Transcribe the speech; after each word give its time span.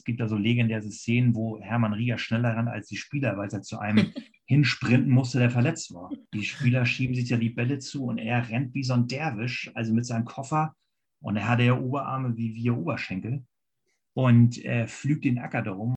Es 0.00 0.04
gibt 0.04 0.18
da 0.18 0.28
so 0.28 0.36
legendäre 0.38 0.90
Szenen, 0.90 1.34
wo 1.34 1.60
Hermann 1.60 1.92
Rieger 1.92 2.16
schneller 2.16 2.56
rennt 2.56 2.70
als 2.70 2.88
die 2.88 2.96
Spieler, 2.96 3.36
weil 3.36 3.50
er 3.50 3.60
zu 3.60 3.78
einem 3.78 4.14
hinsprinten 4.46 5.12
musste, 5.12 5.38
der 5.38 5.50
verletzt 5.50 5.92
war. 5.92 6.10
Die 6.32 6.42
Spieler 6.42 6.86
schieben 6.86 7.14
sich 7.14 7.28
ja 7.28 7.36
die 7.36 7.50
Bälle 7.50 7.80
zu 7.80 8.06
und 8.06 8.16
er 8.16 8.48
rennt 8.48 8.72
wie 8.72 8.82
so 8.82 8.94
ein 8.94 9.08
Derwisch, 9.08 9.70
also 9.74 9.92
mit 9.92 10.06
seinem 10.06 10.24
Koffer. 10.24 10.74
Und 11.20 11.36
er 11.36 11.46
hatte 11.46 11.64
ja 11.64 11.78
Oberarme 11.78 12.34
wie 12.34 12.54
wir 12.54 12.78
Oberschenkel 12.78 13.44
und 14.14 14.64
äh, 14.64 14.88
pflügt 14.88 15.26
den 15.26 15.38
Acker 15.38 15.60
darum. 15.60 15.94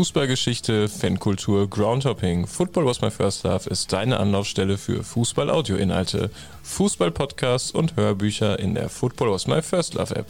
Fußballgeschichte, 0.00 0.88
Fankultur, 0.88 1.68
Groundhopping. 1.68 2.46
Football 2.46 2.86
was 2.86 3.02
my 3.02 3.10
first 3.10 3.44
love 3.44 3.68
ist 3.68 3.92
deine 3.92 4.18
Anlaufstelle 4.18 4.78
für 4.78 5.04
Fußball-Audio-Inhalte, 5.04 6.30
Fußball-Podcasts 6.62 7.70
und 7.70 7.96
Hörbücher 7.96 8.58
in 8.58 8.74
der 8.74 8.88
Football 8.88 9.30
was 9.30 9.46
my 9.46 9.60
first 9.60 9.92
love 9.92 10.16
App. 10.16 10.26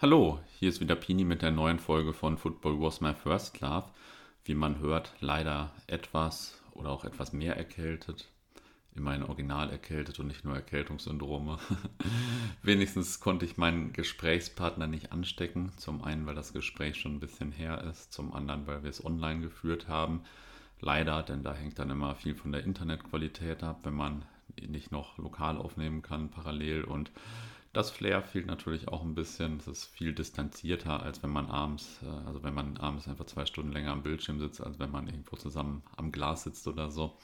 Hallo, 0.00 0.38
hier 0.58 0.70
ist 0.70 0.80
wieder 0.80 0.96
Pini 0.96 1.24
mit 1.24 1.42
der 1.42 1.50
neuen 1.50 1.80
Folge 1.80 2.14
von 2.14 2.38
Football 2.38 2.80
was 2.80 3.02
my 3.02 3.12
first 3.12 3.60
love. 3.60 3.84
Wie 4.44 4.54
man 4.54 4.78
hört, 4.78 5.12
leider 5.20 5.70
etwas 5.86 6.58
oder 6.72 6.88
auch 6.88 7.04
etwas 7.04 7.34
mehr 7.34 7.58
erkältet 7.58 8.30
immerhin 8.98 9.22
original 9.22 9.70
erkältet 9.70 10.18
und 10.20 10.26
nicht 10.26 10.44
nur 10.44 10.54
Erkältungssyndrome. 10.54 11.58
Wenigstens 12.62 13.20
konnte 13.20 13.46
ich 13.46 13.56
meinen 13.56 13.92
Gesprächspartner 13.92 14.86
nicht 14.86 15.12
anstecken. 15.12 15.72
Zum 15.76 16.04
einen, 16.04 16.26
weil 16.26 16.34
das 16.34 16.52
Gespräch 16.52 16.96
schon 16.96 17.14
ein 17.16 17.20
bisschen 17.20 17.52
her 17.52 17.82
ist, 17.84 18.12
zum 18.12 18.34
anderen, 18.34 18.66
weil 18.66 18.82
wir 18.82 18.90
es 18.90 19.04
online 19.04 19.40
geführt 19.40 19.88
haben. 19.88 20.22
Leider, 20.80 21.22
denn 21.22 21.42
da 21.42 21.54
hängt 21.54 21.78
dann 21.78 21.90
immer 21.90 22.14
viel 22.14 22.34
von 22.34 22.52
der 22.52 22.64
Internetqualität 22.64 23.62
ab, 23.62 23.80
wenn 23.84 23.94
man 23.94 24.24
nicht 24.60 24.92
noch 24.92 25.18
lokal 25.18 25.56
aufnehmen 25.56 26.02
kann 26.02 26.30
parallel 26.30 26.84
und 26.84 27.10
das 27.72 27.90
Flair 27.90 28.22
fehlt 28.22 28.46
natürlich 28.46 28.88
auch 28.88 29.02
ein 29.02 29.14
bisschen. 29.14 29.58
Es 29.58 29.66
ist 29.66 29.84
viel 29.84 30.12
distanzierter, 30.14 31.02
als 31.02 31.22
wenn 31.22 31.30
man 31.30 31.46
abends, 31.46 32.00
äh, 32.02 32.26
also 32.26 32.42
wenn 32.42 32.54
man 32.54 32.76
abends 32.78 33.06
einfach 33.08 33.26
zwei 33.26 33.46
Stunden 33.46 33.72
länger 33.72 33.92
am 33.92 34.02
Bildschirm 34.02 34.40
sitzt, 34.40 34.62
als 34.62 34.78
wenn 34.78 34.90
man 34.90 35.06
irgendwo 35.06 35.36
zusammen 35.36 35.82
am 35.96 36.10
Glas 36.10 36.44
sitzt 36.44 36.66
oder 36.66 36.90
so. 36.90 37.16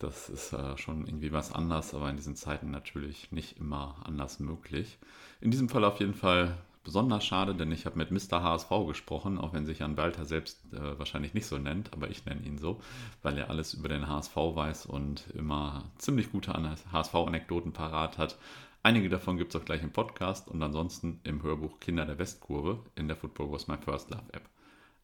Das 0.00 0.30
ist 0.30 0.54
äh, 0.54 0.78
schon 0.78 1.06
irgendwie 1.06 1.30
was 1.30 1.52
anders, 1.52 1.94
aber 1.94 2.08
in 2.08 2.16
diesen 2.16 2.34
Zeiten 2.34 2.70
natürlich 2.70 3.32
nicht 3.32 3.58
immer 3.58 3.96
anders 4.04 4.40
möglich. 4.40 4.98
In 5.42 5.50
diesem 5.50 5.68
Fall 5.68 5.84
auf 5.84 6.00
jeden 6.00 6.14
Fall 6.14 6.56
besonders 6.82 7.22
schade, 7.22 7.54
denn 7.54 7.70
ich 7.70 7.84
habe 7.84 7.98
mit 7.98 8.10
Mr. 8.10 8.42
HSV 8.42 8.70
gesprochen, 8.86 9.36
auch 9.36 9.52
wenn 9.52 9.66
sich 9.66 9.80
Jan 9.80 9.98
Walter 9.98 10.24
selbst 10.24 10.72
äh, 10.72 10.98
wahrscheinlich 10.98 11.34
nicht 11.34 11.44
so 11.44 11.58
nennt, 11.58 11.92
aber 11.92 12.08
ich 12.08 12.24
nenne 12.24 12.40
ihn 12.40 12.56
so, 12.56 12.80
weil 13.20 13.36
er 13.36 13.50
alles 13.50 13.74
über 13.74 13.90
den 13.90 14.08
HSV 14.08 14.34
weiß 14.34 14.86
und 14.86 15.28
immer 15.34 15.84
ziemlich 15.98 16.32
gute 16.32 16.54
HSV-Anekdoten 16.54 17.72
parat 17.72 18.16
hat. 18.16 18.38
Einige 18.82 19.10
davon 19.10 19.36
gibt 19.36 19.54
es 19.54 19.60
auch 19.60 19.66
gleich 19.66 19.82
im 19.82 19.92
Podcast 19.92 20.48
und 20.48 20.62
ansonsten 20.62 21.20
im 21.24 21.42
Hörbuch 21.42 21.78
Kinder 21.78 22.06
der 22.06 22.18
Westkurve 22.18 22.78
in 22.94 23.06
der 23.06 23.18
Football 23.18 23.52
Was 23.52 23.68
My 23.68 23.76
First 23.76 24.08
Love 24.08 24.32
App. 24.32 24.48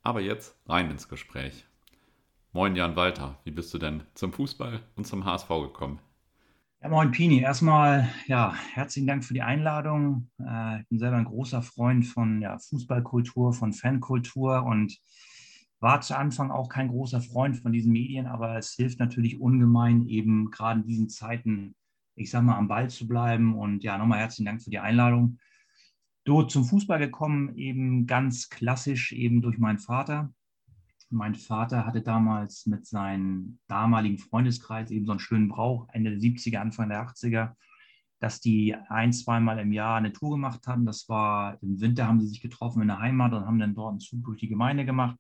Aber 0.02 0.22
jetzt 0.22 0.56
rein 0.67 0.91
ins 0.91 1.11
Gespräch. 1.11 1.67
Moin 2.56 2.74
Jan 2.74 2.96
Walter, 2.96 3.38
wie 3.44 3.50
bist 3.50 3.74
du 3.74 3.78
denn 3.78 4.02
zum 4.14 4.32
Fußball 4.32 4.80
und 4.94 5.06
zum 5.06 5.26
HSV 5.26 5.46
gekommen? 5.48 5.98
Ja, 6.80 6.88
moin 6.88 7.10
Pini, 7.10 7.40
erstmal 7.40 8.08
ja, 8.28 8.54
herzlichen 8.72 9.06
Dank 9.06 9.26
für 9.26 9.34
die 9.34 9.42
Einladung. 9.42 10.30
Äh, 10.38 10.80
ich 10.80 10.88
bin 10.88 10.98
selber 10.98 11.18
ein 11.18 11.27
großer 11.27 11.60
Freund 11.60 12.06
von 12.06 12.40
ja, 12.40 12.56
Fußballkultur, 12.56 13.52
von 13.52 13.74
Fankultur 13.74 14.62
und 14.62 14.96
war 15.80 16.00
zu 16.00 16.16
Anfang 16.16 16.50
auch 16.50 16.70
kein 16.70 16.88
großer 16.88 17.20
Freund 17.20 17.58
von 17.58 17.72
diesen 17.72 17.92
Medien, 17.92 18.27
aber 18.27 18.56
es 18.56 18.72
hilft 18.72 19.00
natürlich 19.00 19.38
ungemein, 19.38 20.06
eben 20.06 20.50
gerade 20.50 20.80
in 20.80 20.86
diesen 20.86 21.11
Zeiten, 21.11 21.74
ich 22.14 22.30
sag 22.30 22.42
mal, 22.42 22.56
am 22.56 22.68
Ball 22.68 22.89
zu 22.89 23.06
bleiben. 23.06 23.55
Und 23.55 23.84
ja, 23.84 23.98
nochmal 23.98 24.20
herzlichen 24.20 24.46
Dank 24.46 24.62
für 24.62 24.70
die 24.70 24.78
Einladung. 24.78 25.40
Dort 26.24 26.50
zum 26.50 26.64
Fußball 26.64 27.00
gekommen, 27.00 27.55
eben 27.58 28.06
ganz 28.06 28.48
klassisch, 28.48 29.12
eben 29.12 29.42
durch 29.42 29.58
meinen 29.58 29.78
Vater. 29.78 30.33
Mein 31.11 31.36
Vater 31.36 31.86
hatte 31.86 32.02
damals 32.02 32.67
mit 32.67 32.84
seinem 32.84 33.58
damaligen 33.68 34.18
Freundeskreis 34.18 34.90
eben 34.90 35.06
so 35.06 35.12
einen 35.12 35.20
schönen 35.20 35.48
Brauch, 35.48 35.89
Ende 35.92 36.11
der 36.11 36.18
70er, 36.18 36.58
Anfang 36.58 36.89
der 36.89 37.06
80er, 37.06 37.52
dass 38.18 38.40
die 38.40 38.74
ein, 38.89 39.12
zweimal 39.12 39.58
im 39.61 39.72
Jahr 39.72 39.96
eine 39.96 40.12
Tour 40.12 40.33
gemacht 40.33 40.66
haben. 40.66 40.84
Das 40.84 41.08
war 41.08 41.62
im 41.62 41.80
Winter, 41.80 42.08
haben 42.08 42.20
sie 42.20 42.27
sich 42.27 42.40
getroffen 42.40 42.83
in 42.83 42.89
der 42.89 42.98
Heimat 42.98 43.33
und 43.34 43.46
haben 43.46 43.58
dann 43.58 43.74
dort 43.74 43.90
einen 43.90 44.00
Zug 44.00 44.24
durch 44.24 44.40
die 44.40 44.48
Gemeinde 44.48 44.84
gemacht. 44.84 45.16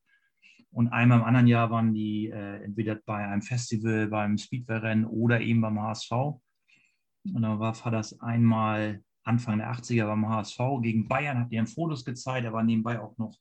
Und 0.70 0.88
einmal 0.88 1.20
im 1.20 1.24
anderen 1.24 1.46
Jahr 1.46 1.70
waren 1.70 1.94
die 1.94 2.28
äh, 2.30 2.64
entweder 2.64 2.96
bei 3.06 3.26
einem 3.26 3.42
Festival, 3.42 4.08
beim 4.08 4.36
Speedway-Rennen 4.36 5.06
oder 5.06 5.40
eben 5.40 5.60
beim 5.60 5.80
HSV. 5.80 6.10
Und 6.10 7.42
dann 7.42 7.60
war 7.60 7.90
das 7.90 8.20
einmal 8.20 9.02
Anfang 9.24 9.58
der 9.58 9.72
80er 9.72 10.06
beim 10.06 10.28
HSV 10.28 10.58
gegen 10.82 11.08
Bayern, 11.08 11.38
hat 11.38 11.52
ihren 11.52 11.66
Fotos 11.66 12.04
gezeigt. 12.04 12.44
Er 12.44 12.52
war 12.52 12.62
nebenbei 12.62 13.00
auch 13.00 13.16
noch 13.18 13.36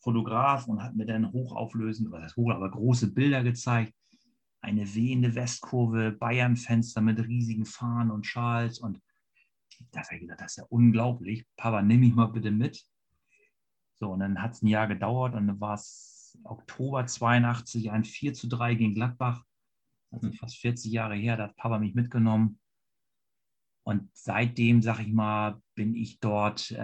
Fotograf 0.00 0.66
und 0.66 0.82
hat 0.82 0.96
mir 0.96 1.06
dann 1.06 1.32
hochauflösend, 1.32 2.10
was 2.10 2.24
heißt 2.24 2.36
hoch, 2.36 2.50
aber 2.50 2.70
große 2.70 3.12
Bilder 3.12 3.42
gezeigt. 3.42 3.94
Eine 4.62 4.94
wehende 4.94 5.34
Westkurve, 5.34 6.12
Bayern-Fenster 6.12 7.00
mit 7.00 7.18
riesigen 7.20 7.64
Fahnen 7.64 8.10
und 8.10 8.26
Schals. 8.26 8.78
Und 8.78 9.00
da 9.92 10.00
habe 10.02 10.14
ich 10.14 10.20
gedacht, 10.20 10.40
das 10.40 10.52
ist 10.52 10.56
ja 10.56 10.64
unglaublich. 10.68 11.46
Papa, 11.56 11.82
nimm 11.82 12.00
mich 12.00 12.14
mal 12.14 12.26
bitte 12.26 12.50
mit. 12.50 12.84
So, 13.94 14.12
und 14.12 14.20
dann 14.20 14.40
hat 14.40 14.52
es 14.52 14.62
ein 14.62 14.66
Jahr 14.66 14.86
gedauert 14.86 15.34
und 15.34 15.46
dann 15.46 15.60
war 15.60 15.74
es 15.74 16.38
Oktober 16.44 17.06
82, 17.06 17.90
ein 17.90 18.04
4 18.04 18.34
zu 18.34 18.48
3 18.48 18.74
gegen 18.74 18.94
Gladbach. 18.94 19.44
Also 20.10 20.28
hm. 20.28 20.34
fast 20.34 20.56
40 20.56 20.92
Jahre 20.92 21.14
her, 21.14 21.36
da 21.36 21.44
hat 21.44 21.56
Papa 21.56 21.78
mich 21.78 21.94
mitgenommen. 21.94 22.58
Und 23.82 24.08
seitdem, 24.14 24.82
sag 24.82 25.00
ich 25.00 25.12
mal, 25.12 25.60
bin 25.80 25.94
ich 25.94 26.20
dort 26.20 26.72
äh, 26.72 26.76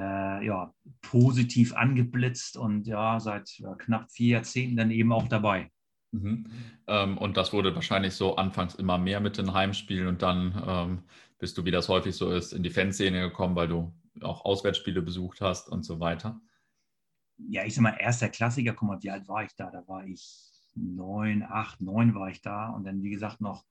ja, 0.47 0.73
positiv 1.03 1.75
angeblitzt 1.75 2.57
und 2.57 2.87
ja, 2.87 3.21
seit 3.21 3.59
ja, 3.59 3.75
knapp 3.75 4.11
vier 4.11 4.37
Jahrzehnten 4.37 4.79
dann 4.79 4.91
eben 4.91 5.13
auch 5.13 5.29
dabei. 5.29 5.71
Mhm. 6.13 6.47
Ähm, 6.87 7.19
und 7.19 7.37
das 7.37 7.53
wurde 7.53 7.75
wahrscheinlich 7.75 8.15
so 8.15 8.37
anfangs 8.37 8.75
immer 8.75 8.97
mehr 8.97 9.21
mit 9.21 9.37
den 9.37 9.53
Heimspielen 9.53 10.07
und 10.07 10.23
dann 10.23 10.65
ähm, 10.67 11.03
bist 11.39 11.59
du, 11.59 11.67
wie 11.67 11.71
das 11.71 11.91
häufig 11.91 12.17
so 12.17 12.33
ist, 12.33 12.55
in 12.55 12.63
die 12.63 12.71
Fanszene 12.71 13.21
gekommen, 13.21 13.55
weil 13.55 13.69
du 13.69 13.93
auch 14.23 14.47
Auswärtsspiele 14.47 15.03
besucht 15.03 15.43
hast 15.43 15.69
und 15.69 15.85
so 15.85 16.01
weiter. 16.01 16.41
Ja, 17.37 17.67
ich 17.67 17.75
sag 17.75 17.83
mal, 17.83 17.99
erster 18.01 18.31
Klassiker, 18.31 18.73
guck 18.73 18.89
mal, 18.89 19.03
wie 19.03 19.11
alt 19.11 19.29
war 19.29 19.45
ich 19.45 19.55
da? 19.57 19.71
Da 19.71 19.87
war 19.87 20.07
ich 20.07 20.27
neun, 20.75 21.43
acht, 21.43 21.83
neun 21.83 22.15
war 22.15 22.31
ich 22.31 22.41
da 22.41 22.71
und 22.71 22.85
dann, 22.85 23.03
wie 23.03 23.11
gesagt, 23.11 23.43
noch 23.43 23.63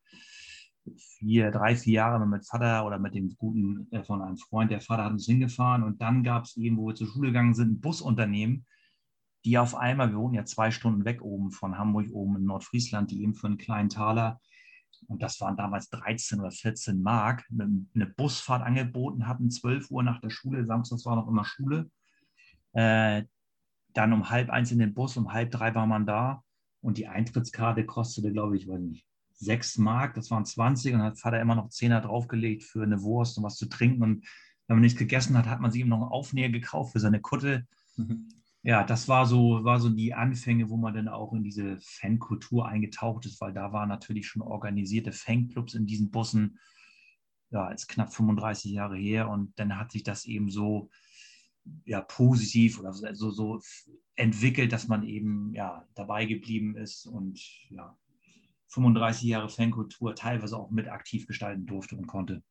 vier, 0.97 1.51
drei, 1.51 1.75
vier 1.75 1.93
Jahre 1.93 2.25
mit 2.27 2.45
Vater 2.47 2.85
oder 2.85 2.99
mit 2.99 3.15
dem 3.15 3.35
guten 3.37 3.87
äh, 3.91 4.03
von 4.03 4.21
einem 4.21 4.37
Freund, 4.37 4.71
der 4.71 4.81
Vater 4.81 5.05
hat 5.05 5.11
uns 5.11 5.25
hingefahren 5.25 5.83
und 5.83 6.01
dann 6.01 6.23
gab 6.23 6.45
es 6.45 6.57
eben, 6.57 6.77
wo 6.77 6.87
wir 6.87 6.95
zur 6.95 7.07
Schule 7.07 7.29
gegangen 7.29 7.53
sind, 7.53 7.71
ein 7.71 7.81
Busunternehmen, 7.81 8.65
die 9.45 9.57
auf 9.57 9.75
einmal, 9.75 10.11
wir 10.11 10.17
wohnen 10.17 10.35
ja 10.35 10.45
zwei 10.45 10.71
Stunden 10.71 11.05
weg 11.05 11.21
oben 11.21 11.51
von 11.51 11.77
Hamburg, 11.77 12.07
oben 12.11 12.37
in 12.37 12.45
Nordfriesland, 12.45 13.11
die 13.11 13.21
eben 13.21 13.35
für 13.35 13.47
einen 13.47 13.57
kleinen 13.57 13.89
Taler, 13.89 14.39
und 15.07 15.21
das 15.21 15.39
waren 15.41 15.57
damals 15.57 15.89
13 15.89 16.39
oder 16.39 16.51
14 16.51 17.01
Mark, 17.01 17.45
eine, 17.51 17.85
eine 17.93 18.05
Busfahrt 18.05 18.63
angeboten 18.63 19.27
hatten, 19.27 19.51
12 19.51 19.91
Uhr 19.91 20.03
nach 20.03 20.19
der 20.19 20.29
Schule, 20.29 20.65
samstags 20.65 21.05
war 21.05 21.15
noch 21.15 21.27
immer 21.27 21.45
Schule, 21.45 21.91
äh, 22.73 23.23
dann 23.93 24.13
um 24.13 24.29
halb 24.29 24.49
eins 24.49 24.71
in 24.71 24.79
den 24.79 24.93
Bus, 24.93 25.15
um 25.17 25.31
halb 25.31 25.51
drei 25.51 25.73
war 25.73 25.87
man 25.87 26.05
da 26.05 26.43
und 26.81 26.97
die 26.97 27.07
Eintrittskarte 27.07 27.85
kostete, 27.85 28.31
glaube 28.31 28.57
ich, 28.57 28.67
weiß 28.67 28.81
nicht, 28.81 29.05
6 29.37 29.77
Mark, 29.77 30.13
das 30.15 30.31
waren 30.31 30.45
20 30.45 30.93
und 30.93 31.01
hat 31.01 31.19
Vater 31.19 31.41
immer 31.41 31.55
noch 31.55 31.69
Zehner 31.69 32.01
draufgelegt 32.01 32.63
für 32.63 32.83
eine 32.83 33.01
Wurst 33.01 33.37
und 33.37 33.43
was 33.43 33.57
zu 33.57 33.67
trinken. 33.67 34.03
Und 34.03 34.25
wenn 34.67 34.77
man 34.77 34.81
nichts 34.81 34.97
gegessen 34.97 35.37
hat, 35.37 35.47
hat 35.47 35.61
man 35.61 35.71
sich 35.71 35.81
ihm 35.81 35.89
noch 35.89 36.01
einen 36.01 36.11
Aufnäher 36.11 36.49
gekauft 36.49 36.93
für 36.93 36.99
seine 36.99 37.21
Kutte. 37.21 37.67
Mhm. 37.97 38.29
Ja, 38.63 38.83
das 38.83 39.07
war 39.07 39.27
so, 39.27 39.63
war 39.63 39.79
so 39.79 39.89
die 39.89 40.15
Anfänge, 40.15 40.69
wo 40.69 40.77
man 40.77 40.95
dann 40.95 41.07
auch 41.07 41.33
in 41.33 41.43
diese 41.43 41.77
Fankultur 41.81 42.67
eingetaucht 42.67 43.27
ist, 43.27 43.39
weil 43.39 43.53
da 43.53 43.71
waren 43.73 43.89
natürlich 43.89 44.27
schon 44.27 44.41
organisierte 44.41 45.11
Fanclubs 45.11 45.75
in 45.75 45.85
diesen 45.85 46.09
Bussen. 46.09 46.57
Ja, 47.51 47.69
ist 47.69 47.87
knapp 47.87 48.11
35 48.11 48.71
Jahre 48.71 48.97
her 48.97 49.29
und 49.29 49.53
dann 49.59 49.77
hat 49.77 49.91
sich 49.91 50.01
das 50.01 50.25
eben 50.25 50.49
so 50.49 50.89
ja, 51.85 52.01
positiv 52.01 52.79
oder 52.79 52.93
so, 52.93 53.29
so 53.29 53.61
entwickelt, 54.15 54.71
dass 54.71 54.87
man 54.87 55.03
eben 55.03 55.53
ja, 55.53 55.87
dabei 55.93 56.25
geblieben 56.25 56.75
ist 56.75 57.05
und 57.05 57.39
ja, 57.69 57.95
35 58.75 59.27
Jahre 59.29 59.49
Fankultur 59.49 60.15
teilweise 60.15 60.57
auch 60.57 60.69
mit 60.69 60.87
aktiv 60.87 61.27
gestalten 61.27 61.65
durfte 61.65 61.95
und 61.95 62.07
konnte. 62.07 62.43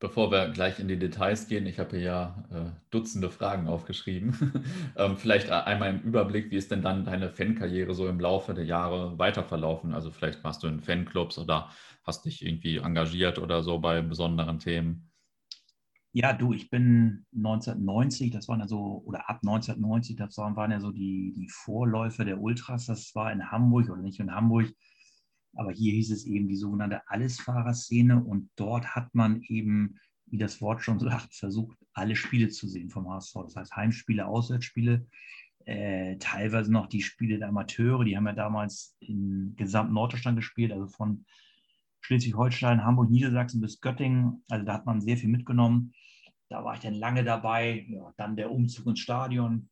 Bevor 0.00 0.30
wir 0.32 0.48
gleich 0.48 0.80
in 0.80 0.88
die 0.88 0.98
Details 0.98 1.46
gehen, 1.46 1.66
ich 1.66 1.78
habe 1.78 1.96
hier 1.96 2.04
ja 2.04 2.44
äh, 2.50 2.70
Dutzende 2.90 3.30
Fragen 3.30 3.68
aufgeschrieben. 3.68 4.64
ähm, 4.96 5.16
vielleicht 5.16 5.50
einmal 5.50 5.94
im 5.94 6.00
Überblick, 6.00 6.50
wie 6.50 6.56
ist 6.56 6.70
denn 6.70 6.82
dann 6.82 7.04
deine 7.04 7.30
Fankarriere 7.30 7.94
so 7.94 8.08
im 8.08 8.18
Laufe 8.20 8.54
der 8.54 8.64
Jahre 8.64 9.18
weiterverlaufen? 9.18 9.94
Also 9.94 10.10
vielleicht 10.10 10.42
warst 10.42 10.62
du 10.62 10.66
in 10.66 10.80
Fanclubs 10.80 11.38
oder 11.38 11.70
hast 12.02 12.24
dich 12.24 12.44
irgendwie 12.44 12.78
engagiert 12.78 13.38
oder 13.38 13.62
so 13.62 13.78
bei 13.78 14.02
besonderen 14.02 14.58
Themen? 14.58 15.10
Ja, 16.12 16.32
du, 16.32 16.52
ich 16.52 16.70
bin 16.70 17.24
1990, 17.32 18.30
das 18.30 18.46
waren 18.46 18.60
ja 18.60 18.68
so, 18.68 19.02
oder 19.04 19.28
ab 19.28 19.40
1990, 19.42 20.16
das 20.16 20.36
waren, 20.38 20.54
waren 20.54 20.70
ja 20.70 20.80
so 20.80 20.92
die, 20.92 21.32
die 21.36 21.48
Vorläufer 21.48 22.24
der 22.24 22.40
Ultras. 22.40 22.86
Das 22.86 23.14
war 23.14 23.32
in 23.32 23.50
Hamburg 23.50 23.90
oder 23.90 24.02
nicht 24.02 24.20
in 24.20 24.32
Hamburg, 24.32 24.72
aber 25.56 25.72
hier 25.72 25.92
hieß 25.92 26.10
es 26.10 26.26
eben 26.26 26.48
die 26.48 26.56
sogenannte 26.56 27.08
Allesfahrerszene 27.08 28.22
und 28.22 28.50
dort 28.56 28.94
hat 28.94 29.14
man 29.14 29.42
eben, 29.42 29.98
wie 30.26 30.38
das 30.38 30.60
Wort 30.60 30.82
schon 30.82 30.98
sagt, 31.00 31.34
versucht, 31.34 31.76
alle 31.92 32.16
Spiele 32.16 32.48
zu 32.48 32.68
sehen 32.68 32.90
vom 32.90 33.08
HSV. 33.08 33.34
Das 33.44 33.56
heißt 33.56 33.76
Heimspiele, 33.76 34.26
Auswärtsspiele, 34.26 35.06
äh, 35.66 36.16
teilweise 36.18 36.70
noch 36.70 36.88
die 36.88 37.02
Spiele 37.02 37.38
der 37.38 37.48
Amateure, 37.48 38.04
die 38.04 38.16
haben 38.16 38.26
ja 38.26 38.32
damals 38.32 38.96
in 39.00 39.54
gesamten 39.56 39.94
Norddeutschland 39.94 40.36
gespielt, 40.36 40.72
also 40.72 40.88
von 40.88 41.24
Schleswig-Holstein, 42.04 42.84
Hamburg, 42.84 43.10
Niedersachsen 43.10 43.62
bis 43.62 43.80
Göttingen. 43.80 44.44
Also 44.50 44.66
da 44.66 44.74
hat 44.74 44.84
man 44.84 45.00
sehr 45.00 45.16
viel 45.16 45.30
mitgenommen. 45.30 45.94
Da 46.50 46.62
war 46.62 46.74
ich 46.74 46.80
dann 46.80 46.94
lange 46.94 47.24
dabei. 47.24 47.86
Ja, 47.88 48.12
dann 48.18 48.36
der 48.36 48.50
Umzug 48.50 48.86
ins 48.88 49.00
Stadion, 49.00 49.70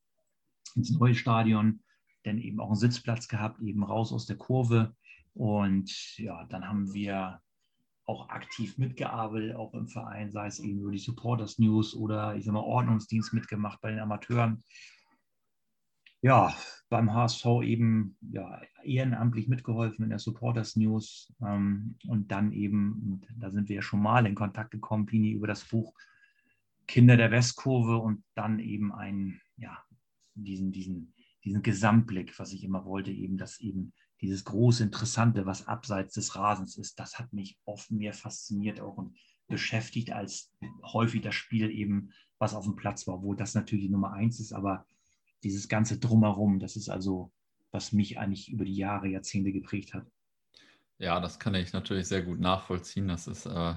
ins 0.75 0.91
neue 0.93 1.15
Stadion. 1.15 1.83
Dann 2.25 2.39
eben 2.39 2.59
auch 2.61 2.69
einen 2.69 2.77
Sitzplatz 2.77 3.29
gehabt, 3.29 3.61
eben 3.61 3.85
raus 3.85 4.13
aus 4.13 4.25
der 4.25 4.37
Kurve. 4.37 4.97
Und 5.35 6.19
ja, 6.19 6.45
dann 6.47 6.69
haben 6.69 6.93
wir 6.93 7.41
auch 8.05 8.29
aktiv 8.29 8.79
mitgearbeitet, 8.79 9.55
auch 9.57 9.75
im 9.75 9.89
Verein, 9.89 10.31
sei 10.31 10.47
es 10.47 10.59
eben 10.59 10.81
über 10.81 10.91
die 10.91 10.99
Supporters 10.99 11.59
News 11.59 11.95
oder 11.95 12.35
ich 12.37 12.45
sag 12.45 12.53
mal 12.53 12.61
Ordnungsdienst 12.61 13.33
mitgemacht 13.33 13.81
bei 13.81 13.91
den 13.91 14.01
Amateuren. 14.01 14.63
Ja, 16.21 16.55
beim 16.89 17.13
HSV 17.13 17.47
eben 17.63 18.17
ja, 18.21 18.61
ehrenamtlich 18.85 19.49
mitgeholfen 19.49 20.05
in 20.05 20.11
der 20.11 20.19
Supporters 20.19 20.77
News 20.77 21.33
ähm, 21.45 21.97
und 22.07 22.31
dann 22.31 22.53
eben, 22.53 23.23
da 23.39 23.51
sind 23.51 23.69
wir 23.69 23.77
ja 23.77 23.83
schon 23.83 24.03
mal 24.03 24.27
in 24.27 24.35
Kontakt 24.35 24.71
gekommen, 24.71 25.07
Pini, 25.07 25.33
über 25.33 25.47
das 25.47 25.65
Buch 25.65 25.95
Kinder 26.87 27.17
der 27.17 27.31
Westkurve 27.31 27.99
und 27.99 28.23
dann 28.35 28.59
eben 28.59 28.93
einen, 28.93 29.41
ja, 29.57 29.83
diesen, 30.35 30.73
diesen, 30.73 31.15
diesen 31.45 31.63
Gesamtblick, 31.63 32.39
was 32.39 32.53
ich 32.53 32.65
immer 32.65 32.85
wollte, 32.85 33.11
eben, 33.11 33.37
dass 33.37 33.61
eben 33.61 33.93
dieses 34.23 34.45
große 34.45 34.85
Interessante, 34.85 35.45
was 35.47 35.67
abseits 35.67 36.15
des 36.15 36.37
Rasens 36.37 36.79
ist, 36.79 36.99
das 36.99 37.19
hat 37.19 37.33
mich 37.33 37.59
oft 37.65 37.91
mehr 37.91 38.15
fasziniert 38.15 38.81
auch 38.81 38.97
und 38.97 39.17
beschäftigt 39.49 40.13
als 40.13 40.53
häufig 40.83 41.23
das 41.23 41.35
Spiel 41.35 41.71
eben, 41.71 42.13
was 42.39 42.55
auf 42.55 42.65
dem 42.65 42.77
Platz 42.77 43.07
war, 43.07 43.23
wo 43.23 43.35
das 43.35 43.55
natürlich 43.55 43.91
Nummer 43.91 44.13
eins 44.13 44.41
ist, 44.41 44.53
aber 44.53 44.87
dieses 45.43 45.69
ganze 45.69 45.99
Drumherum, 45.99 46.61
das 46.61 46.77
ist 46.77 46.89
also, 46.89 47.33
was 47.73 47.93
mich 47.93 48.19
eigentlich 48.19 48.51
über 48.51 48.65
die 48.65 48.77
Jahre, 48.77 49.09
Jahrzehnte 49.09 49.53
geprägt 49.53 49.93
hat. 49.93 50.07
Ja, 50.99 51.19
das 51.19 51.41
kann 51.41 51.55
ich 51.55 51.73
natürlich 51.73 52.07
sehr 52.07 52.23
gut 52.23 52.39
nachvollziehen. 52.39 53.09
Das 53.09 53.27
ist 53.27 53.47
äh, 53.47 53.75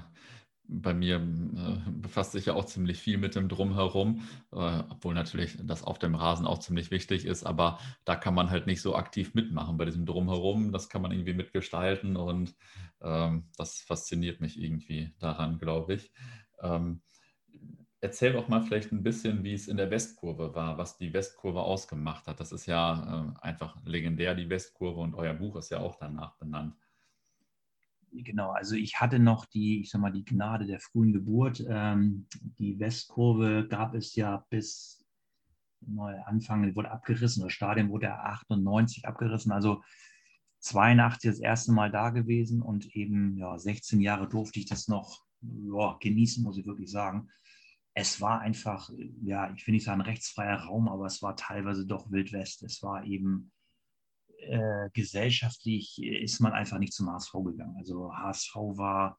bei 0.68 0.94
mir 0.94 1.16
äh, 1.16 1.90
befasst 1.90 2.32
sich 2.32 2.46
ja 2.46 2.54
auch 2.54 2.64
ziemlich 2.64 2.98
viel 2.98 3.18
mit 3.18 3.34
dem 3.34 3.48
Drumherum, 3.48 4.22
äh, 4.52 4.82
obwohl 4.90 5.14
natürlich 5.14 5.56
das 5.62 5.82
auf 5.82 5.98
dem 5.98 6.14
Rasen 6.14 6.46
auch 6.46 6.58
ziemlich 6.58 6.90
wichtig 6.90 7.24
ist, 7.24 7.44
aber 7.44 7.78
da 8.04 8.16
kann 8.16 8.34
man 8.34 8.50
halt 8.50 8.66
nicht 8.66 8.82
so 8.82 8.96
aktiv 8.96 9.34
mitmachen 9.34 9.76
bei 9.76 9.84
diesem 9.84 10.06
Drumherum. 10.06 10.72
Das 10.72 10.88
kann 10.88 11.02
man 11.02 11.12
irgendwie 11.12 11.34
mitgestalten 11.34 12.16
und 12.16 12.54
ähm, 13.00 13.48
das 13.56 13.80
fasziniert 13.80 14.40
mich 14.40 14.60
irgendwie 14.60 15.12
daran, 15.18 15.58
glaube 15.58 15.94
ich. 15.94 16.12
Ähm, 16.60 17.02
Erzähl 18.02 18.34
doch 18.34 18.46
mal 18.46 18.62
vielleicht 18.62 18.92
ein 18.92 19.02
bisschen, 19.02 19.42
wie 19.42 19.54
es 19.54 19.68
in 19.68 19.78
der 19.78 19.90
Westkurve 19.90 20.54
war, 20.54 20.76
was 20.76 20.98
die 20.98 21.12
Westkurve 21.14 21.62
ausgemacht 21.62 22.26
hat. 22.26 22.40
Das 22.40 22.52
ist 22.52 22.66
ja 22.66 23.34
äh, 23.40 23.44
einfach 23.44 23.76
legendär, 23.84 24.34
die 24.34 24.50
Westkurve, 24.50 25.00
und 25.00 25.14
euer 25.14 25.32
Buch 25.32 25.56
ist 25.56 25.70
ja 25.70 25.80
auch 25.80 25.96
danach 25.96 26.36
benannt. 26.36 26.76
Genau, 28.12 28.50
also 28.50 28.76
ich 28.76 29.00
hatte 29.00 29.18
noch 29.18 29.44
die, 29.46 29.80
ich 29.80 29.90
sag 29.90 30.00
mal, 30.00 30.12
die 30.12 30.24
Gnade 30.24 30.66
der 30.66 30.80
frühen 30.80 31.12
Geburt. 31.12 31.64
Ähm, 31.68 32.26
die 32.58 32.78
Westkurve 32.78 33.66
gab 33.68 33.94
es 33.94 34.14
ja 34.14 34.44
bis 34.48 35.04
Anfang, 36.24 36.74
wurde 36.74 36.90
abgerissen, 36.90 37.44
das 37.44 37.52
Stadion 37.52 37.90
wurde 37.90 38.06
ja 38.06 38.18
98 38.18 39.06
abgerissen, 39.06 39.52
also 39.52 39.82
82 40.60 41.30
das 41.30 41.38
erste 41.38 41.72
Mal 41.72 41.92
da 41.92 42.10
gewesen 42.10 42.62
und 42.62 42.86
eben 42.96 43.36
ja, 43.36 43.56
16 43.58 44.00
Jahre 44.00 44.28
durfte 44.28 44.58
ich 44.58 44.66
das 44.66 44.88
noch 44.88 45.24
ja, 45.42 45.96
genießen, 46.00 46.42
muss 46.42 46.58
ich 46.58 46.66
wirklich 46.66 46.90
sagen 46.90 47.28
es 47.98 48.20
war 48.20 48.40
einfach, 48.40 48.90
ja, 49.22 49.50
ich 49.56 49.66
will 49.66 49.72
nicht 49.72 49.84
sagen 49.84 50.02
rechtsfreier 50.02 50.58
Raum, 50.58 50.86
aber 50.86 51.06
es 51.06 51.22
war 51.22 51.34
teilweise 51.34 51.86
doch 51.86 52.10
Wildwest. 52.10 52.62
Es 52.62 52.82
war 52.82 53.06
eben 53.06 53.52
äh, 54.46 54.90
gesellschaftlich, 54.92 56.02
ist 56.02 56.40
man 56.40 56.52
einfach 56.52 56.78
nicht 56.78 56.92
zum 56.92 57.10
HSV 57.10 57.32
gegangen. 57.44 57.76
Also 57.76 58.12
HSV 58.14 58.54
war 58.54 59.18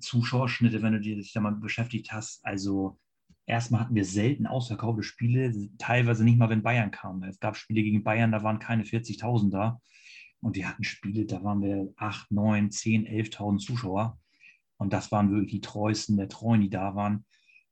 Zuschauerschnitte, 0.00 0.82
wenn 0.82 0.92
du 0.92 1.00
dich 1.00 1.32
damit 1.32 1.60
beschäftigt 1.60 2.12
hast. 2.12 2.44
Also 2.44 2.98
erstmal 3.46 3.82
hatten 3.82 3.94
wir 3.94 4.04
selten 4.04 4.46
ausverkaufte 4.46 5.02
Spiele, 5.02 5.52
teilweise 5.78 6.24
nicht 6.24 6.38
mal, 6.38 6.50
wenn 6.50 6.62
Bayern 6.62 6.90
kam. 6.90 7.22
Es 7.22 7.40
gab 7.40 7.56
Spiele 7.56 7.82
gegen 7.82 8.04
Bayern, 8.04 8.32
da 8.32 8.42
waren 8.42 8.58
keine 8.58 8.84
40.000 8.84 9.50
da. 9.50 9.80
Und 10.40 10.56
wir 10.56 10.68
hatten 10.68 10.84
Spiele, 10.84 11.24
da 11.24 11.42
waren 11.42 11.62
wir 11.62 11.92
8, 11.96 12.30
9, 12.30 12.70
10, 12.70 13.06
11.000 13.06 13.58
Zuschauer. 13.58 14.18
Und 14.76 14.92
das 14.92 15.10
waren 15.12 15.30
wirklich 15.30 15.52
die 15.52 15.60
treuesten 15.60 16.16
der 16.16 16.28
Treuen, 16.28 16.60
die 16.60 16.70
da 16.70 16.94
waren 16.94 17.24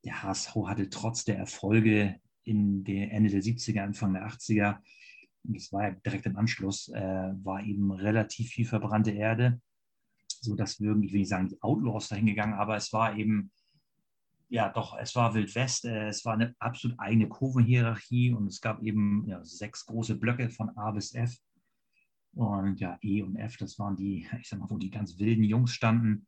der 0.05 0.23
HSV 0.23 0.57
hatte 0.67 0.89
trotz 0.91 1.25
der 1.25 1.39
Erfolge 1.39 2.21
in 2.45 2.85
der 2.85 3.13
Ende 3.13 3.31
der 3.31 3.43
70er, 3.43 3.81
Anfang 3.81 4.15
der 4.15 4.27
80er, 4.27 4.77
und 4.77 4.83
das 5.45 5.73
war 5.73 5.89
ja 5.89 5.91
direkt 5.91 6.27
im 6.27 6.37
Anschluss, 6.37 6.89
äh, 6.89 7.33
war 7.43 7.63
eben 7.63 7.91
relativ 7.91 8.51
viel 8.51 8.67
verbrannte 8.67 9.11
Erde, 9.11 9.61
sodass 10.41 10.81
wir 10.81 10.89
irgendwie, 10.89 11.09
ich 11.09 11.13
will 11.13 11.21
nicht 11.21 11.29
sagen, 11.29 11.49
die 11.49 11.63
Outlaws 11.63 12.09
dahin 12.09 12.27
gegangen, 12.27 12.55
aber 12.55 12.77
es 12.77 12.93
war 12.93 13.17
eben, 13.17 13.51
ja 14.49 14.69
doch, 14.69 14.97
es 14.99 15.15
war 15.17 15.35
Wild 15.35 15.55
West, 15.55 15.85
äh, 15.85 16.09
es 16.09 16.25
war 16.25 16.35
eine 16.35 16.55
absolut 16.59 16.99
eigene 16.99 17.29
Kurvenhierarchie 17.29 18.33
und 18.33 18.47
es 18.47 18.61
gab 18.61 18.83
eben 18.83 19.27
ja, 19.27 19.43
sechs 19.45 19.87
große 19.87 20.17
Blöcke 20.17 20.51
von 20.51 20.71
A 20.77 20.91
bis 20.91 21.15
F. 21.15 21.37
Und 22.35 22.81
ja, 22.81 22.99
E 23.03 23.23
und 23.23 23.37
F, 23.37 23.57
das 23.59 23.79
waren 23.79 23.97
die, 23.97 24.27
ich 24.41 24.49
sag 24.49 24.59
mal, 24.59 24.71
wo 24.71 24.79
die 24.79 24.91
ganz 24.91 25.19
wilden 25.19 25.45
Jungs 25.45 25.73
standen. 25.73 26.27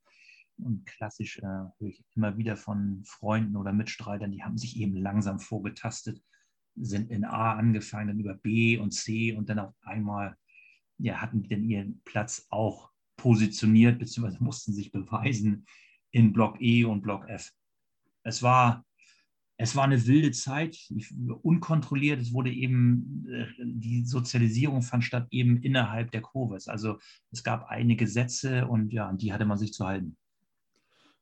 Und 0.57 0.87
klassisch 0.87 1.39
äh, 1.39 1.43
höre 1.43 1.89
ich 1.89 2.05
immer 2.15 2.37
wieder 2.37 2.57
von 2.57 3.03
Freunden 3.05 3.57
oder 3.57 3.73
Mitstreitern, 3.73 4.31
die 4.31 4.45
haben 4.45 4.57
sich 4.57 4.77
eben 4.79 4.97
langsam 4.97 5.41
vorgetastet, 5.41 6.23
sind 6.77 7.11
in 7.11 7.25
A 7.25 7.55
angefangen, 7.55 8.09
dann 8.09 8.21
über 8.21 8.35
B 8.35 8.79
und 8.79 8.93
C 8.93 9.35
und 9.35 9.49
dann 9.49 9.59
auf 9.59 9.75
einmal 9.83 10.37
ja, 10.99 11.21
hatten 11.21 11.43
die 11.43 11.49
dann 11.49 11.69
ihren 11.69 12.01
Platz 12.05 12.47
auch 12.51 12.91
positioniert, 13.17 13.99
beziehungsweise 13.99 14.43
mussten 14.43 14.73
sich 14.73 14.93
beweisen 14.93 15.67
in 16.11 16.33
Block 16.33 16.61
E 16.61 16.85
und 16.85 17.03
Block 17.03 17.29
F. 17.29 17.53
Es 18.23 18.43
war, 18.43 18.85
es 19.57 19.77
war 19.77 19.85
eine 19.85 20.07
wilde 20.07 20.33
Zeit, 20.33 20.77
unkontrolliert. 21.43 22.21
Es 22.21 22.33
wurde 22.33 22.53
eben, 22.53 23.27
äh, 23.31 23.47
die 23.59 24.05
Sozialisierung 24.05 24.83
fand 24.83 25.05
statt 25.05 25.29
eben 25.31 25.63
innerhalb 25.63 26.11
der 26.11 26.23
Kurve. 26.23 26.59
Also 26.67 26.99
es 27.31 27.43
gab 27.45 27.69
einige 27.69 28.05
Gesetze 28.05 28.67
und 28.67 28.93
ja, 28.93 29.09
an 29.09 29.19
die 29.19 29.33
hatte 29.33 29.45
man 29.45 29.59
sich 29.59 29.73
zu 29.73 29.87
halten. 29.87 30.17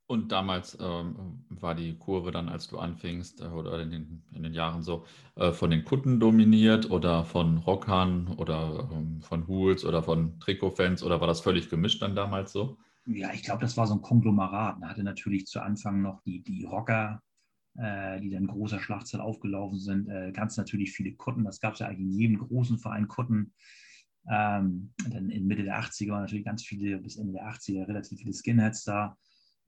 Und 0.07 0.31
damals 0.31 0.77
ähm, 0.81 1.45
war 1.49 1.75
die 1.75 1.97
Kurve 1.97 2.33
dann, 2.33 2.49
als 2.49 2.69
du 2.69 2.79
anfingst, 2.79 3.41
äh, 3.41 3.45
oder 3.45 3.81
in 3.81 3.91
den, 3.91 4.23
in 4.33 4.43
den 4.43 4.53
Jahren 4.53 4.83
so, 4.83 5.07
äh, 5.37 5.53
von 5.53 5.71
den 5.71 5.85
Kunden 5.85 6.21
dominiert 6.21 6.91
oder 6.91 7.25
von 7.25 7.59
Rockern 7.59 8.29
oder 8.37 8.91
ähm, 8.93 9.23
von 9.23 9.47
Hools 9.47 9.85
oder 9.85 10.03
von 10.03 10.39
Trikotfans 10.41 11.03
oder 11.03 11.21
war 11.21 11.29
das 11.29 11.41
völlig 11.41 11.71
gemischt 11.71 12.03
dann 12.03 12.15
damals 12.15 12.53
so? 12.53 12.79
Ja, 13.07 13.33
ich 13.33 13.43
glaube, 13.43 13.63
das 13.63 13.77
war 13.77 13.87
so 13.87 13.95
ein 13.95 14.03
Konglomerat. 14.03 14.79
Man 14.79 14.89
hatte 14.89 15.03
natürlich 15.03 15.47
zu 15.47 15.61
Anfang 15.61 16.03
noch 16.03 16.21
die, 16.23 16.43
die 16.43 16.65
Rocker, 16.65 17.23
äh, 17.77 18.21
die 18.21 18.31
dann 18.31 18.47
großer 18.47 18.81
Schlachtzahl 18.81 19.21
aufgelaufen 19.21 19.79
sind. 19.79 20.09
Äh, 20.09 20.33
ganz 20.33 20.57
natürlich 20.57 20.93
viele 20.93 21.15
Kutten. 21.15 21.45
Das 21.45 21.59
gab 21.59 21.75
es 21.75 21.81
ja 21.81 21.87
eigentlich 21.87 22.01
in 22.01 22.13
jedem 22.13 22.39
großen 22.39 22.79
Verein 22.79 23.09
Kutten. 23.09 23.55
Ähm, 24.31 24.93
dann 25.11 25.31
in 25.31 25.47
Mitte 25.47 25.65
der 25.65 25.81
80er 25.81 26.11
waren 26.11 26.23
natürlich 26.23 26.45
ganz 26.45 26.63
viele, 26.63 26.99
bis 26.99 27.17
Ende 27.17 27.33
der 27.33 27.49
80er 27.49 27.89
relativ 27.89 28.21
viele 28.21 28.33
Skinheads 28.33 28.85
da. 28.85 29.17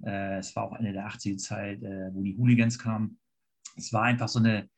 Äh, 0.02 0.38
es 0.38 0.54
war 0.56 0.64
auch 0.64 0.76
Ende 0.76 0.92
der 0.92 1.08
80er 1.08 1.38
Zeit, 1.38 1.82
äh, 1.82 2.10
wo 2.12 2.22
die 2.22 2.36
Hooligans 2.36 2.78
kamen. 2.78 3.18
Es 3.76 3.92
war 3.92 4.02
einfach 4.02 4.28
so 4.28 4.38
eine, 4.38 4.68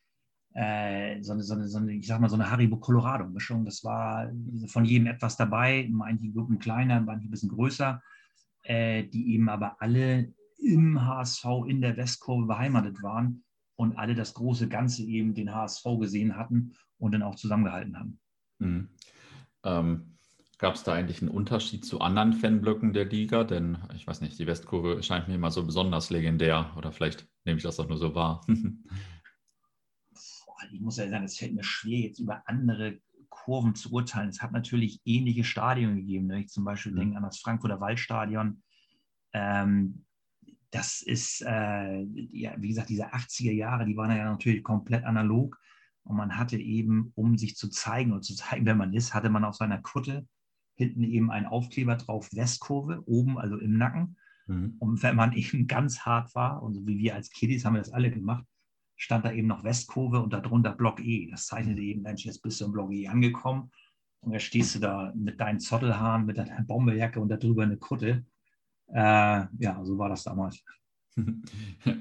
äh, 0.53 1.21
so 1.21 1.33
eine, 1.33 1.43
so 1.43 1.53
eine, 1.53 1.67
so 1.67 1.77
eine 1.77 1.93
ich 1.93 2.07
sag 2.07 2.19
mal, 2.19 2.29
so 2.29 2.35
eine 2.35 2.49
Haribo-Colorado-Mischung. 2.49 3.65
Das 3.65 3.83
war 3.83 4.31
von 4.67 4.85
jedem 4.85 5.07
etwas 5.07 5.37
dabei, 5.37 5.87
manche 5.91 6.31
Gruppen 6.31 6.59
kleiner, 6.59 7.01
manche 7.01 7.27
ein 7.27 7.31
bisschen 7.31 7.49
größer, 7.49 8.01
die 8.69 9.33
eben 9.33 9.47
aber 9.47 9.81
alle 9.81 10.33
im 10.57 11.05
HSV 11.05 11.45
in 11.67 11.79
der 11.79 11.95
Westkurve 11.95 12.47
beheimatet 12.47 13.01
waren 13.01 13.45
und 13.77 13.97
alle 13.97 14.13
das 14.13 14.33
große 14.33 14.67
Ganze 14.67 15.03
eben 15.03 15.33
den 15.33 15.53
HSV 15.53 15.83
gesehen 15.99 16.35
hatten 16.35 16.73
und 16.97 17.13
dann 17.13 17.23
auch 17.23 17.35
zusammengehalten 17.35 17.97
haben. 17.97 18.19
Mhm. 18.59 18.89
Ähm, 19.63 20.16
Gab 20.59 20.73
es 20.73 20.83
da 20.83 20.93
eigentlich 20.93 21.21
einen 21.21 21.29
Unterschied 21.29 21.85
zu 21.85 22.01
anderen 22.01 22.33
Fanblöcken 22.33 22.91
der 22.91 23.05
Liga? 23.05 23.43
Denn 23.43 23.77
ich 23.95 24.07
weiß 24.07 24.21
nicht, 24.21 24.39
die 24.39 24.47
Westkurve 24.47 25.03
scheint 25.03 25.27
mir 25.27 25.35
immer 25.35 25.51
so 25.51 25.63
besonders 25.63 26.09
legendär 26.09 26.73
oder 26.75 26.91
vielleicht 26.91 27.27
nehme 27.45 27.57
ich 27.57 27.63
das 27.63 27.79
auch 27.79 27.87
nur 27.87 27.99
so 27.99 28.15
wahr. 28.15 28.41
ich 30.71 30.81
muss 30.81 30.97
ja 30.97 31.07
sagen, 31.09 31.25
es 31.25 31.37
fällt 31.37 31.53
mir 31.53 31.63
schwer, 31.63 31.99
jetzt 31.99 32.19
über 32.19 32.41
andere 32.47 32.99
Kurven 33.29 33.75
zu 33.75 33.91
urteilen. 33.91 34.29
Es 34.29 34.41
hat 34.41 34.51
natürlich 34.51 34.99
ähnliche 35.05 35.43
Stadien 35.43 35.95
gegeben. 35.95 36.25
Ne? 36.25 36.41
Ich 36.41 36.49
zum 36.49 36.65
Beispiel 36.65 36.91
mhm. 36.91 36.97
denke 36.97 37.17
an 37.17 37.23
das 37.23 37.37
Frankfurter 37.37 37.79
Waldstadion. 37.79 38.63
Ähm, 39.33 40.05
das 40.71 41.03
ist, 41.03 41.41
äh, 41.41 42.01
ja, 42.01 42.55
wie 42.57 42.69
gesagt, 42.69 42.89
diese 42.89 43.13
80er 43.13 43.53
Jahre, 43.53 43.85
die 43.85 43.95
waren 43.95 44.15
ja 44.15 44.25
natürlich 44.25 44.63
komplett 44.63 45.05
analog. 45.05 45.59
Und 46.03 46.17
man 46.17 46.35
hatte 46.35 46.57
eben, 46.57 47.11
um 47.15 47.37
sich 47.37 47.55
zu 47.55 47.69
zeigen 47.69 48.11
und 48.11 48.23
zu 48.23 48.35
zeigen, 48.35 48.65
wer 48.65 48.75
man 48.75 48.93
ist, 48.93 49.13
hatte 49.13 49.29
man 49.29 49.45
auf 49.45 49.55
seiner 49.55 49.77
Kutte 49.81 50.27
hinten 50.77 51.03
eben 51.03 51.31
einen 51.31 51.47
Aufkleber 51.47 51.95
drauf, 51.95 52.29
Westkurve, 52.33 53.03
oben, 53.05 53.37
also 53.37 53.57
im 53.57 53.77
Nacken. 53.77 54.15
Mhm. 54.45 54.75
Und 54.79 55.03
wenn 55.03 55.15
man 55.15 55.33
eben 55.33 55.67
ganz 55.67 55.99
hart 56.01 56.33
war, 56.35 56.61
und 56.61 56.73
so 56.73 56.85
wie 56.87 56.97
wir 56.99 57.15
als 57.15 57.29
Kiddies 57.31 57.65
haben 57.65 57.73
wir 57.73 57.81
das 57.81 57.91
alle 57.91 58.11
gemacht, 58.11 58.45
stand 58.95 59.25
da 59.25 59.31
eben 59.31 59.47
noch 59.47 59.63
Westkurve 59.63 60.19
und 60.19 60.33
darunter 60.33 60.71
Block 60.71 60.99
E. 60.99 61.29
Das 61.29 61.45
zeichnete 61.47 61.81
eben, 61.81 62.01
Mensch, 62.01 62.25
jetzt 62.25 62.41
bist 62.41 62.61
du 62.61 62.65
im 62.65 62.71
Block 62.71 62.91
E 62.91 63.07
angekommen. 63.07 63.71
Und 64.21 64.33
da 64.33 64.39
stehst 64.39 64.75
du 64.75 64.79
da 64.79 65.13
mit 65.15 65.39
deinen 65.39 65.59
Zottelhaaren, 65.59 66.25
mit 66.25 66.37
deiner 66.37 66.63
Bomberjacke 66.63 67.19
und 67.19 67.29
darüber 67.29 67.63
eine 67.63 67.77
Kutte. 67.77 68.25
Äh, 68.87 69.45
ja, 69.59 69.83
so 69.83 69.97
war 69.97 70.09
das 70.09 70.23
damals. 70.23 70.63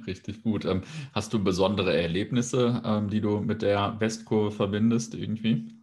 Richtig 0.07 0.43
gut. 0.43 0.65
Ähm, 0.65 0.83
hast 1.13 1.33
du 1.33 1.43
besondere 1.43 1.97
Erlebnisse, 1.97 2.83
ähm, 2.85 3.09
die 3.09 3.21
du 3.21 3.41
mit 3.41 3.63
der 3.63 3.99
Westkurve 4.01 4.51
verbindest 4.51 5.15
irgendwie? 5.15 5.76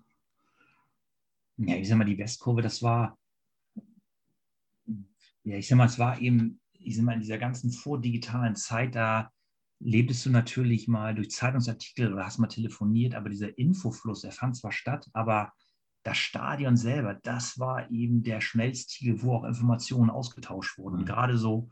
Ja, 1.58 1.76
ich 1.76 1.88
sag 1.88 1.98
mal, 1.98 2.06
die 2.06 2.18
Westkurve, 2.18 2.62
das 2.62 2.82
war, 2.82 3.18
ja, 5.44 5.58
ich 5.58 5.68
sag 5.68 5.78
mal, 5.78 5.86
es 5.86 6.00
war 6.00 6.20
eben, 6.20 6.60
ich 6.74 6.96
sag 6.96 7.06
mal, 7.06 7.14
in 7.14 7.22
dieser 7.22 7.38
ganzen 7.38 7.72
vordigitalen 7.72 8.56
Zeit, 8.56 8.96
da 8.96 9.32
lebtest 9.80 10.26
du 10.26 10.30
natürlich 10.30 10.88
mal 10.88 11.14
durch 11.14 11.32
Zeitungsartikel 11.32 12.14
oder 12.14 12.26
hast 12.26 12.40
mal 12.40 12.48
telefoniert, 12.48 13.16
aber 13.16 13.30
dieser 13.30 13.58
Infofluss, 13.58 14.22
der 14.22 14.32
fand 14.32 14.56
zwar 14.56 14.72
statt, 14.72 15.10
aber 15.14 15.52
das 16.04 16.18
Stadion 16.18 16.76
selber, 16.76 17.14
das 17.14 17.60
war 17.60 17.90
eben 17.92 18.24
der 18.24 18.42
Schmelztiegel, 18.42 19.22
wo 19.22 19.36
auch 19.36 19.44
Informationen 19.44 20.10
ausgetauscht 20.10 20.78
wurden. 20.78 21.02
Mhm. 21.02 21.06
Gerade 21.06 21.38
so, 21.38 21.70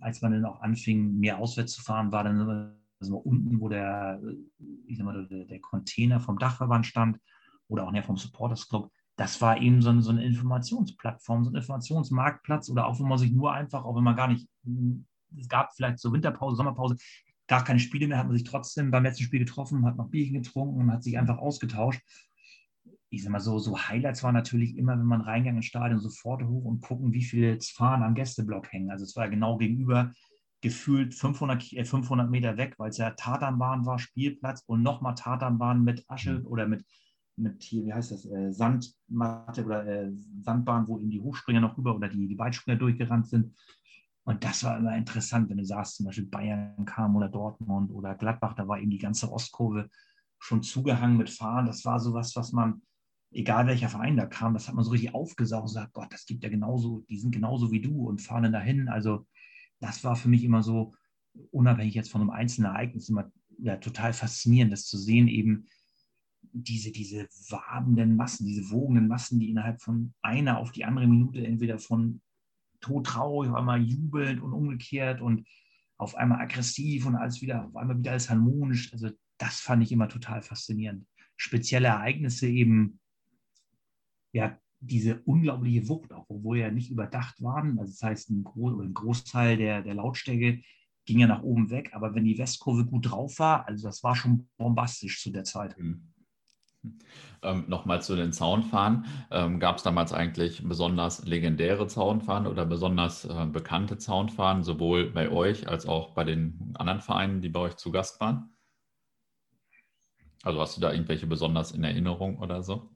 als 0.00 0.20
man 0.20 0.32
dann 0.32 0.44
auch 0.44 0.60
anfing, 0.60 1.18
mehr 1.18 1.38
auswärts 1.38 1.74
zu 1.74 1.82
fahren, 1.82 2.12
war 2.12 2.24
dann 2.24 2.76
also 3.00 3.18
unten, 3.18 3.60
wo 3.60 3.68
der, 3.68 4.20
ich 4.86 4.96
sag 4.98 5.04
mal, 5.04 5.26
der, 5.26 5.44
der 5.44 5.60
Container 5.60 6.20
vom 6.20 6.38
Dachverband 6.38 6.86
stand 6.86 7.18
oder 7.68 7.86
auch 7.86 8.04
vom 8.04 8.16
Supporters 8.16 8.68
Club, 8.68 8.90
das 9.18 9.40
war 9.40 9.60
eben 9.60 9.82
so 9.82 9.90
eine, 9.90 10.00
so 10.00 10.10
eine 10.10 10.24
Informationsplattform, 10.24 11.44
so 11.44 11.50
ein 11.50 11.56
Informationsmarktplatz 11.56 12.70
oder 12.70 12.86
auch 12.86 13.00
wenn 13.00 13.08
man 13.08 13.18
sich 13.18 13.32
nur 13.32 13.52
einfach, 13.52 13.84
auch 13.84 13.96
wenn 13.96 14.04
man 14.04 14.14
gar 14.14 14.28
nicht, 14.28 14.48
es 15.36 15.48
gab 15.48 15.74
vielleicht 15.74 15.98
so 15.98 16.12
Winterpause, 16.12 16.56
Sommerpause, 16.56 16.96
gar 17.48 17.64
keine 17.64 17.80
Spiele 17.80 18.06
mehr, 18.06 18.18
hat 18.18 18.28
man 18.28 18.36
sich 18.36 18.48
trotzdem 18.48 18.92
beim 18.92 19.02
letzten 19.02 19.24
Spiel 19.24 19.40
getroffen, 19.40 19.84
hat 19.84 19.96
noch 19.96 20.08
Bierchen 20.08 20.40
getrunken 20.40 20.82
und 20.82 20.92
hat 20.92 21.02
sich 21.02 21.18
einfach 21.18 21.38
ausgetauscht. 21.38 22.00
Ich 23.10 23.24
sag 23.24 23.32
mal 23.32 23.40
so, 23.40 23.58
so 23.58 23.76
Highlights 23.76 24.22
waren 24.22 24.34
natürlich 24.34 24.76
immer, 24.76 24.92
wenn 24.92 25.04
man 25.04 25.22
reingegangen 25.22 25.58
ins 25.58 25.66
Stadion, 25.66 25.98
sofort 25.98 26.44
hoch 26.44 26.64
und 26.64 26.80
gucken, 26.80 27.12
wie 27.12 27.24
viele 27.24 27.58
Fahnen 27.60 28.04
am 28.04 28.14
Gästeblock 28.14 28.72
hängen. 28.72 28.92
Also 28.92 29.04
es 29.04 29.16
war 29.16 29.28
genau 29.28 29.56
gegenüber, 29.56 30.12
gefühlt 30.60 31.12
500, 31.12 31.72
äh, 31.72 31.84
500 31.84 32.30
Meter 32.30 32.56
weg, 32.56 32.74
weil 32.78 32.90
es 32.90 32.98
ja 32.98 33.10
Tatanbahn 33.10 33.84
war, 33.84 33.98
Spielplatz 33.98 34.62
und 34.66 34.82
nochmal 34.82 35.16
Tatanbahn 35.16 35.82
mit 35.82 36.04
Asche 36.08 36.38
mhm. 36.38 36.46
oder 36.46 36.68
mit 36.68 36.84
mit 37.38 37.62
hier, 37.62 37.84
wie 37.84 37.92
heißt 37.92 38.10
das, 38.10 38.26
äh, 38.26 38.52
Sandmatte 38.52 39.64
oder 39.64 39.86
äh, 39.86 40.12
Sandbahn, 40.42 40.86
wo 40.88 40.98
eben 40.98 41.10
die 41.10 41.20
Hochspringer 41.20 41.60
noch 41.60 41.76
rüber 41.76 41.94
oder 41.94 42.08
die, 42.08 42.26
die 42.26 42.38
Weitspringer 42.38 42.78
durchgerannt 42.78 43.28
sind. 43.28 43.54
Und 44.24 44.44
das 44.44 44.62
war 44.64 44.76
immer 44.76 44.96
interessant, 44.96 45.48
wenn 45.48 45.56
du 45.56 45.64
sagst, 45.64 45.96
zum 45.96 46.06
Beispiel 46.06 46.26
Bayern 46.26 46.84
kam 46.84 47.16
oder 47.16 47.28
Dortmund 47.28 47.90
oder 47.90 48.14
Gladbach, 48.14 48.54
da 48.54 48.68
war 48.68 48.78
eben 48.78 48.90
die 48.90 48.98
ganze 48.98 49.32
Ostkurve 49.32 49.88
schon 50.38 50.62
zugehangen 50.62 51.16
mit 51.16 51.30
Fahren. 51.30 51.66
Das 51.66 51.84
war 51.84 51.98
sowas, 51.98 52.36
was 52.36 52.52
man, 52.52 52.82
egal 53.30 53.66
welcher 53.66 53.88
Verein 53.88 54.16
da 54.16 54.26
kam, 54.26 54.54
das 54.54 54.68
hat 54.68 54.74
man 54.74 54.84
so 54.84 54.90
richtig 54.90 55.14
aufgesaugt 55.14 55.62
und 55.62 55.72
sagt, 55.72 55.94
Gott, 55.94 56.12
das 56.12 56.26
gibt 56.26 56.44
ja 56.44 56.50
genauso, 56.50 57.04
die 57.08 57.18
sind 57.18 57.30
genauso 57.30 57.70
wie 57.70 57.80
du 57.80 58.06
und 58.06 58.20
fahren 58.20 58.42
dann 58.42 58.52
dahin. 58.52 58.88
Also 58.88 59.26
das 59.80 60.04
war 60.04 60.14
für 60.14 60.28
mich 60.28 60.44
immer 60.44 60.62
so, 60.62 60.94
unabhängig 61.50 61.94
jetzt 61.94 62.10
von 62.10 62.20
einem 62.20 62.30
einzelnen 62.30 62.72
Ereignis, 62.72 63.08
immer 63.08 63.30
ja, 63.58 63.76
total 63.76 64.12
faszinierend, 64.12 64.72
das 64.72 64.86
zu 64.86 64.98
sehen, 64.98 65.28
eben, 65.28 65.66
diese, 66.52 66.92
diese 66.92 67.28
wabenden 67.50 68.16
Massen, 68.16 68.46
diese 68.46 68.70
wogenden 68.70 69.08
Massen, 69.08 69.38
die 69.38 69.50
innerhalb 69.50 69.82
von 69.82 70.14
einer 70.22 70.58
auf 70.58 70.72
die 70.72 70.84
andere 70.84 71.06
Minute 71.06 71.46
entweder 71.46 71.78
von 71.78 72.20
todtraurig, 72.80 73.50
auf 73.50 73.56
einmal 73.56 73.82
jubelnd 73.82 74.40
und 74.40 74.52
umgekehrt 74.52 75.20
und 75.20 75.46
auf 75.96 76.14
einmal 76.14 76.40
aggressiv 76.40 77.06
und 77.06 77.16
alles 77.16 77.42
wieder, 77.42 77.66
auf 77.66 77.76
einmal 77.76 77.98
wieder 77.98 78.12
alles 78.12 78.30
harmonisch. 78.30 78.92
Also 78.92 79.10
das 79.36 79.60
fand 79.60 79.82
ich 79.82 79.92
immer 79.92 80.08
total 80.08 80.42
faszinierend. 80.42 81.06
Spezielle 81.36 81.88
Ereignisse 81.88 82.48
eben, 82.48 83.00
ja, 84.32 84.58
diese 84.80 85.20
unglaubliche 85.22 85.88
Wucht, 85.88 86.12
auch 86.12 86.26
obwohl 86.28 86.58
ja 86.58 86.70
nicht 86.70 86.90
überdacht 86.90 87.42
waren. 87.42 87.78
Also 87.80 87.92
das 87.92 88.02
heißt, 88.02 88.30
ein, 88.30 88.44
Groß 88.44 88.80
ein 88.80 88.94
Großteil 88.94 89.56
der, 89.56 89.82
der 89.82 89.94
Lautstärke 89.94 90.62
ging 91.04 91.20
ja 91.20 91.26
nach 91.26 91.42
oben 91.42 91.70
weg, 91.70 91.90
aber 91.94 92.14
wenn 92.14 92.24
die 92.24 92.38
Westkurve 92.38 92.84
gut 92.84 93.10
drauf 93.10 93.38
war, 93.38 93.66
also 93.66 93.88
das 93.88 94.04
war 94.04 94.14
schon 94.14 94.48
bombastisch 94.56 95.22
zu 95.22 95.30
der 95.30 95.44
Zeit. 95.44 95.76
Mhm. 95.78 96.12
Ähm, 97.42 97.64
Nochmal 97.68 98.02
zu 98.02 98.16
den 98.16 98.32
Zaunfahren. 98.32 99.06
Ähm, 99.30 99.60
Gab 99.60 99.76
es 99.76 99.82
damals 99.82 100.12
eigentlich 100.12 100.66
besonders 100.66 101.24
legendäre 101.24 101.86
Zaunfahren 101.86 102.46
oder 102.46 102.66
besonders 102.66 103.24
äh, 103.24 103.46
bekannte 103.46 103.98
Zaunfahren, 103.98 104.64
sowohl 104.64 105.10
bei 105.10 105.30
euch 105.30 105.68
als 105.68 105.86
auch 105.86 106.14
bei 106.14 106.24
den 106.24 106.74
anderen 106.74 107.00
Vereinen, 107.00 107.40
die 107.40 107.48
bei 107.48 107.60
euch 107.60 107.76
zu 107.76 107.92
Gast 107.92 108.20
waren? 108.20 108.56
Also 110.42 110.60
hast 110.60 110.76
du 110.76 110.80
da 110.80 110.92
irgendwelche 110.92 111.26
besonders 111.26 111.72
in 111.72 111.84
Erinnerung 111.84 112.38
oder 112.38 112.62
so? 112.62 112.90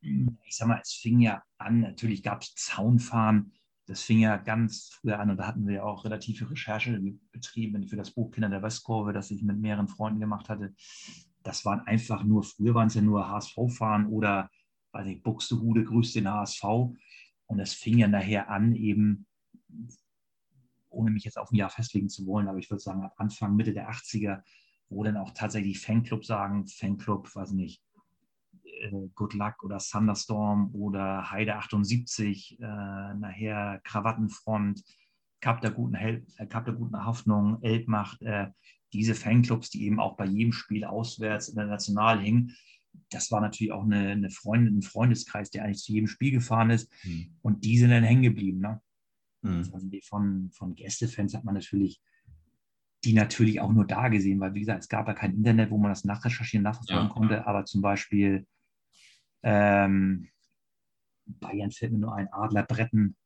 Ich 0.00 0.56
sag 0.56 0.68
mal, 0.68 0.80
es 0.82 0.92
fing 0.92 1.20
ja 1.20 1.42
an, 1.58 1.80
natürlich 1.80 2.22
gab 2.22 2.42
es 2.42 2.54
Zaunfahren, 2.54 3.52
das 3.86 4.02
fing 4.02 4.18
ja 4.20 4.36
ganz 4.36 4.90
früher 4.92 5.18
an 5.18 5.30
und 5.30 5.36
da 5.36 5.46
hatten 5.46 5.66
wir 5.66 5.84
auch 5.84 6.04
relativ 6.04 6.38
viel 6.38 6.46
Recherche 6.48 7.00
betrieben 7.32 7.86
für 7.86 7.96
das 7.96 8.10
Buch 8.10 8.30
Kinder 8.30 8.48
der 8.48 8.62
Westkurve, 8.62 9.12
das 9.12 9.30
ich 9.30 9.42
mit 9.42 9.58
mehreren 9.58 9.88
Freunden 9.88 10.20
gemacht 10.20 10.48
hatte 10.48 10.74
das 11.46 11.64
waren 11.64 11.80
einfach 11.80 12.24
nur, 12.24 12.42
früher 12.42 12.74
waren 12.74 12.88
es 12.88 12.94
ja 12.94 13.02
nur 13.02 13.28
HSV-Fahren 13.28 14.06
oder, 14.06 14.50
weiß 14.92 15.06
ich, 15.06 15.22
Buxtehude 15.22 15.84
grüßt 15.84 16.16
den 16.16 16.30
HSV. 16.30 16.64
Und 17.46 17.60
es 17.60 17.74
fing 17.74 17.98
ja 17.98 18.08
nachher 18.08 18.50
an, 18.50 18.74
eben, 18.74 19.26
ohne 20.90 21.10
mich 21.10 21.24
jetzt 21.24 21.38
auf 21.38 21.52
ein 21.52 21.56
Jahr 21.56 21.70
festlegen 21.70 22.08
zu 22.08 22.26
wollen, 22.26 22.48
aber 22.48 22.58
ich 22.58 22.70
würde 22.70 22.82
sagen, 22.82 23.04
ab 23.04 23.14
Anfang, 23.18 23.54
Mitte 23.54 23.72
der 23.72 23.90
80er, 23.90 24.42
wo 24.88 25.04
dann 25.04 25.16
auch 25.16 25.30
tatsächlich 25.32 25.78
Fanclub 25.80 26.24
sagen, 26.24 26.66
Fanclub, 26.66 27.34
weiß 27.34 27.52
nicht, 27.52 27.82
äh, 28.64 29.08
Good 29.14 29.34
Luck 29.34 29.62
oder 29.62 29.78
Thunderstorm 29.78 30.74
oder 30.74 31.30
Heide 31.30 31.56
78, 31.56 32.58
äh, 32.58 32.64
nachher 32.64 33.80
Krawattenfront, 33.84 34.82
Kap 35.40 35.60
der 35.60 35.70
guten, 35.70 35.94
Hel 35.94 36.26
äh, 36.38 36.46
Kap 36.46 36.64
der 36.64 36.74
guten 36.74 37.04
Hoffnung, 37.04 37.62
Elbmacht, 37.62 38.22
äh, 38.22 38.48
diese 38.96 39.14
Fanclubs, 39.14 39.70
die 39.70 39.84
eben 39.84 40.00
auch 40.00 40.16
bei 40.16 40.24
jedem 40.24 40.52
Spiel 40.52 40.84
auswärts 40.84 41.48
international 41.48 42.20
hingen, 42.20 42.56
das 43.10 43.30
war 43.30 43.40
natürlich 43.40 43.72
auch 43.72 43.84
eine, 43.84 44.10
eine 44.10 44.30
Freundin, 44.30 44.78
ein 44.78 44.82
Freundeskreis, 44.82 45.50
der 45.50 45.64
eigentlich 45.64 45.82
zu 45.82 45.92
jedem 45.92 46.08
Spiel 46.08 46.32
gefahren 46.32 46.70
ist. 46.70 46.90
Mhm. 47.04 47.36
Und 47.42 47.64
die 47.64 47.78
sind 47.78 47.90
dann 47.90 48.04
hängen 48.04 48.22
geblieben. 48.22 48.60
Ne? 48.60 48.80
Mhm. 49.42 49.68
Also 49.72 49.88
von, 50.02 50.50
von 50.52 50.74
Gästefans 50.74 51.34
hat 51.34 51.44
man 51.44 51.54
natürlich 51.54 52.00
die 53.04 53.12
natürlich 53.12 53.60
auch 53.60 53.72
nur 53.72 53.86
da 53.86 54.08
gesehen, 54.08 54.40
weil 54.40 54.54
wie 54.54 54.60
gesagt, 54.60 54.82
es 54.82 54.88
gab 54.88 55.06
ja 55.06 55.14
kein 55.14 55.34
Internet, 55.34 55.70
wo 55.70 55.78
man 55.78 55.92
das 55.92 56.04
nachrecherchieren, 56.04 56.64
nachverfolgen 56.64 57.06
ja, 57.06 57.12
konnte, 57.12 57.34
ja. 57.34 57.46
aber 57.46 57.64
zum 57.64 57.80
Beispiel 57.80 58.46
ähm, 59.44 60.28
Bayern 61.24 61.70
fällt 61.70 61.92
mir 61.92 61.98
nur 61.98 62.14
ein, 62.14 62.32
Adler 62.32 62.64
Bretten 62.64 63.16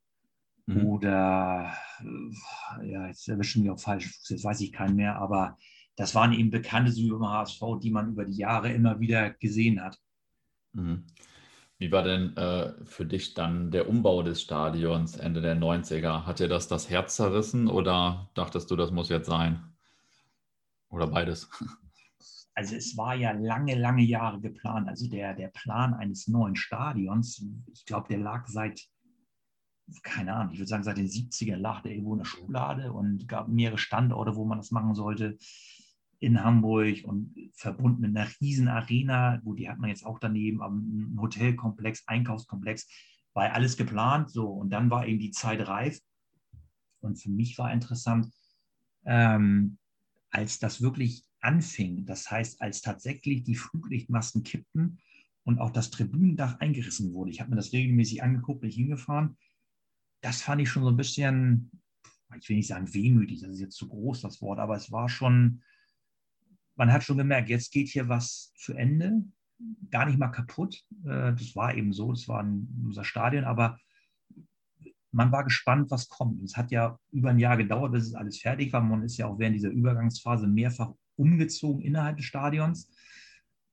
Mhm. 0.73 0.85
Oder, 0.85 1.73
äh, 2.01 2.91
ja, 2.91 3.07
jetzt 3.07 3.27
erwischen 3.27 3.63
wir 3.63 3.73
auf 3.73 3.81
falschen 3.81 4.09
Fuß, 4.09 4.29
jetzt 4.29 4.43
weiß 4.43 4.61
ich 4.61 4.71
keinen 4.71 4.95
mehr, 4.95 5.17
aber 5.17 5.57
das 5.95 6.15
waren 6.15 6.33
eben 6.33 6.49
bekannte 6.49 6.91
so 6.91 7.01
über 7.01 7.29
HSV, 7.29 7.61
die 7.81 7.91
man 7.91 8.11
über 8.11 8.25
die 8.25 8.37
Jahre 8.37 8.71
immer 8.71 8.99
wieder 8.99 9.31
gesehen 9.31 9.81
hat. 9.83 9.97
Mhm. 10.73 11.05
Wie 11.77 11.91
war 11.91 12.03
denn 12.03 12.37
äh, 12.37 12.73
für 12.85 13.05
dich 13.05 13.33
dann 13.33 13.71
der 13.71 13.89
Umbau 13.89 14.21
des 14.21 14.41
Stadions 14.41 15.17
Ende 15.17 15.41
der 15.41 15.55
90er? 15.55 16.25
Hat 16.25 16.39
dir 16.39 16.47
das 16.47 16.67
das 16.67 16.89
Herz 16.89 17.15
zerrissen 17.15 17.67
oder 17.67 18.29
dachtest 18.35 18.69
du, 18.69 18.75
das 18.75 18.91
muss 18.91 19.09
jetzt 19.09 19.27
sein? 19.27 19.63
Oder 20.89 21.07
beides? 21.07 21.49
Also 22.53 22.75
es 22.75 22.97
war 22.97 23.15
ja 23.15 23.31
lange, 23.31 23.75
lange 23.75 24.03
Jahre 24.03 24.41
geplant. 24.41 24.89
Also 24.89 25.07
der, 25.07 25.33
der 25.33 25.47
Plan 25.47 25.93
eines 25.93 26.27
neuen 26.27 26.57
Stadions, 26.57 27.41
ich 27.71 27.85
glaube, 27.85 28.09
der 28.09 28.17
lag 28.17 28.45
seit 28.45 28.89
keine 30.03 30.33
Ahnung, 30.33 30.53
ich 30.53 30.59
würde 30.59 30.69
sagen, 30.69 30.83
seit 30.83 30.97
den 30.97 31.07
70ern 31.07 31.57
lag 31.57 31.81
der 31.81 31.91
irgendwo 31.91 32.13
in 32.13 32.19
der 32.19 32.25
Schublade 32.25 32.93
und 32.93 33.27
gab 33.27 33.47
mehrere 33.47 33.77
Standorte, 33.77 34.35
wo 34.35 34.45
man 34.45 34.57
das 34.57 34.71
machen 34.71 34.95
sollte 34.95 35.37
in 36.19 36.43
Hamburg 36.43 37.03
und 37.03 37.33
verbunden 37.53 38.01
mit 38.01 38.15
einer 38.15 38.29
riesen 38.39 38.67
Arena, 38.67 39.41
wo 39.43 39.53
die 39.55 39.67
hat 39.67 39.79
man 39.79 39.89
jetzt 39.89 40.05
auch 40.05 40.19
daneben, 40.19 40.61
ein 40.61 41.19
Hotelkomplex, 41.19 42.03
Einkaufskomplex, 42.05 42.87
war 43.33 43.51
alles 43.53 43.75
geplant 43.75 44.29
so. 44.29 44.47
Und 44.47 44.69
dann 44.69 44.91
war 44.91 45.07
eben 45.07 45.19
die 45.19 45.31
Zeit 45.31 45.67
reif. 45.67 45.99
Und 46.99 47.15
für 47.15 47.31
mich 47.31 47.57
war 47.57 47.73
interessant, 47.73 48.27
ähm, 49.05 49.79
als 50.29 50.59
das 50.59 50.81
wirklich 50.81 51.25
anfing, 51.39 52.05
das 52.05 52.29
heißt, 52.29 52.61
als 52.61 52.81
tatsächlich 52.81 53.43
die 53.43 53.55
Fluglichtmasten 53.55 54.43
kippten 54.43 54.99
und 55.43 55.59
auch 55.59 55.71
das 55.71 55.89
Tribünendach 55.89 56.59
eingerissen 56.59 57.13
wurde. 57.13 57.31
Ich 57.31 57.41
habe 57.41 57.49
mir 57.49 57.55
das 57.55 57.73
regelmäßig 57.73 58.21
angeguckt, 58.21 58.61
bin 58.61 58.69
ich 58.69 58.75
hingefahren 58.75 59.37
das 60.21 60.41
fand 60.41 60.61
ich 60.61 60.69
schon 60.69 60.83
so 60.83 60.89
ein 60.89 60.97
bisschen, 60.97 61.71
ich 62.37 62.47
will 62.47 62.57
nicht 62.57 62.67
sagen 62.67 62.93
wehmütig, 62.93 63.41
das 63.41 63.51
ist 63.51 63.59
jetzt 63.59 63.75
zu 63.75 63.89
groß 63.89 64.21
das 64.21 64.41
Wort, 64.41 64.59
aber 64.59 64.75
es 64.75 64.91
war 64.91 65.09
schon, 65.09 65.61
man 66.75 66.91
hat 66.91 67.03
schon 67.03 67.17
gemerkt, 67.17 67.49
jetzt 67.49 67.71
geht 67.71 67.89
hier 67.89 68.07
was 68.07 68.53
zu 68.55 68.73
Ende, 68.73 69.23
gar 69.89 70.05
nicht 70.05 70.17
mal 70.17 70.29
kaputt. 70.29 70.83
Äh, 71.03 71.33
das 71.33 71.55
war 71.55 71.75
eben 71.75 71.93
so, 71.93 72.11
das 72.11 72.27
war 72.27 72.43
unser 72.43 73.03
Stadion, 73.03 73.43
aber 73.43 73.77
man 75.11 75.31
war 75.31 75.43
gespannt, 75.43 75.91
was 75.91 76.07
kommt. 76.07 76.41
Es 76.41 76.55
hat 76.55 76.71
ja 76.71 76.97
über 77.11 77.31
ein 77.31 77.39
Jahr 77.39 77.57
gedauert, 77.57 77.91
bis 77.91 78.07
es 78.07 78.15
alles 78.15 78.39
fertig 78.39 78.71
war. 78.71 78.81
Man 78.81 79.03
ist 79.03 79.17
ja 79.17 79.27
auch 79.27 79.39
während 79.39 79.55
dieser 79.55 79.69
Übergangsphase 79.69 80.47
mehrfach 80.47 80.93
umgezogen 81.17 81.81
innerhalb 81.81 82.17
des 82.17 82.25
Stadions. 82.25 82.89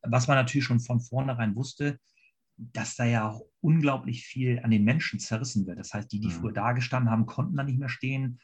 Was 0.02 0.26
man 0.26 0.36
natürlich 0.36 0.64
schon 0.64 0.80
von 0.80 1.00
vornherein 1.00 1.54
wusste, 1.54 2.00
dass 2.58 2.96
da 2.96 3.04
ja 3.04 3.28
auch 3.28 3.42
unglaublich 3.60 4.26
viel 4.26 4.60
an 4.62 4.70
den 4.70 4.84
Menschen 4.84 5.20
zerrissen 5.20 5.66
wird. 5.66 5.78
Das 5.78 5.94
heißt, 5.94 6.10
die, 6.10 6.20
die 6.20 6.28
mhm. 6.28 6.32
früher 6.32 6.52
da 6.52 6.72
gestanden 6.72 7.10
haben, 7.10 7.26
konnten 7.26 7.56
da 7.56 7.62
nicht 7.62 7.78
mehr 7.78 7.88
stehen. 7.88 8.40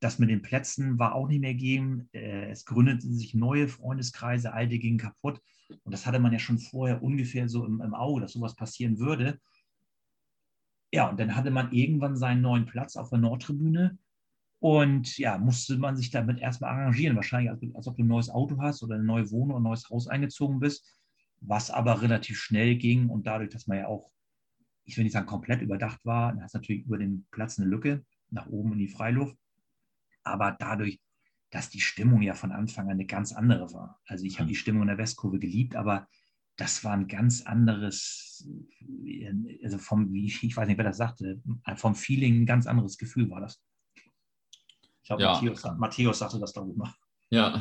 Das 0.00 0.18
mit 0.18 0.28
den 0.28 0.42
Plätzen 0.42 0.98
war 0.98 1.14
auch 1.14 1.28
nicht 1.28 1.40
mehr 1.40 1.54
gegeben. 1.54 2.08
Äh, 2.12 2.50
es 2.50 2.64
gründeten 2.64 3.14
sich 3.14 3.32
neue 3.32 3.68
Freundeskreise, 3.68 4.52
alte 4.52 4.78
gingen 4.78 4.98
kaputt. 4.98 5.40
Und 5.84 5.92
das 5.92 6.04
hatte 6.04 6.18
man 6.18 6.32
ja 6.32 6.40
schon 6.40 6.58
vorher 6.58 7.02
ungefähr 7.02 7.48
so 7.48 7.64
im, 7.64 7.80
im 7.80 7.94
Auge, 7.94 8.20
dass 8.20 8.32
sowas 8.32 8.56
passieren 8.56 8.98
würde. 8.98 9.40
Ja, 10.92 11.08
und 11.08 11.18
dann 11.18 11.34
hatte 11.36 11.50
man 11.50 11.72
irgendwann 11.72 12.16
seinen 12.16 12.42
neuen 12.42 12.66
Platz 12.66 12.96
auf 12.96 13.10
der 13.10 13.18
Nordtribüne. 13.18 13.98
Und 14.58 15.16
ja, 15.18 15.38
musste 15.38 15.78
man 15.78 15.96
sich 15.96 16.10
damit 16.10 16.40
erstmal 16.40 16.70
arrangieren. 16.70 17.16
Wahrscheinlich, 17.16 17.50
als, 17.50 17.62
als 17.74 17.86
ob 17.86 17.96
du 17.96 18.02
ein 18.02 18.08
neues 18.08 18.30
Auto 18.30 18.60
hast 18.60 18.82
oder 18.82 18.96
eine 18.96 19.04
neue 19.04 19.30
Wohnung 19.30 19.50
oder 19.50 19.60
ein 19.60 19.64
neues 19.64 19.88
Haus 19.90 20.08
eingezogen 20.08 20.58
bist 20.58 21.03
was 21.46 21.70
aber 21.70 22.02
relativ 22.02 22.38
schnell 22.38 22.76
ging 22.76 23.08
und 23.08 23.26
dadurch, 23.26 23.50
dass 23.50 23.66
man 23.66 23.78
ja 23.78 23.86
auch, 23.86 24.10
ich 24.84 24.96
will 24.96 25.04
nicht 25.04 25.12
sagen 25.12 25.26
komplett 25.26 25.62
überdacht 25.62 26.04
war, 26.04 26.32
dann 26.32 26.42
hast 26.42 26.54
du 26.54 26.58
natürlich 26.58 26.84
über 26.84 26.98
den 26.98 27.26
Platz 27.30 27.58
eine 27.58 27.68
Lücke 27.68 28.04
nach 28.30 28.46
oben 28.46 28.72
in 28.72 28.78
die 28.78 28.88
Freiluft, 28.88 29.36
aber 30.22 30.56
dadurch, 30.58 31.00
dass 31.50 31.70
die 31.70 31.80
Stimmung 31.80 32.22
ja 32.22 32.34
von 32.34 32.52
Anfang 32.52 32.86
an 32.86 32.92
eine 32.92 33.06
ganz 33.06 33.32
andere 33.32 33.72
war. 33.72 34.00
Also 34.06 34.24
ich 34.24 34.38
habe 34.38 34.46
mhm. 34.46 34.48
die 34.48 34.56
Stimmung 34.56 34.82
in 34.82 34.88
der 34.88 34.98
Westkurve 34.98 35.38
geliebt, 35.38 35.76
aber 35.76 36.08
das 36.56 36.84
war 36.84 36.92
ein 36.92 37.08
ganz 37.08 37.42
anderes, 37.42 38.48
also 39.62 39.78
vom, 39.78 40.14
ich 40.14 40.56
weiß 40.56 40.68
nicht, 40.68 40.78
wer 40.78 40.84
das 40.84 40.96
sagte, 40.96 41.42
vom 41.76 41.94
Feeling 41.94 42.42
ein 42.42 42.46
ganz 42.46 42.66
anderes 42.66 42.96
Gefühl 42.96 43.30
war 43.30 43.40
das. 43.40 43.62
Ich 45.02 45.08
glaube, 45.08 45.22
ja. 45.22 45.32
Matthäus, 45.32 45.64
Matthäus 45.76 46.18
sagte 46.20 46.38
das, 46.38 46.52
glaube 46.52 46.70
ich, 46.70 46.76
mal. 46.76 46.94
Ja, 47.30 47.60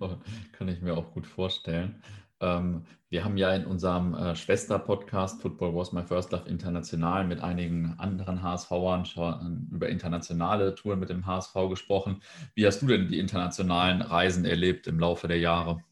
kann 0.52 0.68
ich 0.68 0.80
mir 0.80 0.96
auch 0.96 1.12
gut 1.12 1.26
vorstellen. 1.26 2.02
Ähm, 2.40 2.86
wir 3.10 3.24
haben 3.24 3.36
ja 3.36 3.52
in 3.54 3.66
unserem 3.66 4.14
äh, 4.14 4.34
Schwester-Podcast 4.34 5.42
Football 5.42 5.74
Was 5.74 5.92
My 5.92 6.02
First 6.02 6.32
Love 6.32 6.48
International 6.48 7.26
mit 7.26 7.40
einigen 7.40 7.94
anderen 7.98 8.42
HSVern 8.42 9.04
schon 9.04 9.68
über 9.72 9.88
internationale 9.88 10.74
Touren 10.74 11.00
mit 11.00 11.10
dem 11.10 11.26
HSV 11.26 11.54
gesprochen. 11.68 12.22
Wie 12.54 12.66
hast 12.66 12.80
du 12.80 12.86
denn 12.86 13.08
die 13.08 13.18
internationalen 13.18 14.00
Reisen 14.00 14.44
erlebt 14.44 14.86
im 14.86 14.98
Laufe 14.98 15.28
der 15.28 15.38
Jahre? 15.38 15.82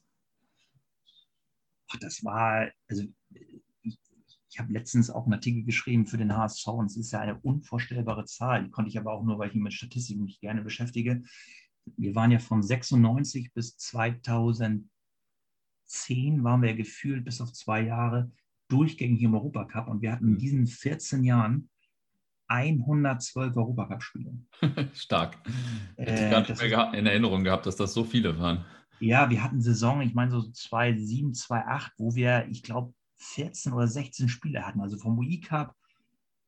Das 2.01 2.25
war, 2.25 2.69
also 2.89 3.05
ich, 3.83 3.99
ich 4.49 4.59
habe 4.59 4.73
letztens 4.73 5.11
auch 5.11 5.25
einen 5.25 5.35
Artikel 5.35 5.65
geschrieben 5.65 6.07
für 6.07 6.19
den 6.19 6.37
HSV 6.37 6.67
und 6.69 6.87
es 6.87 6.97
ist 6.97 7.13
ja 7.13 7.21
eine 7.21 7.39
unvorstellbare 7.41 8.25
Zahl. 8.25 8.65
Die 8.65 8.71
konnte 8.71 8.91
ich 8.91 8.99
aber 8.99 9.13
auch 9.13 9.25
nur, 9.25 9.39
weil 9.39 9.49
ich 9.49 9.55
mich 9.55 9.65
mit 9.65 9.73
Statistiken 9.75 10.25
mich 10.25 10.41
gerne 10.41 10.63
beschäftige. 10.63 11.23
Wir 11.97 12.15
waren 12.15 12.31
ja 12.31 12.39
von 12.39 12.63
96 12.63 13.53
bis 13.55 13.77
2000 13.77 14.89
zehn 15.89 16.45
waren 16.45 16.63
wir 16.63 16.75
gefühlt 16.75 17.25
bis 17.25 17.41
auf 17.41 17.53
zwei 17.53 17.83
Jahre 17.83 18.31
durchgängig 18.69 19.23
im 19.23 19.35
Europacup 19.35 19.89
und 19.89 20.03
wir 20.03 20.13
hatten 20.13 20.27
in 20.27 20.33
hm. 20.33 20.39
diesen 20.39 20.67
14 20.67 21.25
Jahren 21.25 21.71
112 22.49 23.57
Europacup-Spiele. 23.57 24.39
Stark. 24.95 25.39
Hätte 25.97 26.15
ich 26.15 26.21
äh, 26.21 26.31
gar 26.31 26.41
nicht 26.41 26.61
mehr 26.61 26.95
in 26.95 27.07
Erinnerung 27.07 27.45
gehabt, 27.45 27.67
dass 27.67 27.77
das 27.77 27.93
so 27.93 28.05
viele 28.05 28.39
waren. 28.39 28.65
Ja, 29.01 29.31
wir 29.31 29.43
hatten 29.45 29.61
Saison, 29.61 30.01
ich 30.01 30.15
meine 30.15 30.31
so 30.31 30.43
2007, 30.43 31.35
2008, 31.35 31.93
wo 31.99 32.15
wir, 32.15 32.47
ich 32.51 32.63
glaube, 32.63 32.95
14 33.19 33.73
oder 33.73 33.87
16 33.87 34.29
Spiele 34.29 34.67
hatten, 34.67 34.81
also 34.81 34.97
vom 34.97 35.19
UI 35.19 35.41
Cup 35.41 35.75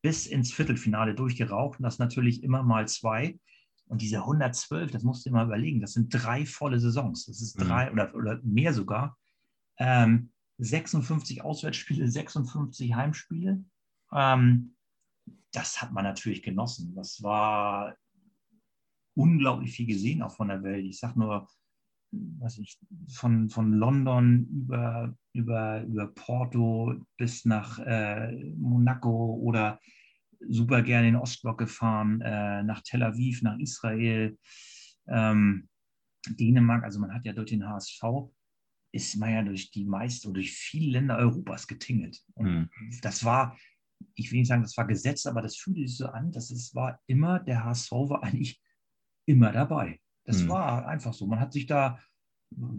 bis 0.03 0.27
ins 0.27 0.53
Viertelfinale 0.53 1.15
durchgeraucht 1.15 1.79
und 1.79 1.85
das 1.85 1.99
natürlich 1.99 2.43
immer 2.43 2.63
mal 2.63 2.89
zwei. 2.89 3.39
Und 3.87 4.03
diese 4.03 4.19
112, 4.19 4.91
das 4.91 5.03
musst 5.03 5.27
du 5.27 5.31
dir 5.31 5.35
mal 5.35 5.47
überlegen, 5.47 5.81
das 5.81 5.93
sind 5.93 6.09
drei 6.11 6.47
volle 6.47 6.79
Saisons. 6.81 7.27
Das 7.27 7.41
ist 7.41 7.55
drei 7.61 7.87
mhm. 7.87 7.93
oder, 7.93 8.15
oder 8.15 8.41
mehr 8.43 8.73
sogar. 8.73 9.19
Ähm, 9.81 10.31
56 10.59 11.43
Auswärtsspiele, 11.43 12.09
56 12.09 12.95
Heimspiele. 12.95 13.65
Ähm, 14.13 14.77
das 15.53 15.81
hat 15.83 15.93
man 15.93 16.05
natürlich 16.05 16.43
genossen. 16.43 16.95
Das 16.95 17.23
war 17.23 17.97
unglaublich 19.15 19.73
viel 19.73 19.87
gesehen, 19.87 20.23
auch 20.23 20.37
von 20.37 20.49
der 20.49 20.63
Welt. 20.63 20.85
Ich 20.85 20.99
sage 20.99 21.19
nur, 21.19 21.49
was 22.13 22.59
ich, 22.59 22.79
von, 23.09 23.49
von 23.49 23.73
London 23.73 24.47
über, 24.51 25.17
über, 25.33 25.83
über 25.83 26.09
Porto 26.09 26.95
bis 27.17 27.45
nach 27.45 27.79
äh, 27.79 28.33
Monaco 28.57 29.35
oder 29.37 29.81
super 30.49 30.83
gerne 30.83 31.09
in 31.09 31.15
den 31.15 31.23
Ostblock 31.23 31.59
gefahren, 31.59 32.21
äh, 32.21 32.63
nach 32.63 32.83
Tel 32.83 33.03
Aviv, 33.03 33.43
nach 33.43 33.59
Israel, 33.59 34.39
ähm, 35.09 35.69
Dänemark. 36.29 36.85
Also 36.85 37.01
man 37.01 37.15
hat 37.15 37.25
ja 37.25 37.33
durch 37.33 37.51
den 37.51 37.67
HSV 37.67 38.03
ist 38.93 39.17
man 39.17 39.33
ja 39.33 39.43
durch 39.43 39.71
die 39.71 39.85
meisten 39.85 40.29
oder 40.29 40.35
durch 40.35 40.53
viele 40.53 40.93
Länder 40.93 41.17
Europas 41.19 41.67
getingelt. 41.67 42.21
Und 42.35 42.47
mhm. 42.47 42.71
das 43.03 43.25
war, 43.25 43.57
ich 44.15 44.31
will 44.31 44.41
nicht 44.41 44.49
sagen, 44.49 44.63
das 44.63 44.77
war 44.77 44.87
Gesetz, 44.87 45.27
aber 45.27 45.43
das 45.43 45.57
fühlte 45.57 45.81
sich 45.81 45.97
so 45.97 46.07
an, 46.07 46.33
dass 46.33 46.51
es 46.51 46.75
war 46.75 47.01
immer, 47.07 47.39
der 47.39 47.65
HSV 47.65 47.93
war 47.93 48.23
eigentlich 48.25 48.61
immer 49.27 49.53
dabei. 49.53 50.01
Das 50.25 50.43
mhm. 50.43 50.49
war 50.49 50.87
einfach 50.87 51.13
so. 51.13 51.27
Man 51.27 51.41
hat 51.41 51.53
sich 51.53 51.67
da, 51.67 51.99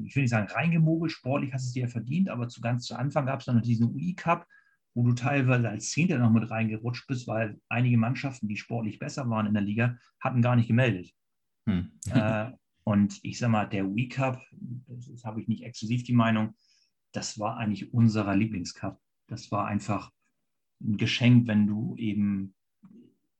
ich 0.03 0.15
will 0.15 0.23
nicht 0.23 0.31
sagen, 0.31 0.51
reingemogelt, 0.51 1.11
sportlich 1.11 1.53
hast 1.53 1.65
du 1.65 1.67
es 1.67 1.73
dir 1.73 1.83
ja 1.83 1.87
verdient, 1.87 2.29
aber 2.29 2.49
zu 2.49 2.61
ganz 2.61 2.85
zu 2.85 2.95
Anfang 2.95 3.25
gab 3.25 3.39
es 3.39 3.45
dann 3.45 3.55
noch 3.55 3.63
diesen 3.63 3.87
UI-Cup, 3.87 4.45
wo 4.93 5.03
du 5.03 5.13
teilweise 5.13 5.69
als 5.69 5.91
Zehnter 5.91 6.17
noch 6.17 6.31
mit 6.31 6.49
reingerutscht 6.49 7.07
bist, 7.07 7.27
weil 7.27 7.59
einige 7.69 7.97
Mannschaften, 7.97 8.49
die 8.49 8.57
sportlich 8.57 8.99
besser 8.99 9.29
waren 9.29 9.47
in 9.47 9.53
der 9.53 9.63
Liga, 9.63 9.97
hatten 10.19 10.41
gar 10.41 10.57
nicht 10.57 10.67
gemeldet. 10.67 11.11
Hm. 11.67 11.91
Äh, 12.09 12.51
und 12.83 13.19
ich 13.23 13.37
sage 13.37 13.51
mal, 13.51 13.65
der 13.65 13.93
Wii 13.93 14.09
Cup, 14.09 14.41
das 14.87 15.23
habe 15.23 15.41
ich 15.41 15.47
nicht 15.47 15.63
exklusiv 15.63 16.03
die 16.03 16.13
Meinung, 16.13 16.55
das 17.11 17.39
war 17.39 17.57
eigentlich 17.57 17.93
unserer 17.93 18.35
Lieblingscup. 18.35 18.99
Das 19.27 19.51
war 19.51 19.67
einfach 19.67 20.11
ein 20.81 20.97
Geschenk, 20.97 21.47
wenn 21.47 21.67
du 21.67 21.95
eben 21.97 22.55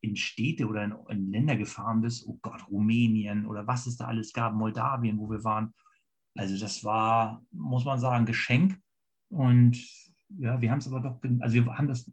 in 0.02 0.16
Städte 0.16 0.68
oder 0.68 0.84
in, 0.84 0.94
in, 1.10 1.32
Länder 1.32 1.56
gefahren 1.56 2.02
bist, 2.02 2.28
oh 2.28 2.38
Gott, 2.42 2.68
Rumänien 2.70 3.46
oder 3.46 3.68
was 3.68 3.88
es 3.88 3.98
da 3.98 4.06
alles 4.06 4.34
gab, 4.34 4.54
Moldawien, 4.54 5.18
wo 5.20 5.30
wir 5.30 5.44
waren. 5.44 5.74
Also 6.36 6.58
das 6.58 6.84
war, 6.84 7.44
muss 7.52 7.86
man 7.86 8.00
sagen, 8.00 8.26
Geschenk. 8.26 8.80
Und 9.30 9.78
ja, 10.38 10.60
wir 10.62 10.72
haben 10.72 10.80
es 10.80 10.88
aber 10.88 11.02
doch, 11.02 11.20
also 11.40 11.56
wir 11.56 11.78
haben 11.78 11.88
das 11.88 12.12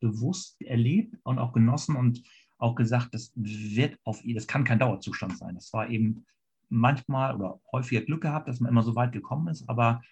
bewusst 0.00 0.60
erlebt 0.62 1.16
und 1.22 1.38
auch 1.38 1.52
genossen 1.52 1.96
und 1.96 2.22
auch 2.58 2.74
gesagt, 2.74 3.14
das 3.14 3.32
wird 3.34 3.98
auf, 4.04 4.22
das 4.24 4.46
kann 4.46 4.64
kein 4.64 4.78
Dauerzustand 4.78 5.38
sein. 5.38 5.54
Das 5.54 5.72
war 5.72 5.88
eben 5.88 6.26
manchmal 6.72 7.36
oder 7.36 7.60
häufiger 7.70 8.02
Glück 8.02 8.22
gehabt, 8.22 8.48
dass 8.48 8.60
man 8.60 8.70
immer 8.70 8.82
so 8.82 8.96
weit 8.96 9.12
gekommen 9.12 9.48
ist, 9.48 9.68
aber 9.68 10.02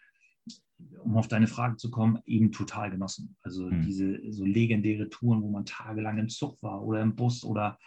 um 1.02 1.16
auf 1.16 1.28
deine 1.28 1.46
Frage 1.46 1.76
zu 1.76 1.90
kommen, 1.90 2.20
eben 2.26 2.52
total 2.52 2.90
genossen. 2.90 3.36
Also 3.42 3.66
mhm. 3.70 3.82
diese 3.82 4.20
so 4.32 4.44
legendäre 4.44 5.08
Touren, 5.08 5.42
wo 5.42 5.50
man 5.50 5.64
tagelang 5.64 6.18
im 6.18 6.28
Zug 6.28 6.62
war 6.62 6.82
oder 6.82 7.02
im 7.02 7.16
Bus 7.16 7.44
oder 7.44 7.78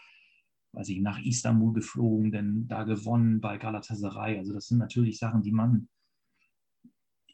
weiß 0.73 0.89
ich, 0.89 0.99
nach 1.01 1.19
Istanbul 1.19 1.73
geflogen, 1.73 2.31
denn 2.31 2.67
da 2.67 2.83
gewonnen 2.83 3.39
bei 3.39 3.57
Galatasaray. 3.57 4.39
Also 4.39 4.53
das 4.53 4.67
sind 4.67 4.79
natürlich 4.79 5.19
Sachen, 5.19 5.43
die 5.43 5.51
man, 5.51 5.87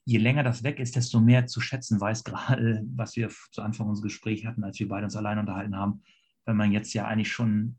je 0.03 0.17
länger 0.17 0.43
das 0.43 0.63
weg 0.63 0.79
ist, 0.79 0.97
desto 0.97 1.21
mehr 1.21 1.47
zu 1.47 1.61
schätzen 1.61 2.01
weiß, 2.01 2.23
gerade 2.25 2.83
was 2.95 3.15
wir 3.15 3.29
zu 3.51 3.61
Anfang 3.61 3.87
unseres 3.87 4.03
Gesprächs 4.03 4.45
hatten, 4.45 4.63
als 4.63 4.79
wir 4.79 4.89
beide 4.89 5.05
uns 5.05 5.15
allein 5.15 5.39
unterhalten 5.39 5.75
haben, 5.75 6.01
wenn 6.45 6.57
man 6.57 6.71
jetzt 6.71 6.93
ja 6.93 7.07
eigentlich 7.07 7.31
schon 7.31 7.77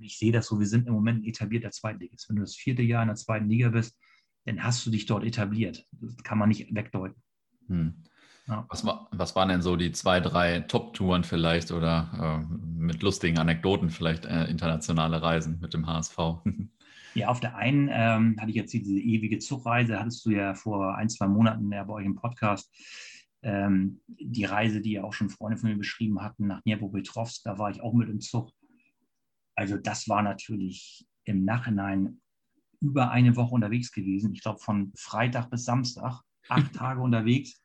ich 0.00 0.18
sehe 0.18 0.32
das 0.32 0.46
so, 0.46 0.58
wir 0.58 0.66
sind 0.66 0.86
im 0.86 0.94
Moment 0.94 1.22
ein 1.22 1.28
etablierter 1.28 1.70
Zweitligist. 1.70 2.28
Wenn 2.28 2.36
du 2.36 2.42
das 2.42 2.54
vierte 2.54 2.82
Jahr 2.82 3.02
in 3.02 3.08
der 3.08 3.16
zweiten 3.16 3.48
Liga 3.48 3.70
bist, 3.70 3.98
dann 4.44 4.62
hast 4.62 4.86
du 4.86 4.90
dich 4.90 5.06
dort 5.06 5.24
etabliert. 5.24 5.86
Das 5.92 6.16
kann 6.22 6.38
man 6.38 6.48
nicht 6.48 6.74
wegdeuten. 6.74 7.20
Hm. 7.68 8.04
Ja. 8.46 8.64
Was, 8.68 8.84
war, 8.84 9.08
was 9.10 9.34
waren 9.34 9.48
denn 9.48 9.62
so 9.62 9.74
die 9.74 9.90
zwei, 9.90 10.20
drei 10.20 10.60
Top-Touren 10.60 11.24
vielleicht 11.24 11.72
oder 11.72 12.44
äh, 12.48 12.54
mit 12.54 13.02
lustigen 13.02 13.38
Anekdoten 13.38 13.90
vielleicht 13.90 14.24
äh, 14.24 14.44
internationale 14.44 15.20
Reisen 15.20 15.58
mit 15.60 15.74
dem 15.74 15.86
HSV? 15.86 16.16
Ja, 17.14 17.28
auf 17.28 17.40
der 17.40 17.56
einen 17.56 17.88
ähm, 17.90 18.36
hatte 18.38 18.50
ich 18.50 18.56
jetzt 18.56 18.74
diese 18.74 18.98
ewige 18.98 19.38
Zugreise, 19.38 19.98
hattest 19.98 20.26
du 20.26 20.32
ja 20.32 20.52
vor 20.52 20.96
ein, 20.96 21.08
zwei 21.08 21.26
Monaten 21.26 21.72
ja 21.72 21.82
bei 21.82 21.94
euch 21.94 22.04
im 22.04 22.14
Podcast. 22.14 22.70
Ähm, 23.42 24.02
die 24.06 24.44
Reise, 24.44 24.82
die 24.82 24.92
ja 24.92 25.04
auch 25.04 25.14
schon 25.14 25.30
Freunde 25.30 25.56
von 25.56 25.70
mir 25.70 25.78
beschrieben 25.78 26.20
hatten, 26.20 26.46
nach 26.46 26.60
Dnipropetrovsk, 26.60 27.42
da 27.44 27.58
war 27.58 27.70
ich 27.70 27.80
auch 27.80 27.94
mit 27.94 28.10
im 28.10 28.20
Zug. 28.20 28.50
Also 29.56 29.76
das 29.78 30.08
war 30.08 30.22
natürlich 30.22 31.06
im 31.24 31.44
Nachhinein 31.44 32.20
über 32.80 33.10
eine 33.10 33.34
Woche 33.36 33.54
unterwegs 33.54 33.90
gewesen. 33.90 34.32
Ich 34.32 34.42
glaube 34.42 34.60
von 34.60 34.92
Freitag 34.96 35.50
bis 35.50 35.64
Samstag, 35.64 36.20
acht 36.48 36.72
Tage 36.74 37.00
unterwegs, 37.00 37.62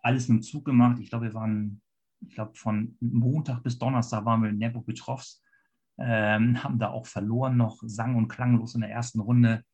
alles 0.00 0.28
mit 0.28 0.38
dem 0.38 0.42
Zug 0.42 0.64
gemacht. 0.64 0.98
Ich 1.00 1.08
glaube, 1.08 1.26
wir 1.26 1.34
waren, 1.34 1.80
ich 2.20 2.34
glaube 2.34 2.54
von 2.56 2.96
Montag 3.00 3.62
bis 3.62 3.78
Donnerstag 3.78 4.24
waren 4.24 4.42
wir 4.42 4.50
in 4.50 4.58
Nepopetrovsk. 4.58 5.40
ähm, 5.98 6.62
haben 6.62 6.78
da 6.78 6.90
auch 6.90 7.06
verloren, 7.06 7.56
noch 7.56 7.78
sang- 7.82 8.16
und 8.16 8.28
klanglos 8.28 8.74
in 8.74 8.80
der 8.80 8.90
ersten 8.90 9.20
Runde. 9.20 9.64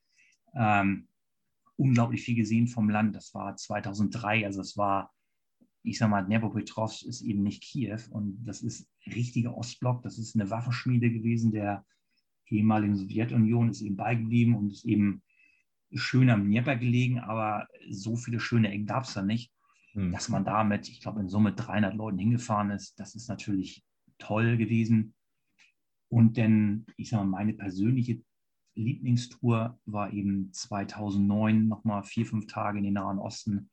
Ähm, 0.55 1.09
unglaublich 1.77 2.23
viel 2.23 2.35
gesehen 2.35 2.69
vom 2.69 2.91
Land. 2.91 3.15
Das 3.15 3.33
war 3.35 3.57
2003, 3.57 4.45
also 4.45 4.61
es 4.61 4.77
war, 4.77 5.13
ich 5.87 5.99
sag 5.99 6.11
mal, 6.11 6.23
Dnepropetrovsk 6.23 7.05
ist 7.05 7.23
eben 7.23 7.43
nicht 7.43 7.63
Kiew 7.63 8.01
und 8.11 8.43
das 8.45 8.61
ist 8.61 8.89
richtiger 9.07 9.57
Ostblock. 9.57 10.03
Das 10.03 10.19
ist 10.19 10.35
eine 10.35 10.51
Waffenschmiede 10.51 11.11
gewesen 11.11 11.53
der 11.53 11.87
ehemaligen 12.49 12.97
Sowjetunion, 12.97 13.71
ist 13.71 13.83
eben 13.83 13.97
beigeblieben 13.97 14.57
und 14.57 14.73
ist 14.73 14.85
eben 14.85 15.23
schön 15.93 16.29
am 16.29 16.45
Dnieper 16.45 16.77
gelegen, 16.77 17.21
aber 17.21 17.69
so 17.89 18.17
viele 18.17 18.41
schöne 18.41 18.71
Ecken 18.71 18.87
gab 18.87 19.05
es 19.05 19.15
da 19.15 19.23
nicht, 19.23 19.53
hm. 19.93 20.11
dass 20.11 20.29
man 20.29 20.45
damit, 20.45 20.89
ich 20.89 21.01
glaube, 21.01 21.21
in 21.21 21.29
Summe 21.29 21.53
300 21.53 21.95
Leuten 21.95 22.19
hingefahren 22.19 22.71
ist. 22.71 22.99
Das 22.99 23.15
ist 23.15 23.29
natürlich 23.29 23.85
toll 24.19 24.57
gewesen. 24.57 25.15
Und 26.09 26.37
denn, 26.37 26.87
ich 26.97 27.11
sage 27.11 27.25
mal, 27.25 27.39
meine 27.39 27.55
persönliche 27.55 28.23
Lieblingstour 28.75 29.79
war 29.87 30.13
eben 30.13 30.53
2009 30.53 31.69
nochmal 31.69 32.03
vier, 32.03 32.27
fünf 32.27 32.47
Tage 32.49 32.79
in 32.79 32.85
den 32.85 32.95
Nahen 32.95 33.19
Osten. 33.19 33.71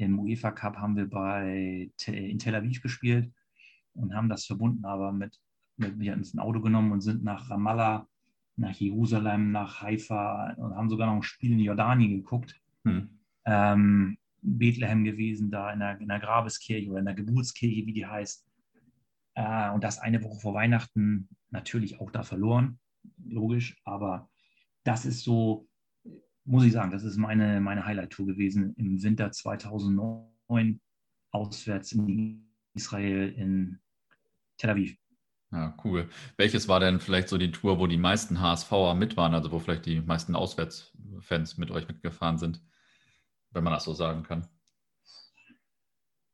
Im 0.00 0.18
UEFA 0.18 0.50
Cup 0.52 0.76
haben 0.78 0.96
wir 0.96 1.08
bei, 1.08 1.90
in 2.06 2.38
Tel 2.38 2.54
Aviv 2.54 2.80
gespielt 2.80 3.30
und 3.94 4.14
haben 4.14 4.28
das 4.28 4.46
verbunden 4.46 4.84
aber 4.84 5.12
mit, 5.12 5.38
mit 5.76 5.98
wir 5.98 6.12
hatten 6.12 6.20
uns 6.20 6.34
ein 6.34 6.38
Auto 6.38 6.60
genommen 6.60 6.92
und 6.92 7.00
sind 7.00 7.22
nach 7.22 7.50
Ramallah, 7.50 8.06
nach 8.56 8.74
Jerusalem, 8.74 9.52
nach 9.52 9.82
Haifa 9.82 10.54
und 10.54 10.74
haben 10.74 10.88
sogar 10.88 11.06
noch 11.06 11.16
ein 11.16 11.22
Spiel 11.22 11.52
in 11.52 11.58
Jordanien 11.58 12.22
geguckt. 12.22 12.60
Hm. 12.84 13.10
Ähm, 13.44 14.18
Bethlehem 14.42 15.04
gewesen, 15.04 15.50
da 15.50 15.70
in 15.72 15.80
der, 15.80 16.00
in 16.00 16.08
der 16.08 16.20
Grabeskirche 16.20 16.88
oder 16.88 17.00
in 17.00 17.04
der 17.04 17.14
Geburtskirche, 17.14 17.86
wie 17.86 17.92
die 17.92 18.06
heißt. 18.06 18.46
Äh, 19.34 19.70
und 19.70 19.84
das 19.84 19.98
eine 19.98 20.22
Woche 20.22 20.40
vor 20.40 20.54
Weihnachten 20.54 21.28
natürlich 21.50 22.00
auch 22.00 22.10
da 22.10 22.22
verloren, 22.22 22.78
logisch. 23.22 23.76
Aber 23.84 24.30
das 24.84 25.04
ist 25.04 25.22
so, 25.24 25.68
muss 26.50 26.64
ich 26.64 26.72
sagen, 26.72 26.90
das 26.90 27.04
ist 27.04 27.16
meine, 27.16 27.60
meine 27.60 27.86
Highlight-Tour 27.86 28.26
gewesen 28.26 28.74
im 28.76 29.00
Winter 29.02 29.30
2009, 29.30 30.80
auswärts 31.30 31.92
in 31.92 32.50
Israel, 32.74 33.32
in 33.36 33.78
Tel 34.56 34.70
Aviv. 34.70 34.96
Ja, 35.52 35.76
cool. 35.84 36.08
Welches 36.36 36.66
war 36.66 36.80
denn 36.80 37.00
vielleicht 37.00 37.28
so 37.28 37.38
die 37.38 37.52
Tour, 37.52 37.78
wo 37.78 37.86
die 37.86 37.96
meisten 37.96 38.40
HSVer 38.40 38.94
mit 38.94 39.16
waren, 39.16 39.34
also 39.34 39.52
wo 39.52 39.60
vielleicht 39.60 39.86
die 39.86 40.00
meisten 40.00 40.34
Auswärtsfans 40.34 41.56
mit 41.56 41.70
euch 41.70 41.86
mitgefahren 41.86 42.38
sind, 42.38 42.60
wenn 43.50 43.62
man 43.62 43.72
das 43.72 43.84
so 43.84 43.94
sagen 43.94 44.24
kann? 44.24 44.48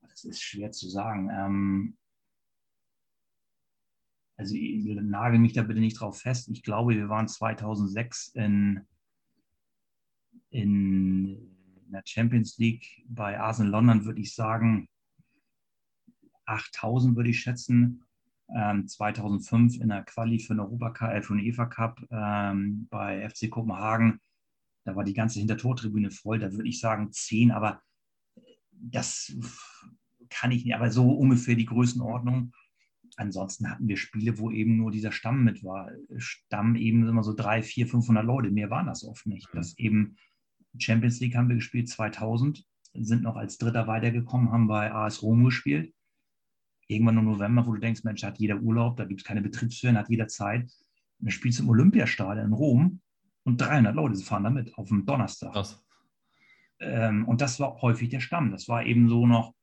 Das 0.00 0.24
ist 0.24 0.42
schwer 0.42 0.72
zu 0.72 0.88
sagen. 0.88 1.30
Ähm, 1.30 1.98
also 4.38 4.54
nagel 4.54 5.38
mich 5.38 5.52
da 5.52 5.62
bitte 5.62 5.80
nicht 5.80 6.00
drauf 6.00 6.20
fest. 6.20 6.48
Ich 6.48 6.62
glaube, 6.62 6.94
wir 6.94 7.10
waren 7.10 7.28
2006 7.28 8.28
in, 8.28 8.86
in 10.56 11.90
der 11.92 12.02
Champions 12.04 12.56
League 12.58 13.04
bei 13.08 13.38
Arsenal 13.38 13.72
London, 13.72 14.04
würde 14.04 14.20
ich 14.20 14.34
sagen, 14.34 14.88
8000 16.46 17.16
würde 17.16 17.30
ich 17.30 17.40
schätzen. 17.40 18.02
Ähm, 18.54 18.86
2005 18.86 19.80
in 19.80 19.88
der 19.88 20.04
Quali 20.04 20.38
für 20.38 20.54
den, 20.54 20.60
Europa 20.60 21.10
äh, 21.10 21.20
für 21.20 21.36
den 21.36 21.44
EFA 21.44 21.66
Cup 21.66 22.00
ähm, 22.10 22.86
bei 22.90 23.28
FC 23.28 23.50
Kopenhagen. 23.50 24.20
Da 24.84 24.94
war 24.94 25.04
die 25.04 25.14
ganze 25.14 25.40
Hintertortribüne 25.40 26.10
voll. 26.10 26.38
Da 26.38 26.52
würde 26.52 26.68
ich 26.68 26.78
sagen 26.78 27.10
10, 27.10 27.50
aber 27.50 27.82
das 28.70 29.36
kann 30.30 30.52
ich 30.52 30.64
nicht. 30.64 30.76
Aber 30.76 30.90
so 30.90 31.10
ungefähr 31.10 31.56
die 31.56 31.66
Größenordnung 31.66 32.52
ansonsten 33.16 33.70
hatten 33.70 33.88
wir 33.88 33.96
Spiele, 33.96 34.38
wo 34.38 34.50
eben 34.50 34.76
nur 34.76 34.90
dieser 34.90 35.12
Stamm 35.12 35.42
mit 35.42 35.64
war. 35.64 35.90
Stamm 36.18 36.76
eben 36.76 37.08
immer 37.08 37.22
so 37.22 37.34
drei, 37.34 37.62
vier, 37.62 37.86
500 37.86 38.24
Leute. 38.24 38.50
Mehr 38.50 38.70
waren 38.70 38.86
das 38.86 39.04
oft 39.04 39.26
nicht. 39.26 39.52
Mhm. 39.52 39.58
Das 39.58 39.78
eben 39.78 40.16
Champions 40.78 41.20
League 41.20 41.34
haben 41.34 41.48
wir 41.48 41.56
gespielt 41.56 41.88
2000, 41.88 42.64
sind 42.94 43.22
noch 43.22 43.36
als 43.36 43.58
Dritter 43.58 43.86
weitergekommen, 43.86 44.50
haben 44.50 44.68
bei 44.68 44.92
AS 44.92 45.22
Rom 45.22 45.44
gespielt. 45.44 45.92
Irgendwann 46.88 47.18
im 47.18 47.24
November, 47.24 47.66
wo 47.66 47.74
du 47.74 47.80
denkst, 47.80 48.04
Mensch, 48.04 48.22
hat 48.22 48.38
jeder 48.38 48.60
Urlaub, 48.60 48.96
da 48.96 49.04
gibt 49.04 49.20
es 49.20 49.26
keine 49.26 49.42
Betriebsferien, 49.42 49.98
hat 49.98 50.08
jeder 50.08 50.28
Zeit. 50.28 50.70
Dann 51.18 51.30
spielst 51.30 51.58
du 51.58 51.64
im 51.64 51.68
Olympiastadion 51.68 52.46
in 52.46 52.52
Rom 52.52 53.00
und 53.44 53.60
300 53.60 53.94
Leute 53.94 54.16
fahren 54.16 54.44
damit 54.44 54.76
auf 54.78 54.88
dem 54.88 55.04
Donnerstag. 55.04 55.54
Ähm, 56.78 57.26
und 57.26 57.40
das 57.40 57.58
war 57.58 57.80
häufig 57.82 58.08
der 58.10 58.20
Stamm. 58.20 58.52
Das 58.52 58.68
war 58.68 58.84
eben 58.84 59.08
so 59.08 59.26
noch 59.26 59.54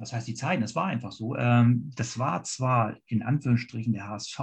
was 0.00 0.12
heißt 0.12 0.28
die 0.28 0.34
Zeiten? 0.34 0.62
Es 0.62 0.74
war 0.74 0.86
einfach 0.86 1.12
so. 1.12 1.36
Ähm, 1.36 1.90
das 1.94 2.18
war 2.18 2.42
zwar 2.44 2.96
in 3.06 3.22
Anführungsstrichen 3.22 3.92
der 3.92 4.08
HSV, 4.08 4.38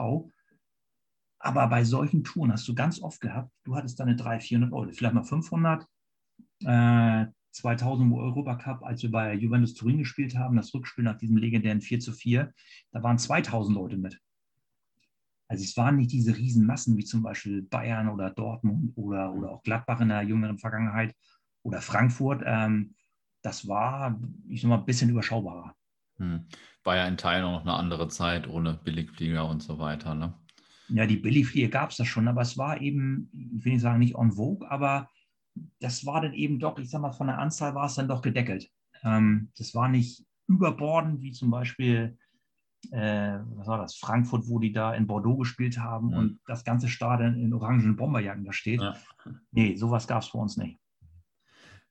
aber 1.39 1.67
bei 1.67 1.83
solchen 1.83 2.23
Touren 2.23 2.51
hast 2.51 2.67
du 2.67 2.75
ganz 2.75 3.01
oft 3.01 3.21
gehabt, 3.21 3.51
du 3.63 3.75
hattest 3.75 3.99
deine 3.99 4.15
300, 4.15 4.43
400 4.43 4.73
Euro, 4.73 4.91
vielleicht 4.91 5.13
mal 5.13 5.23
500. 5.23 5.85
Äh, 6.63 7.25
2000 7.51 8.13
Europacup, 8.13 8.83
als 8.83 9.01
wir 9.01 9.11
bei 9.11 9.33
Juventus 9.33 9.73
Turin 9.73 9.97
gespielt 9.97 10.37
haben, 10.37 10.57
das 10.57 10.73
Rückspiel 10.73 11.03
nach 11.03 11.17
diesem 11.17 11.37
legendären 11.37 11.81
4 11.81 11.99
zu 11.99 12.13
4, 12.13 12.53
da 12.91 13.03
waren 13.03 13.17
2000 13.17 13.75
Leute 13.75 13.97
mit. 13.97 14.19
Also 15.47 15.63
es 15.63 15.77
waren 15.77 15.95
nicht 15.95 16.11
diese 16.11 16.35
Riesenmassen 16.35 16.97
wie 16.97 17.05
zum 17.05 17.23
Beispiel 17.23 17.61
Bayern 17.63 18.09
oder 18.09 18.29
Dortmund 18.29 18.91
oder, 18.95 19.33
oder 19.33 19.51
auch 19.51 19.63
Gladbach 19.63 20.01
in 20.01 20.09
der 20.09 20.23
jüngeren 20.23 20.59
Vergangenheit 20.59 21.15
oder 21.63 21.81
Frankfurt. 21.81 22.43
Ähm, 22.45 22.95
das 23.41 23.67
war, 23.67 24.19
ich 24.49 24.61
sag 24.61 24.69
mal, 24.69 24.79
ein 24.79 24.85
bisschen 24.85 25.09
überschaubarer. 25.09 25.73
Hm. 26.17 26.47
War 26.83 26.95
ja 26.97 27.07
in 27.07 27.17
Teilen 27.17 27.45
auch 27.45 27.59
noch 27.59 27.61
eine 27.61 27.73
andere 27.73 28.07
Zeit 28.09 28.47
ohne 28.47 28.73
Billigflieger 28.73 29.47
und 29.47 29.61
so 29.61 29.79
weiter, 29.79 30.15
ne? 30.15 30.33
Ja, 30.89 31.05
die 31.05 31.17
Billigflieger 31.17 31.69
gab 31.69 31.91
es 31.91 31.97
da 31.97 32.05
schon, 32.05 32.27
aber 32.27 32.41
es 32.41 32.57
war 32.57 32.81
eben, 32.81 33.29
ich 33.33 33.65
will 33.65 33.73
nicht 33.73 33.81
sagen 33.81 33.99
nicht 33.99 34.15
on 34.15 34.31
vogue, 34.31 34.69
aber 34.69 35.09
das 35.79 36.05
war 36.05 36.21
dann 36.21 36.33
eben 36.33 36.59
doch, 36.59 36.77
ich 36.77 36.89
sag 36.89 37.01
mal, 37.01 37.11
von 37.11 37.27
der 37.27 37.39
Anzahl 37.39 37.75
war 37.75 37.85
es 37.85 37.95
dann 37.95 38.07
doch 38.07 38.21
gedeckelt. 38.21 38.69
Ähm, 39.03 39.51
das 39.57 39.75
war 39.75 39.89
nicht 39.89 40.25
überbordend, 40.47 41.21
wie 41.21 41.31
zum 41.31 41.49
Beispiel, 41.51 42.17
äh, 42.91 43.39
was 43.55 43.67
war 43.67 43.79
das, 43.79 43.95
Frankfurt, 43.95 44.47
wo 44.47 44.59
die 44.59 44.71
da 44.71 44.93
in 44.93 45.07
Bordeaux 45.07 45.37
gespielt 45.37 45.79
haben 45.79 46.07
mhm. 46.07 46.17
und 46.17 46.39
das 46.45 46.63
ganze 46.63 46.87
Stadion 46.87 47.35
in 47.35 47.53
orangen 47.53 47.95
Bomberjacken 47.95 48.45
da 48.45 48.53
steht. 48.53 48.81
Ja. 48.81 48.95
Nee, 49.51 49.75
sowas 49.75 50.07
gab 50.07 50.23
es 50.23 50.31
bei 50.31 50.39
uns 50.39 50.57
nicht. 50.57 50.79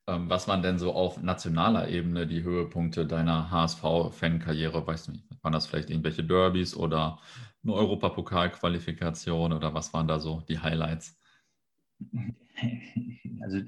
Ähm, 0.07 0.29
was 0.29 0.47
waren 0.47 0.61
denn 0.61 0.79
so 0.79 0.93
auf 0.93 1.21
nationaler 1.21 1.89
Ebene 1.89 2.25
die 2.25 2.41
Höhepunkte 2.41 3.05
deiner 3.05 3.51
HSV-Fan-Karriere? 3.51 4.87
Weißt 4.87 5.09
du, 5.09 5.13
waren 5.41 5.53
das 5.53 5.67
vielleicht 5.67 5.89
irgendwelche 5.89 6.23
Derbys 6.23 6.75
oder 6.75 7.19
eine 7.67 7.75
Europapokal-Qualifikation 7.77 9.53
oder 9.53 9.73
was 9.73 9.93
waren 9.93 10.07
da 10.07 10.19
so 10.19 10.41
die 10.41 10.59
Highlights? 10.59 11.17
Also 13.39 13.61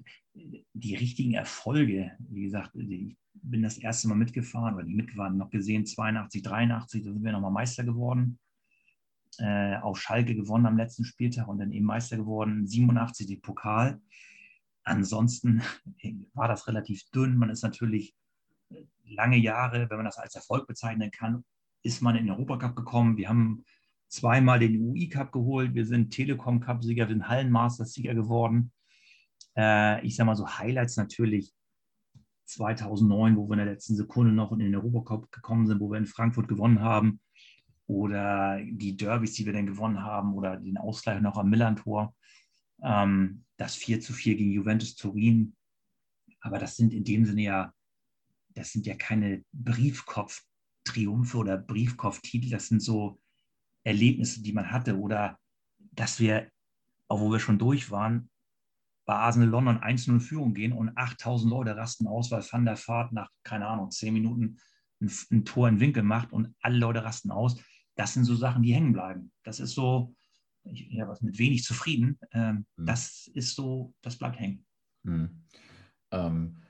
die 0.74 0.96
richtigen 0.96 1.36
Erfolge, 1.36 2.12
wie 2.18 2.44
gesagt, 2.44 2.76
ich 2.76 3.16
bin 3.34 3.62
das 3.62 3.78
erste 3.78 4.08
Mal 4.08 4.16
mitgefahren 4.16 4.74
oder 4.74 4.84
nicht 4.84 4.96
mitgefahren, 4.96 5.38
noch 5.38 5.52
gesehen, 5.52 5.86
82, 5.86 6.42
83, 6.42 7.04
da 7.04 7.14
sind 7.14 7.24
wir 7.24 7.32
nochmal 7.32 7.52
Meister 7.52 7.84
geworden. 7.84 8.40
Äh, 9.38 9.78
auf 9.78 10.02
Schalke 10.02 10.36
gewonnen 10.36 10.66
am 10.66 10.76
letzten 10.76 11.06
Spieltag 11.06 11.48
und 11.48 11.60
dann 11.60 11.72
eben 11.72 11.86
Meister 11.86 12.18
geworden, 12.18 12.68
87 12.68 13.28
die 13.28 13.38
Pokal. 13.38 14.02
Ansonsten 14.84 15.62
war 16.34 16.48
das 16.48 16.68
relativ 16.68 17.10
dünn. 17.12 17.38
Man 17.38 17.50
ist 17.50 17.62
natürlich 17.62 18.16
lange 19.06 19.38
Jahre, 19.38 19.90
wenn 19.90 19.98
man 19.98 20.06
das 20.06 20.18
als 20.18 20.36
Erfolg 20.36 20.68
bezeichnen 20.68 21.12
kann, 21.12 21.46
ist 21.84 22.02
man 22.02 22.16
in 22.16 22.26
den 22.26 22.36
Europacup 22.36 22.76
gekommen. 22.76 23.18
Wir 23.18 23.30
haben 23.30 23.64
zweimal 24.10 24.60
den 24.60 24.82
UI 24.82 25.08
Cup 25.08 25.32
geholt. 25.32 25.74
Wir 25.74 25.86
sind 25.86 26.12
Telekom 26.12 26.60
Cup 26.60 26.84
Sieger, 26.84 27.08
wir 27.08 27.15
sind 27.15 27.28
Hallenmasters 27.28 27.93
Sieger 27.93 28.15
geworden. 28.15 28.72
Äh, 29.56 30.06
ich 30.06 30.15
sage 30.15 30.26
mal 30.26 30.36
so 30.36 30.48
Highlights 30.48 30.98
natürlich 30.98 31.54
2009, 32.45 33.38
wo 33.38 33.48
wir 33.48 33.54
in 33.54 33.65
der 33.65 33.74
letzten 33.74 33.95
Sekunde 33.95 34.34
noch 34.34 34.52
in 34.52 34.60
den 34.60 34.76
Europacup 34.76 35.32
gekommen 35.32 35.67
sind, 35.67 35.80
wo 35.80 35.89
wir 35.89 35.98
in 35.98 36.08
Frankfurt 36.08 36.48
gewonnen 36.48 36.82
haben. 36.82 37.22
Oder 37.86 38.60
die 38.63 38.98
Derbys, 38.98 39.34
die 39.34 39.45
wir 39.45 39.54
dann 39.54 39.65
gewonnen 39.65 40.04
haben, 40.04 40.34
oder 40.34 40.58
den 40.58 40.78
Ausgleich 40.78 41.22
noch 41.22 41.38
am 41.38 41.50
Millantor. 41.50 42.15
Ähm, 42.84 43.45
das 43.58 43.76
4 43.76 44.00
zu 44.02 44.13
4 44.13 44.36
gegen 44.36 44.52
Juventus 44.52 44.95
Turin. 44.95 45.56
Aber 46.41 46.58
das 46.58 46.76
sind 46.76 46.93
in 46.93 47.04
dem 47.04 47.26
Sinne 47.26 47.41
ja, 47.41 47.74
das 48.50 48.72
sind 48.72 48.88
ja 48.88 48.95
keine 48.95 49.43
Briefkopf-Triumphe 49.54 51.38
oder 51.38 51.58
Briefkopf-Titel, 51.58 52.50
das 52.50 52.67
sind 52.67 52.82
so 52.82 53.19
Erlebnisse, 53.84 54.42
die 54.42 54.54
man 54.54 54.72
hatte. 54.72 54.98
Oder 54.98 55.38
dass 55.92 56.20
wir, 56.20 56.50
obwohl 57.08 57.34
wir 57.34 57.39
schon 57.39 57.60
durch 57.60 57.92
waren, 57.92 58.30
bei 59.06 59.15
Arsenal 59.15 59.50
London 59.50 59.80
1-0 59.80 60.10
in 60.10 60.20
Führung 60.20 60.54
gehen 60.54 60.72
und 60.72 60.96
8000 60.96 61.50
Leute 61.50 61.76
rasten 61.76 62.08
aus, 62.08 62.30
weil 62.30 62.44
Van 62.44 62.65
der 62.65 62.78
Vaart 62.78 63.12
nach, 63.12 63.30
keine 63.44 63.65
Ahnung, 63.68 63.89
10 63.89 64.13
Minuten 64.13 64.58
ein, 65.02 65.12
ein 65.32 65.46
Tor 65.46 65.68
in 65.68 65.80
Winkel 65.80 66.04
macht 66.04 66.32
und 66.32 66.54
alle 66.62 66.78
Leute 66.78 67.04
rasten 67.04 67.32
aus. 67.32 67.60
Das 67.96 68.13
sind 68.13 68.26
so 68.26 68.36
Sachen, 68.36 68.62
die 68.62 68.74
hängen 68.74 68.94
bleiben. 68.94 69.32
Das 69.44 69.60
ist 69.60 69.74
so, 69.74 70.15
ich, 70.63 70.92
ja, 70.92 71.08
was 71.08 71.22
mit 71.22 71.39
wenig 71.39 71.63
zufrieden. 71.63 72.20
Ähm, 72.32 72.65
mhm. 72.76 72.86
Das 72.86 73.28
ist 73.34 73.56
so, 73.56 73.94
das 74.02 74.18
bleibt 74.18 74.39
hängen. 74.39 74.65
Mhm. 75.04 75.44
Ähm, 76.12 76.62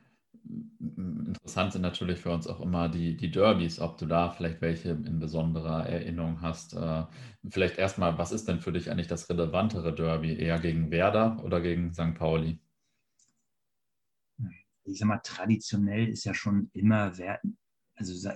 Interessant 0.49 1.73
sind 1.73 1.83
natürlich 1.83 2.19
für 2.19 2.31
uns 2.31 2.47
auch 2.47 2.59
immer 2.59 2.89
die, 2.89 3.15
die 3.15 3.29
Derbys, 3.29 3.79
ob 3.79 3.97
du 3.97 4.07
da 4.07 4.31
vielleicht 4.31 4.61
welche 4.61 4.89
in 4.89 5.19
besonderer 5.19 5.87
Erinnerung 5.87 6.41
hast. 6.41 6.73
Äh, 6.73 7.05
vielleicht 7.49 7.77
erstmal, 7.77 8.17
was 8.17 8.31
ist 8.31 8.47
denn 8.47 8.59
für 8.59 8.71
dich 8.71 8.89
eigentlich 8.89 9.07
das 9.07 9.29
relevantere 9.29 9.93
Derby? 9.93 10.35
Eher 10.35 10.59
gegen 10.59 10.89
Werder 10.89 11.43
oder 11.43 11.61
gegen 11.61 11.93
St. 11.93 12.15
Pauli? 12.15 12.59
Ich 14.85 14.97
sag 14.97 15.07
mal, 15.07 15.19
traditionell 15.19 16.07
ist 16.07 16.23
ja 16.23 16.33
schon 16.33 16.71
immer, 16.73 17.11
also 17.95 18.29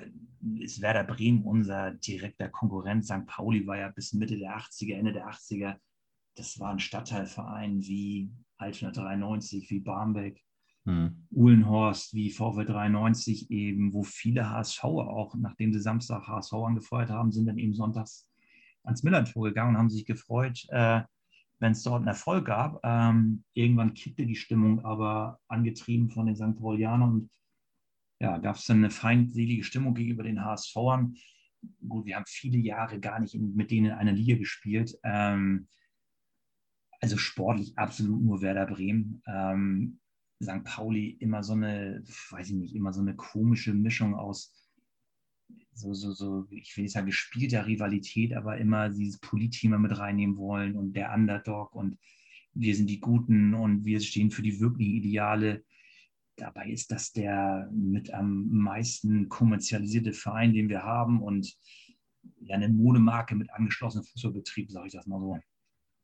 ist 0.59 0.81
Werder 0.81 1.03
Bremen 1.03 1.43
unser 1.43 1.91
direkter 1.91 2.49
Konkurrent. 2.49 3.05
St. 3.05 3.25
Pauli 3.25 3.65
war 3.65 3.77
ja 3.77 3.89
bis 3.89 4.13
Mitte 4.13 4.37
der 4.37 4.55
80er, 4.55 4.95
Ende 4.95 5.13
der 5.13 5.27
80er, 5.27 5.77
das 6.35 6.59
war 6.59 6.71
ein 6.71 6.79
Stadtteilverein 6.79 7.81
wie 7.81 8.31
Altona 8.57 8.91
93, 8.91 9.69
wie 9.69 9.79
Barmbek 9.79 10.43
hm. 10.85 11.27
Uhlenhorst 11.31 12.13
wie 12.13 12.29
VW 12.29 12.65
93 12.65 13.49
eben, 13.51 13.93
wo 13.93 14.03
viele 14.03 14.49
HSV 14.49 14.83
auch, 14.83 15.35
nachdem 15.35 15.71
sie 15.71 15.79
Samstag 15.79 16.27
HSV 16.27 16.53
angefeuert 16.53 17.09
haben, 17.09 17.31
sind 17.31 17.45
dann 17.45 17.57
eben 17.57 17.73
sonntags 17.73 18.27
ans 18.83 19.03
Millantor 19.03 19.45
gegangen 19.45 19.75
und 19.75 19.77
haben 19.77 19.89
sich 19.89 20.05
gefreut, 20.05 20.65
äh, 20.69 21.01
wenn 21.59 21.71
es 21.71 21.83
dort 21.83 21.99
einen 21.99 22.07
Erfolg 22.07 22.45
gab. 22.45 22.81
Ähm, 22.83 23.45
irgendwann 23.53 23.93
kippte 23.93 24.25
die 24.25 24.35
Stimmung, 24.35 24.83
aber 24.83 25.39
angetrieben 25.47 26.09
von 26.09 26.25
den 26.25 26.35
St. 26.35 26.59
Paulianern 26.59 27.11
und 27.11 27.29
ja, 28.19 28.37
gab 28.37 28.57
es 28.57 28.65
dann 28.65 28.77
eine 28.77 28.89
feindselige 28.89 29.63
Stimmung 29.63 29.93
gegenüber 29.93 30.23
den 30.23 30.43
HSVern. 30.43 31.15
Gut, 31.87 32.05
wir 32.05 32.17
haben 32.17 32.25
viele 32.27 32.57
Jahre 32.57 32.99
gar 32.99 33.19
nicht 33.19 33.35
in, 33.35 33.55
mit 33.55 33.71
denen 33.71 33.87
in 33.87 33.91
einer 33.93 34.11
Liga 34.11 34.37
gespielt. 34.37 34.97
Ähm, 35.03 35.67
also 36.99 37.17
sportlich 37.17 37.77
absolut 37.77 38.21
nur 38.21 38.41
Werder 38.41 38.65
Bremen. 38.65 39.21
Ähm, 39.27 39.99
St. 40.43 40.63
Pauli 40.63 41.17
immer 41.19 41.43
so 41.43 41.53
eine, 41.53 42.03
weiß 42.29 42.49
ich 42.49 42.55
nicht, 42.55 42.75
immer 42.75 42.93
so 42.93 43.01
eine 43.01 43.15
komische 43.15 43.73
Mischung 43.73 44.15
aus 44.15 44.63
so, 45.75 45.93
so, 45.93 46.11
so, 46.11 46.47
ich 46.51 46.75
will 46.77 46.83
nicht 46.83 46.93
sagen 46.93 47.07
gespielter 47.07 47.65
Rivalität, 47.65 48.33
aber 48.33 48.57
immer 48.57 48.89
dieses 48.89 49.19
Politthema 49.19 49.77
mit 49.77 49.97
reinnehmen 49.97 50.37
wollen 50.37 50.75
und 50.75 50.93
der 50.93 51.13
Underdog 51.13 51.73
und 51.75 51.97
wir 52.53 52.75
sind 52.75 52.89
die 52.89 52.99
Guten 52.99 53.53
und 53.53 53.83
wir 53.85 53.99
stehen 53.99 54.29
für 54.29 54.43
die 54.43 54.59
wirklichen 54.59 54.93
Ideale. 54.93 55.63
Dabei 56.35 56.69
ist 56.69 56.91
das 56.91 57.11
der 57.11 57.69
mit 57.71 58.13
am 58.13 58.47
meisten 58.49 59.29
kommerzialisierte 59.29 60.13
Verein, 60.13 60.53
den 60.53 60.69
wir 60.69 60.83
haben 60.83 61.21
und 61.21 61.55
ja 62.39 62.55
eine 62.55 62.69
Modemarke 62.69 63.35
mit 63.35 63.51
angeschlossenem 63.51 64.05
Fußballbetrieb, 64.05 64.71
sage 64.71 64.87
ich 64.87 64.93
das 64.93 65.07
mal 65.07 65.19
so. 65.19 65.39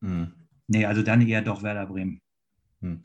Hm. 0.01 0.33
Nee, 0.67 0.85
also 0.85 1.03
dann 1.03 1.25
eher 1.25 1.41
doch 1.41 1.61
Werder 1.61 1.85
Bremen. 1.85 2.21
Hm. 2.81 3.01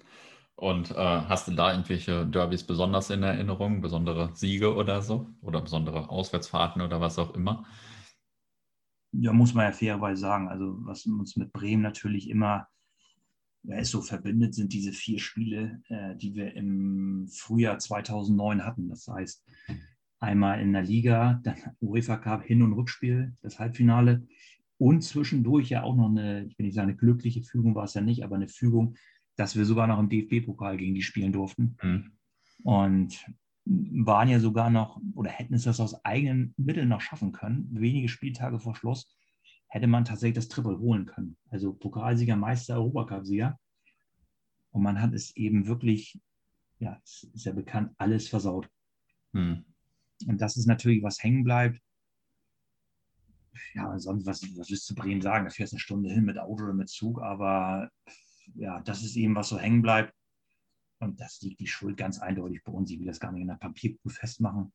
Und 0.56 0.92
äh, 0.92 0.94
hast 0.94 1.48
du 1.48 1.52
da 1.52 1.72
irgendwelche 1.72 2.26
Derbys 2.26 2.64
besonders 2.64 3.10
in 3.10 3.22
Erinnerung, 3.22 3.80
besondere 3.80 4.30
Siege 4.34 4.74
oder 4.74 5.02
so? 5.02 5.34
Oder 5.42 5.60
besondere 5.60 6.08
Auswärtsfahrten 6.08 6.80
oder 6.80 7.00
was 7.00 7.18
auch 7.18 7.34
immer? 7.34 7.64
Ja, 9.12 9.32
muss 9.32 9.54
man 9.54 9.66
ja 9.66 9.72
fairerweise 9.72 10.20
sagen. 10.20 10.48
Also, 10.48 10.76
was 10.80 11.06
uns 11.06 11.36
mit 11.36 11.52
Bremen 11.52 11.82
natürlich 11.82 12.30
immer 12.30 12.68
ja, 13.64 13.82
so 13.84 14.00
verbindet, 14.00 14.54
sind 14.54 14.72
diese 14.72 14.92
vier 14.92 15.18
Spiele, 15.18 15.82
äh, 15.88 16.16
die 16.16 16.34
wir 16.34 16.54
im 16.54 17.26
Frühjahr 17.28 17.78
2009 17.78 18.64
hatten. 18.64 18.88
Das 18.88 19.08
heißt, 19.08 19.44
einmal 20.20 20.60
in 20.60 20.72
der 20.72 20.82
Liga, 20.82 21.40
dann 21.42 21.56
UEFA 21.80 22.16
Cup 22.16 22.44
Hin- 22.44 22.62
und 22.62 22.74
Rückspiel, 22.74 23.34
das 23.42 23.58
Halbfinale 23.58 24.26
und 24.78 25.02
zwischendurch 25.02 25.70
ja 25.70 25.82
auch 25.82 25.96
noch 25.96 26.08
eine, 26.08 26.44
ich 26.44 26.58
will 26.58 26.66
nicht 26.66 26.74
sagen, 26.74 26.88
eine 26.88 26.96
glückliche 26.96 27.42
Fügung 27.42 27.74
war 27.74 27.84
es 27.84 27.94
ja 27.94 28.00
nicht, 28.00 28.24
aber 28.24 28.36
eine 28.36 28.48
Fügung 28.48 28.96
dass 29.37 29.57
wir 29.57 29.64
sogar 29.64 29.87
noch 29.87 29.99
im 29.99 30.09
DFB-Pokal 30.09 30.77
gegen 30.77 30.94
die 30.94 31.03
spielen 31.03 31.33
durften. 31.33 31.77
Mhm. 31.83 32.12
Und 32.62 33.27
waren 33.66 34.29
ja 34.29 34.40
sogar 34.40 34.70
noch 34.70 35.01
oder 35.14 35.31
hätten 35.31 35.55
es 35.55 35.64
das 35.64 35.81
aus 35.81 36.05
eigenen 36.05 36.55
Mitteln 36.57 36.88
noch 36.88 37.01
schaffen 37.01 37.33
können. 37.33 37.68
Wenige 37.70 38.09
Spieltage 38.09 38.61
vor 38.61 38.77
Schluss 38.77 39.16
hätte 39.68 39.87
man 39.87 40.05
tatsächlich 40.05 40.37
das 40.37 40.49
Triple 40.49 40.79
holen 40.79 41.07
können. 41.07 41.37
Also 41.51 41.73
Pokalsieger, 41.73 42.37
Meister, 42.37 42.77
Europacup-Sieger. 42.77 43.59
Und 44.70 44.83
man 44.83 45.01
hat 45.01 45.14
es 45.14 45.35
eben 45.37 45.66
wirklich, 45.66 46.20
ja, 46.79 47.01
ist 47.03 47.44
ja 47.44 47.53
bekannt, 47.53 47.92
alles 47.97 48.29
versaut. 48.29 48.68
Mhm. 49.33 49.64
Und 50.27 50.40
das 50.40 50.57
ist 50.57 50.66
natürlich, 50.66 51.03
was 51.03 51.23
hängen 51.23 51.42
bleibt. 51.42 51.81
Ja, 53.75 53.99
sonst, 53.99 54.27
was, 54.27 54.42
was 54.57 54.70
willst 54.70 54.90
du 54.90 54.94
Bremen 54.94 55.20
sagen? 55.20 55.44
Da 55.44 55.51
fährst 55.51 55.73
eine 55.73 55.81
Stunde 55.81 56.11
hin 56.11 56.25
mit 56.25 56.38
Auto 56.38 56.64
oder 56.64 56.75
mit 56.75 56.88
Zug, 56.88 57.20
aber 57.23 57.90
ja, 58.54 58.80
das 58.80 59.02
ist 59.02 59.16
eben, 59.16 59.35
was 59.35 59.48
so 59.48 59.59
hängen 59.59 59.83
bleibt. 59.83 60.14
Und 61.00 61.20
das 61.20 61.40
liegt 61.42 61.61
die 61.61 61.66
Schuld 61.66 61.96
ganz 61.96 62.18
eindeutig 62.18 62.62
bei 62.64 62.72
uns. 62.72 62.90
Ich 62.90 62.98
will 62.98 63.07
das 63.07 63.20
gar 63.20 63.33
nicht 63.33 63.42
in 63.42 63.48
der 63.48 63.54
Papierkuh 63.54 64.09
festmachen. 64.09 64.72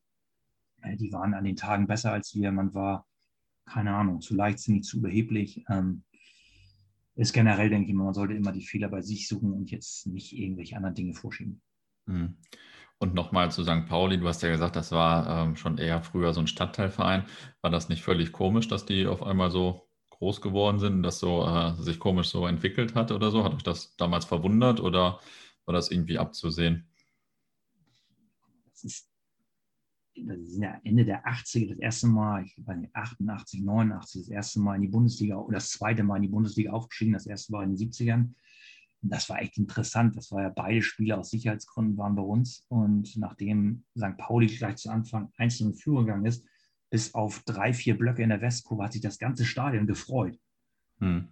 Äh, 0.82 0.96
die 0.96 1.12
waren 1.12 1.34
an 1.34 1.44
den 1.44 1.56
Tagen 1.56 1.86
besser 1.86 2.12
als 2.12 2.34
wir. 2.34 2.52
Man 2.52 2.74
war, 2.74 3.06
keine 3.66 3.94
Ahnung, 3.94 4.20
zu 4.20 4.34
leichtsinnig, 4.34 4.84
zu 4.84 4.98
überheblich. 4.98 5.64
Ähm, 5.68 6.04
ist 7.16 7.32
generell, 7.32 7.68
denke 7.68 7.90
ich 7.90 7.94
mal, 7.94 8.04
man 8.04 8.14
sollte 8.14 8.34
immer 8.34 8.52
die 8.52 8.64
Fehler 8.64 8.88
bei 8.88 9.02
sich 9.02 9.28
suchen 9.28 9.52
und 9.52 9.70
jetzt 9.70 10.06
nicht 10.06 10.32
irgendwelche 10.32 10.76
anderen 10.76 10.94
Dinge 10.94 11.14
vorschieben. 11.14 11.60
Hm. 12.06 12.36
Und 12.98 13.14
nochmal 13.14 13.50
zu 13.50 13.62
St. 13.62 13.86
Pauli, 13.88 14.18
du 14.18 14.28
hast 14.28 14.42
ja 14.42 14.50
gesagt, 14.50 14.76
das 14.76 14.92
war 14.92 15.44
ähm, 15.44 15.56
schon 15.56 15.78
eher 15.78 16.02
früher 16.02 16.34
so 16.34 16.40
ein 16.40 16.46
Stadtteilverein. 16.46 17.24
War 17.62 17.70
das 17.70 17.88
nicht 17.88 18.02
völlig 18.02 18.32
komisch, 18.32 18.68
dass 18.68 18.84
die 18.84 19.06
auf 19.06 19.22
einmal 19.22 19.50
so 19.50 19.89
groß 20.20 20.42
geworden 20.42 20.78
sind 20.78 21.02
das 21.02 21.18
so 21.18 21.44
äh, 21.46 21.74
sich 21.82 21.98
komisch 21.98 22.28
so 22.28 22.46
entwickelt 22.46 22.94
hat 22.94 23.10
oder 23.10 23.30
so? 23.30 23.42
Hat 23.42 23.54
euch 23.54 23.62
das 23.62 23.96
damals 23.96 24.26
verwundert 24.26 24.78
oder 24.78 25.18
war 25.64 25.74
das 25.74 25.90
irgendwie 25.90 26.18
abzusehen? 26.18 26.86
Das 28.66 28.84
ist, 28.84 29.10
das 30.14 30.38
ist 30.38 30.58
ja 30.58 30.78
Ende 30.84 31.06
der 31.06 31.26
80er 31.26 31.70
das 31.70 31.78
erste 31.78 32.06
Mal, 32.06 32.44
ich 32.44 32.54
weiß 32.58 32.76
nicht, 32.76 32.94
88, 32.94 33.62
89, 33.62 34.22
das 34.22 34.28
erste 34.28 34.60
Mal 34.60 34.76
in 34.76 34.82
die 34.82 34.88
Bundesliga 34.88 35.36
oder 35.36 35.54
das 35.54 35.70
zweite 35.70 36.02
Mal 36.02 36.16
in 36.16 36.22
die 36.22 36.28
Bundesliga 36.28 36.72
aufgestiegen, 36.72 37.14
das 37.14 37.26
erste 37.26 37.52
Mal 37.52 37.64
in 37.64 37.74
den 37.74 37.90
70ern. 37.90 38.34
Und 39.02 39.10
das 39.10 39.30
war 39.30 39.40
echt 39.40 39.56
interessant. 39.56 40.16
Das 40.16 40.30
war 40.32 40.42
ja 40.42 40.50
beide 40.50 40.82
Spiele 40.82 41.16
aus 41.16 41.30
Sicherheitsgründen 41.30 41.96
waren 41.96 42.14
bei 42.14 42.22
uns. 42.22 42.66
Und 42.68 43.16
nachdem 43.16 43.84
St. 43.96 44.18
Pauli 44.18 44.48
gleich 44.48 44.76
zu 44.76 44.90
Anfang 44.90 45.32
einzeln 45.38 45.70
in 45.70 45.74
Führung 45.74 46.04
gegangen 46.04 46.26
ist, 46.26 46.44
bis 46.90 47.14
auf 47.14 47.42
drei, 47.44 47.72
vier 47.72 47.96
Blöcke 47.96 48.22
in 48.22 48.28
der 48.30 48.40
Westkurve 48.40 48.84
hat 48.84 48.92
sich 48.92 49.02
das 49.02 49.18
ganze 49.18 49.44
Stadion 49.44 49.86
gefreut. 49.86 50.38
Hm. 50.98 51.28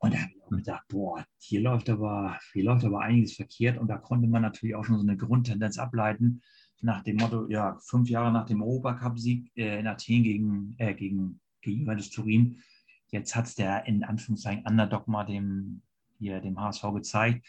Und 0.00 0.14
da 0.14 0.18
habe 0.18 0.30
ich 0.32 0.42
auch 0.42 0.50
gedacht, 0.50 0.84
boah, 0.88 1.26
hier 1.38 1.60
läuft 1.60 1.90
aber, 1.90 2.38
hier 2.52 2.64
läuft 2.64 2.84
aber 2.84 3.00
einiges 3.00 3.34
verkehrt. 3.34 3.78
Und 3.78 3.88
da 3.88 3.98
konnte 3.98 4.28
man 4.28 4.42
natürlich 4.42 4.76
auch 4.76 4.84
schon 4.84 4.96
so 4.96 5.02
eine 5.02 5.16
Grundtendenz 5.16 5.78
ableiten, 5.78 6.42
nach 6.80 7.02
dem 7.02 7.16
Motto, 7.16 7.48
ja, 7.48 7.76
fünf 7.80 8.08
Jahre 8.08 8.32
nach 8.32 8.46
dem 8.46 8.62
Europacup-Sieg 8.62 9.50
äh, 9.56 9.80
in 9.80 9.86
Athen 9.88 10.22
gegen, 10.22 10.74
äh, 10.78 10.94
gegen, 10.94 11.40
gegen 11.60 11.80
Juventus 11.80 12.10
Turin. 12.10 12.62
Jetzt 13.08 13.34
hat 13.34 13.46
es 13.46 13.56
der 13.56 13.86
in 13.86 14.04
Anführungszeichen 14.04 14.64
Underdog 14.64 15.08
mal 15.08 15.24
dem, 15.24 15.82
hier, 16.18 16.40
dem 16.40 16.60
HSV 16.60 16.82
gezeigt. 16.94 17.46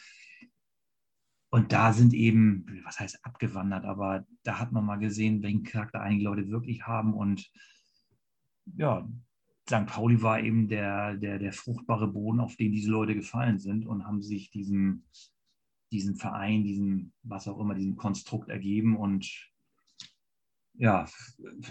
Und 1.51 1.73
da 1.73 1.93
sind 1.93 2.13
eben, 2.13 2.65
was 2.83 2.99
heißt 2.99 3.25
abgewandert, 3.25 3.85
aber 3.85 4.25
da 4.43 4.59
hat 4.59 4.71
man 4.71 4.85
mal 4.85 4.97
gesehen, 4.97 5.41
welchen 5.41 5.63
Charakter 5.63 6.01
einige 6.01 6.25
Leute 6.25 6.49
wirklich 6.49 6.83
haben. 6.85 7.13
Und 7.13 7.49
ja, 8.77 9.09
St. 9.67 9.88
Pauli 9.88 10.21
war 10.21 10.39
eben 10.41 10.67
der, 10.67 11.15
der, 11.15 11.39
der 11.39 11.53
fruchtbare 11.53 12.07
Boden, 12.07 12.39
auf 12.39 12.55
den 12.55 12.71
diese 12.71 12.91
Leute 12.91 13.15
gefallen 13.15 13.57
sind 13.57 13.88
und 13.88 14.05
haben 14.05 14.21
sich 14.21 14.51
diesem, 14.51 15.05
diesem 15.91 16.15
Verein, 16.15 16.63
diesem, 16.63 17.13
was 17.23 17.47
auch 17.47 17.59
immer, 17.59 17.73
diesem 17.73 17.95
Konstrukt 17.95 18.49
ergeben. 18.49 18.95
Und 18.95 19.31
ja, 20.75 21.07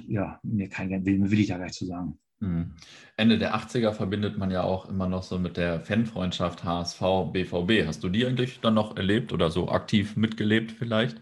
ja, 0.08 0.40
mir 0.42 0.68
kein 0.68 0.90
will, 1.04 1.30
will 1.30 1.40
ich 1.40 1.48
da 1.48 1.56
gleich 1.56 1.72
zu 1.72 1.86
sagen. 1.86 2.18
Mhm. 2.40 2.74
Ende 3.16 3.38
der 3.38 3.54
80er 3.54 3.92
verbindet 3.92 4.38
man 4.38 4.50
ja 4.50 4.62
auch 4.62 4.88
immer 4.88 5.08
noch 5.08 5.24
so 5.24 5.38
mit 5.38 5.56
der 5.56 5.80
Fanfreundschaft 5.80 6.62
HSV, 6.64 7.32
BVB. 7.32 7.86
Hast 7.86 8.04
du 8.04 8.08
die 8.08 8.24
eigentlich 8.26 8.60
dann 8.60 8.74
noch 8.74 8.96
erlebt 8.96 9.32
oder 9.32 9.50
so 9.50 9.68
aktiv 9.70 10.16
mitgelebt 10.16 10.72
vielleicht? 10.72 11.20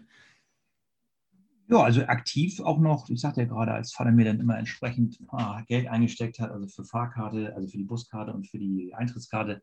Ja, 1.69 1.83
also 1.83 2.01
aktiv 2.05 2.61
auch 2.61 2.79
noch, 2.79 3.09
ich 3.09 3.19
sagte 3.19 3.41
ja 3.41 3.47
gerade, 3.47 3.73
als 3.73 3.93
Vater 3.93 4.11
mir 4.11 4.23
dann 4.23 4.39
immer 4.39 4.57
entsprechend 4.57 5.19
ah, 5.29 5.61
Geld 5.67 5.87
eingesteckt 5.87 6.39
hat, 6.39 6.51
also 6.51 6.67
für 6.67 6.85
Fahrkarte, 6.85 7.53
also 7.55 7.67
für 7.67 7.77
die 7.77 7.83
Buskarte 7.83 8.31
und 8.31 8.47
für 8.47 8.57
die 8.57 8.93
Eintrittskarte, 8.95 9.61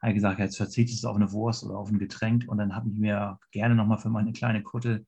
habe 0.00 0.12
ich 0.12 0.14
gesagt, 0.14 0.38
jetzt 0.38 0.56
verzichtest 0.56 1.02
du 1.02 1.08
auf 1.08 1.16
eine 1.16 1.32
Wurst 1.32 1.64
oder 1.64 1.78
auf 1.78 1.90
ein 1.90 1.98
Getränk 1.98 2.44
und 2.46 2.58
dann 2.58 2.76
habe 2.76 2.90
ich 2.90 2.98
mir 2.98 3.38
gerne 3.50 3.74
nochmal 3.74 3.98
für 3.98 4.10
meine 4.10 4.32
kleine 4.32 4.62
Kutte 4.62 5.04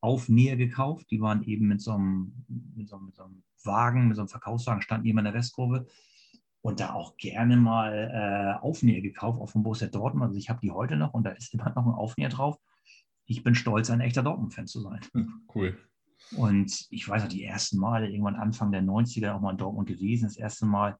Aufnäher 0.00 0.56
gekauft. 0.56 1.10
Die 1.10 1.20
waren 1.20 1.42
eben 1.42 1.66
mit 1.68 1.80
so 1.80 1.92
einem, 1.92 2.44
mit 2.48 2.88
so, 2.88 2.98
mit 2.98 3.14
so 3.14 3.24
einem 3.24 3.42
Wagen, 3.64 4.08
mit 4.08 4.16
so 4.16 4.22
einem 4.22 4.28
Verkaufswagen, 4.28 4.82
standen 4.82 5.06
eben 5.06 5.18
in 5.18 5.24
der 5.24 5.34
Westkurve 5.34 5.86
und 6.62 6.80
da 6.80 6.92
auch 6.92 7.16
gerne 7.16 7.56
mal 7.56 8.10
äh, 8.12 8.62
Aufnäher 8.62 9.00
gekauft, 9.00 9.40
auch 9.40 9.50
vom 9.50 9.62
Borussia 9.62 9.88
Dortmund. 9.88 10.28
Also 10.28 10.38
ich 10.38 10.50
habe 10.50 10.60
die 10.60 10.70
heute 10.70 10.96
noch 10.96 11.14
und 11.14 11.24
da 11.24 11.30
ist 11.30 11.54
immer 11.54 11.70
noch 11.70 11.86
ein 11.86 11.94
Aufnäher 11.94 12.28
drauf. 12.28 12.58
Ich 13.26 13.42
bin 13.42 13.54
stolz, 13.54 13.90
ein 13.90 14.00
echter 14.00 14.22
Dortmund-Fan 14.22 14.66
zu 14.66 14.80
sein. 14.80 15.00
Hm, 15.12 15.42
cool. 15.54 15.78
Und 16.36 16.86
ich 16.90 17.08
weiß 17.08 17.22
noch, 17.22 17.30
die 17.30 17.44
ersten 17.44 17.78
Male, 17.78 18.10
irgendwann 18.10 18.36
Anfang 18.36 18.72
der 18.72 18.82
90er 18.82 19.32
auch 19.32 19.40
mal 19.40 19.52
in 19.52 19.58
Dortmund 19.58 19.88
gewesen, 19.88 20.24
das 20.24 20.36
erste 20.36 20.66
Mal. 20.66 20.98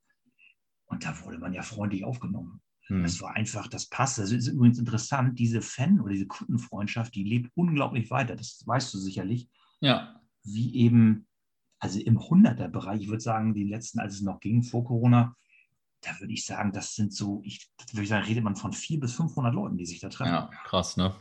Und 0.87 1.05
da 1.05 1.21
wurde 1.23 1.39
man 1.39 1.53
ja 1.53 1.63
freundlich 1.63 2.05
aufgenommen. 2.05 2.61
Hm. 2.91 3.05
Das 3.05 3.21
war 3.21 3.35
einfach, 3.37 3.69
das 3.69 3.87
passt. 3.87 4.19
Das 4.19 4.33
ist 4.33 4.49
übrigens 4.49 4.79
interessant, 4.79 5.39
diese 5.39 5.63
Fan- 5.63 6.01
oder 6.01 6.13
diese 6.13 6.27
Kundenfreundschaft, 6.27 7.15
die 7.15 7.25
lebt 7.25 7.53
unglaublich 7.55 8.11
weiter. 8.11 8.35
Das 8.35 8.63
weißt 8.67 8.93
du 8.93 8.99
sicherlich. 8.99 9.49
Ja. 9.81 10.21
Wie 10.43 10.75
eben, 10.75 11.27
also 11.79 12.01
im 12.01 12.19
100er-Bereich, 12.19 13.03
ich 13.03 13.09
würde 13.09 13.23
sagen, 13.23 13.55
die 13.55 13.65
letzten, 13.65 14.01
als 14.01 14.15
es 14.15 14.23
noch 14.23 14.41
ging 14.41 14.65
vor 14.65 14.85
Corona, 14.85 15.37
da 16.01 16.19
würde 16.19 16.33
ich 16.33 16.45
sagen, 16.45 16.73
das 16.73 16.95
sind 16.95 17.15
so, 17.15 17.43
ich 17.45 17.71
würde 17.93 18.09
sagen, 18.09 18.27
redet 18.27 18.43
man 18.43 18.57
von 18.57 18.73
400 18.73 19.01
bis 19.03 19.17
500 19.17 19.55
Leuten, 19.55 19.77
die 19.77 19.87
sich 19.87 20.01
da 20.01 20.09
treffen. 20.09 20.33
Ja, 20.33 20.51
krass, 20.65 20.97
ne? 20.97 21.15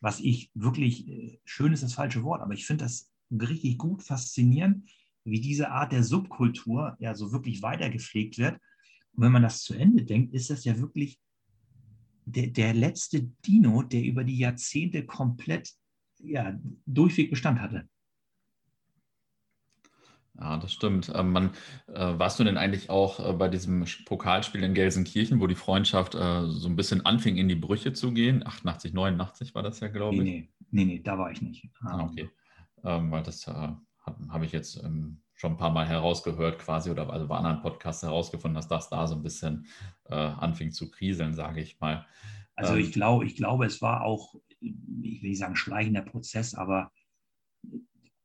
Was 0.00 0.20
ich 0.20 0.50
wirklich, 0.54 1.08
äh, 1.08 1.40
schön 1.44 1.72
ist 1.72 1.82
das 1.82 1.94
falsche 1.94 2.24
Wort, 2.24 2.42
aber 2.42 2.54
ich 2.54 2.66
finde 2.66 2.84
das 2.84 3.10
richtig 3.30 3.78
gut, 3.78 4.02
faszinierend, 4.02 4.88
wie 5.24 5.40
diese 5.40 5.70
Art 5.70 5.92
der 5.92 6.02
Subkultur 6.02 6.96
ja 6.98 7.14
so 7.14 7.32
wirklich 7.32 7.62
weitergepflegt 7.62 8.38
wird. 8.38 8.58
Und 9.16 9.22
wenn 9.22 9.32
man 9.32 9.42
das 9.42 9.62
zu 9.62 9.74
Ende 9.74 10.04
denkt, 10.04 10.34
ist 10.34 10.50
das 10.50 10.64
ja 10.64 10.78
wirklich 10.78 11.18
der, 12.26 12.48
der 12.48 12.74
letzte 12.74 13.22
Dino, 13.22 13.82
der 13.82 14.02
über 14.02 14.24
die 14.24 14.38
Jahrzehnte 14.38 15.06
komplett 15.06 15.70
ja, 16.18 16.58
durchweg 16.84 17.30
Bestand 17.30 17.60
hatte. 17.60 17.88
Ja, 20.38 20.58
das 20.58 20.72
stimmt. 20.72 21.10
Ähm, 21.14 21.32
man, 21.32 21.50
äh, 21.86 22.18
warst 22.18 22.38
du 22.38 22.44
denn 22.44 22.58
eigentlich 22.58 22.90
auch 22.90 23.26
äh, 23.26 23.32
bei 23.32 23.48
diesem 23.48 23.86
Pokalspiel 24.04 24.62
in 24.62 24.74
Gelsenkirchen, 24.74 25.40
wo 25.40 25.46
die 25.46 25.54
Freundschaft 25.54 26.14
äh, 26.14 26.46
so 26.48 26.68
ein 26.68 26.76
bisschen 26.76 27.06
anfing, 27.06 27.36
in 27.36 27.48
die 27.48 27.54
Brüche 27.54 27.94
zu 27.94 28.12
gehen? 28.12 28.46
88, 28.46 28.92
89 28.92 29.54
war 29.54 29.62
das 29.62 29.80
ja, 29.80 29.88
glaube 29.88 30.16
ich. 30.16 30.22
Nee, 30.22 30.48
nee, 30.70 30.84
nee, 30.84 31.00
da 31.00 31.16
war 31.16 31.30
ich 31.30 31.40
nicht. 31.40 31.70
Ah, 31.80 32.04
okay. 32.04 32.28
Ähm, 32.84 33.10
weil 33.10 33.22
das 33.22 33.46
äh, 33.46 33.52
habe 34.28 34.44
ich 34.44 34.52
jetzt 34.52 34.82
ähm, 34.84 35.22
schon 35.36 35.52
ein 35.52 35.56
paar 35.58 35.70
Mal 35.70 35.86
herausgehört, 35.86 36.58
quasi, 36.58 36.90
oder 36.90 37.08
also 37.10 37.28
bei 37.28 37.36
anderen 37.36 37.60
Podcasts 37.60 38.02
herausgefunden, 38.02 38.56
dass 38.56 38.68
das 38.68 38.88
da 38.88 39.06
so 39.06 39.14
ein 39.14 39.22
bisschen 39.22 39.66
äh, 40.06 40.14
anfing 40.14 40.72
zu 40.72 40.90
kriseln, 40.90 41.34
sage 41.34 41.60
ich 41.60 41.78
mal. 41.78 42.06
Also 42.56 42.74
ich 42.74 42.92
glaube, 42.92 43.26
ich 43.26 43.36
glaube, 43.36 43.66
es 43.66 43.82
war 43.82 44.02
auch, 44.02 44.34
ich 44.60 45.22
will 45.22 45.28
nicht 45.28 45.38
sagen 45.38 45.56
schleichender 45.56 46.00
Prozess, 46.00 46.54
aber 46.54 46.90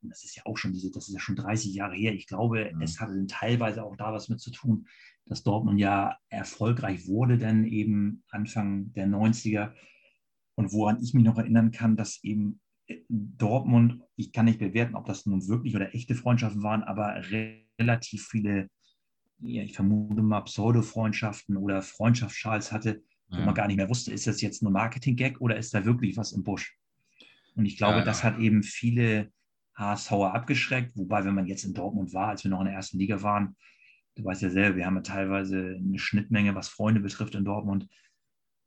das 0.00 0.24
ist 0.24 0.36
ja 0.36 0.42
auch 0.46 0.56
schon 0.56 0.72
diese, 0.72 0.90
das 0.90 1.08
ist 1.08 1.14
ja 1.14 1.20
schon 1.20 1.36
30 1.36 1.74
Jahre 1.74 1.94
her. 1.94 2.14
Ich 2.14 2.26
glaube, 2.26 2.72
mhm. 2.74 2.80
es 2.80 2.98
hatte 2.98 3.26
teilweise 3.26 3.84
auch 3.84 3.94
da 3.96 4.12
was 4.12 4.30
mit 4.30 4.40
zu 4.40 4.50
tun, 4.50 4.88
dass 5.26 5.42
Dortmund 5.42 5.78
ja 5.78 6.16
erfolgreich 6.30 7.06
wurde, 7.06 7.36
dann 7.36 7.66
eben 7.66 8.24
Anfang 8.30 8.92
der 8.94 9.06
90er. 9.06 9.74
Und 10.54 10.72
woran 10.72 11.00
ich 11.02 11.12
mich 11.12 11.24
noch 11.24 11.38
erinnern 11.38 11.70
kann, 11.70 11.96
dass 11.96 12.24
eben 12.24 12.61
Dortmund, 13.08 14.02
ich 14.16 14.32
kann 14.32 14.46
nicht 14.46 14.58
bewerten, 14.58 14.94
ob 14.94 15.06
das 15.06 15.26
nun 15.26 15.46
wirklich 15.48 15.74
oder 15.76 15.94
echte 15.94 16.14
Freundschaften 16.14 16.62
waren, 16.62 16.82
aber 16.82 17.22
relativ 17.78 18.26
viele, 18.28 18.68
ja, 19.38 19.62
ich 19.62 19.74
vermute 19.74 20.22
mal 20.22 20.42
Pseudo-Freundschaften 20.42 21.56
oder 21.56 21.82
Freundschaftsschals 21.82 22.72
hatte, 22.72 23.02
wo 23.28 23.38
ja. 23.38 23.44
man 23.44 23.54
gar 23.54 23.66
nicht 23.66 23.76
mehr 23.76 23.88
wusste, 23.88 24.12
ist 24.12 24.26
das 24.26 24.40
jetzt 24.40 24.62
nur 24.62 24.72
Marketing-Gag 24.72 25.40
oder 25.40 25.56
ist 25.56 25.74
da 25.74 25.84
wirklich 25.84 26.16
was 26.16 26.32
im 26.32 26.42
Busch? 26.42 26.76
Und 27.54 27.66
ich 27.66 27.76
glaube, 27.76 27.98
ja, 27.98 28.04
das 28.04 28.24
hat 28.24 28.38
eben 28.38 28.62
viele 28.62 29.30
HSVer 29.74 30.34
abgeschreckt. 30.34 30.96
Wobei, 30.96 31.24
wenn 31.24 31.34
man 31.34 31.46
jetzt 31.46 31.64
in 31.64 31.74
Dortmund 31.74 32.12
war, 32.14 32.28
als 32.28 32.44
wir 32.44 32.50
noch 32.50 32.60
in 32.60 32.66
der 32.66 32.74
ersten 32.74 32.98
Liga 32.98 33.22
waren, 33.22 33.56
du 34.16 34.24
weißt 34.24 34.42
ja 34.42 34.50
selber, 34.50 34.76
wir 34.76 34.86
haben 34.86 34.96
ja 34.96 35.02
teilweise 35.02 35.76
eine 35.78 35.98
Schnittmenge, 35.98 36.54
was 36.54 36.68
Freunde 36.68 37.00
betrifft 37.00 37.34
in 37.34 37.44
Dortmund. 37.44 37.88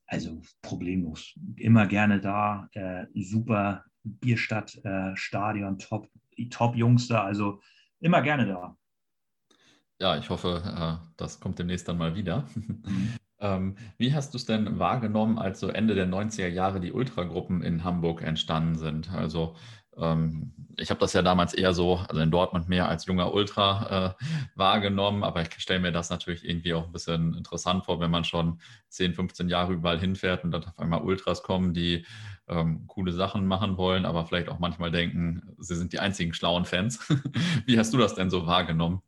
Also 0.07 0.41
problemlos. 0.61 1.33
Immer 1.55 1.87
gerne 1.87 2.21
da. 2.21 2.69
Äh, 2.73 3.05
super 3.15 3.85
Bierstadt, 4.05 4.79
äh, 4.85 5.15
Stadion, 5.15 5.79
top, 5.79 6.09
top 6.49 6.75
Jungs 6.75 7.07
da. 7.07 7.23
Also 7.23 7.61
immer 7.99 8.21
gerne 8.21 8.47
da. 8.47 8.77
Ja, 9.99 10.17
ich 10.17 10.29
hoffe, 10.29 10.61
äh, 10.65 11.07
das 11.17 11.39
kommt 11.39 11.59
demnächst 11.59 11.87
dann 11.87 11.97
mal 11.97 12.15
wieder. 12.15 12.47
Mhm. 12.55 12.83
ähm, 13.39 13.75
wie 13.97 14.13
hast 14.13 14.33
du 14.33 14.37
es 14.37 14.45
denn 14.45 14.77
wahrgenommen, 14.77 15.39
als 15.39 15.59
so 15.59 15.69
Ende 15.69 15.95
der 15.95 16.07
90er 16.07 16.47
Jahre 16.47 16.79
die 16.79 16.91
Ultragruppen 16.91 17.63
in 17.63 17.83
Hamburg 17.83 18.21
entstanden 18.21 18.75
sind? 18.75 19.11
Also 19.11 19.55
ich 19.97 20.89
habe 20.89 20.99
das 20.99 21.13
ja 21.13 21.21
damals 21.21 21.53
eher 21.53 21.73
so, 21.73 21.95
also 21.95 22.21
in 22.21 22.31
Dortmund 22.31 22.67
mehr 22.67 22.89
als 22.89 23.05
junger 23.05 23.33
Ultra 23.33 24.15
äh, 24.19 24.23
wahrgenommen, 24.55 25.23
aber 25.23 25.41
ich 25.41 25.49
stelle 25.57 25.79
mir 25.79 25.91
das 25.91 26.09
natürlich 26.09 26.43
irgendwie 26.43 26.73
auch 26.73 26.85
ein 26.85 26.91
bisschen 26.91 27.33
interessant 27.33 27.85
vor, 27.85 27.99
wenn 27.99 28.11
man 28.11 28.25
schon 28.25 28.59
10, 28.89 29.13
15 29.13 29.47
Jahre 29.47 29.73
überall 29.73 29.99
hinfährt 29.99 30.43
und 30.43 30.51
dann 30.51 30.65
auf 30.65 30.77
einmal 30.77 31.01
Ultras 31.01 31.43
kommen, 31.43 31.73
die 31.73 32.05
ähm, 32.47 32.87
coole 32.87 33.13
Sachen 33.13 33.47
machen 33.47 33.77
wollen, 33.77 34.05
aber 34.05 34.25
vielleicht 34.25 34.49
auch 34.49 34.59
manchmal 34.59 34.91
denken, 34.91 35.55
sie 35.59 35.75
sind 35.75 35.93
die 35.93 35.99
einzigen 35.99 36.33
schlauen 36.33 36.65
Fans. 36.65 36.99
Wie 37.65 37.79
hast 37.79 37.93
du 37.93 37.97
das 37.97 38.15
denn 38.15 38.29
so 38.29 38.45
wahrgenommen? 38.45 39.01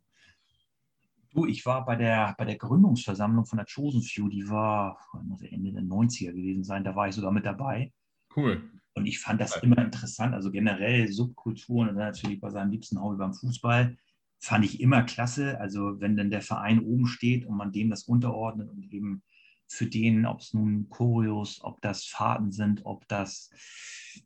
Du, 1.32 1.46
ich 1.46 1.66
war 1.66 1.86
bei 1.86 1.98
der, 1.98 2.34
bei 2.38 2.46
der 2.46 2.56
Gründungsversammlung 2.56 3.46
von 3.46 3.58
der 3.58 3.68
Chosen 3.68 4.02
Few, 4.02 4.30
die 4.30 4.48
war 4.50 4.98
muss 5.22 5.42
Ende 5.42 5.74
der 5.74 5.84
90er 5.84 6.32
gewesen 6.32 6.64
sein, 6.64 6.84
da 6.84 6.96
war 6.96 7.10
ich 7.10 7.16
sogar 7.16 7.32
mit 7.32 7.46
dabei. 7.46 7.92
Cool. 8.36 8.64
Und 8.98 9.06
ich 9.06 9.20
fand 9.20 9.40
das 9.40 9.56
immer 9.64 9.78
interessant, 9.78 10.34
also 10.34 10.52
generell 10.52 11.08
Subkulturen 11.12 11.90
und 11.90 11.96
dann 11.96 12.12
natürlich 12.12 12.40
bei 12.40 12.50
seinem 12.50 12.72
liebsten 12.72 13.02
Hobby 13.02 13.18
beim 13.18 13.34
Fußball, 13.34 13.98
fand 14.40 14.66
ich 14.66 14.82
immer 14.82 15.04
klasse. 15.04 15.60
Also 15.60 16.00
wenn 16.00 16.18
dann 16.18 16.30
der 16.30 16.42
Verein 16.42 16.80
oben 16.80 17.08
steht 17.08 17.46
und 17.46 17.56
man 17.56 17.72
dem 17.72 17.90
das 17.90 18.04
unterordnet 18.04 18.70
und 18.70 18.92
eben 18.92 19.24
für 19.68 19.86
den, 19.86 20.26
ob 20.26 20.40
es 20.40 20.54
nun 20.54 20.90
Choreos, 20.90 21.64
ob 21.64 21.82
das 21.82 22.06
Fahrten 22.06 22.52
sind, 22.52 22.86
ob 22.86 23.08
das 23.08 23.52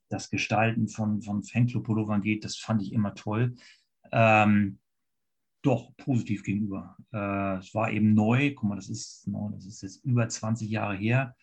das 0.10 0.30
Gestalten 0.30 0.88
von, 0.88 1.22
von 1.22 1.44
Fanclub-Pullovern 1.44 2.22
geht, 2.22 2.46
das 2.46 2.58
fand 2.58 2.82
ich 2.82 2.94
immer 2.94 3.16
toll. 3.16 3.56
Ähm, 4.12 4.80
doch, 5.62 5.96
positiv 5.98 6.44
gegenüber. 6.44 6.98
Äh, 7.12 7.58
es 7.58 7.74
war 7.74 7.92
eben 7.92 8.14
neu, 8.14 8.54
guck 8.54 8.70
mal, 8.70 8.76
das 8.76 8.90
ist, 8.90 9.28
das 9.28 9.66
ist 9.66 9.82
jetzt 9.84 10.04
über 10.04 10.28
20 10.28 10.70
Jahre 10.70 10.96
her. 10.96 11.36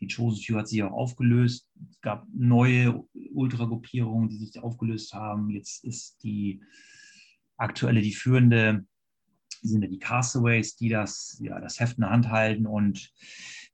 Die 0.00 0.08
Chosen 0.08 0.42
Few 0.42 0.56
hat 0.56 0.68
sich 0.68 0.82
auch 0.82 0.92
aufgelöst. 0.92 1.68
Es 1.90 2.00
gab 2.00 2.26
neue 2.34 3.04
Ultragruppierungen, 3.32 4.28
die 4.28 4.38
sich 4.38 4.62
aufgelöst 4.62 5.14
haben. 5.14 5.50
Jetzt 5.50 5.84
ist 5.84 6.22
die 6.22 6.60
aktuelle, 7.56 8.02
die 8.02 8.14
führende, 8.14 8.86
sind 9.62 9.82
ja 9.82 9.88
die 9.88 9.98
Castaways, 9.98 10.76
die 10.76 10.88
das, 10.88 11.38
ja, 11.40 11.60
das 11.60 11.80
Heft 11.80 11.96
in 11.96 12.02
der 12.02 12.10
Hand 12.10 12.28
halten. 12.30 12.66
Und 12.66 13.12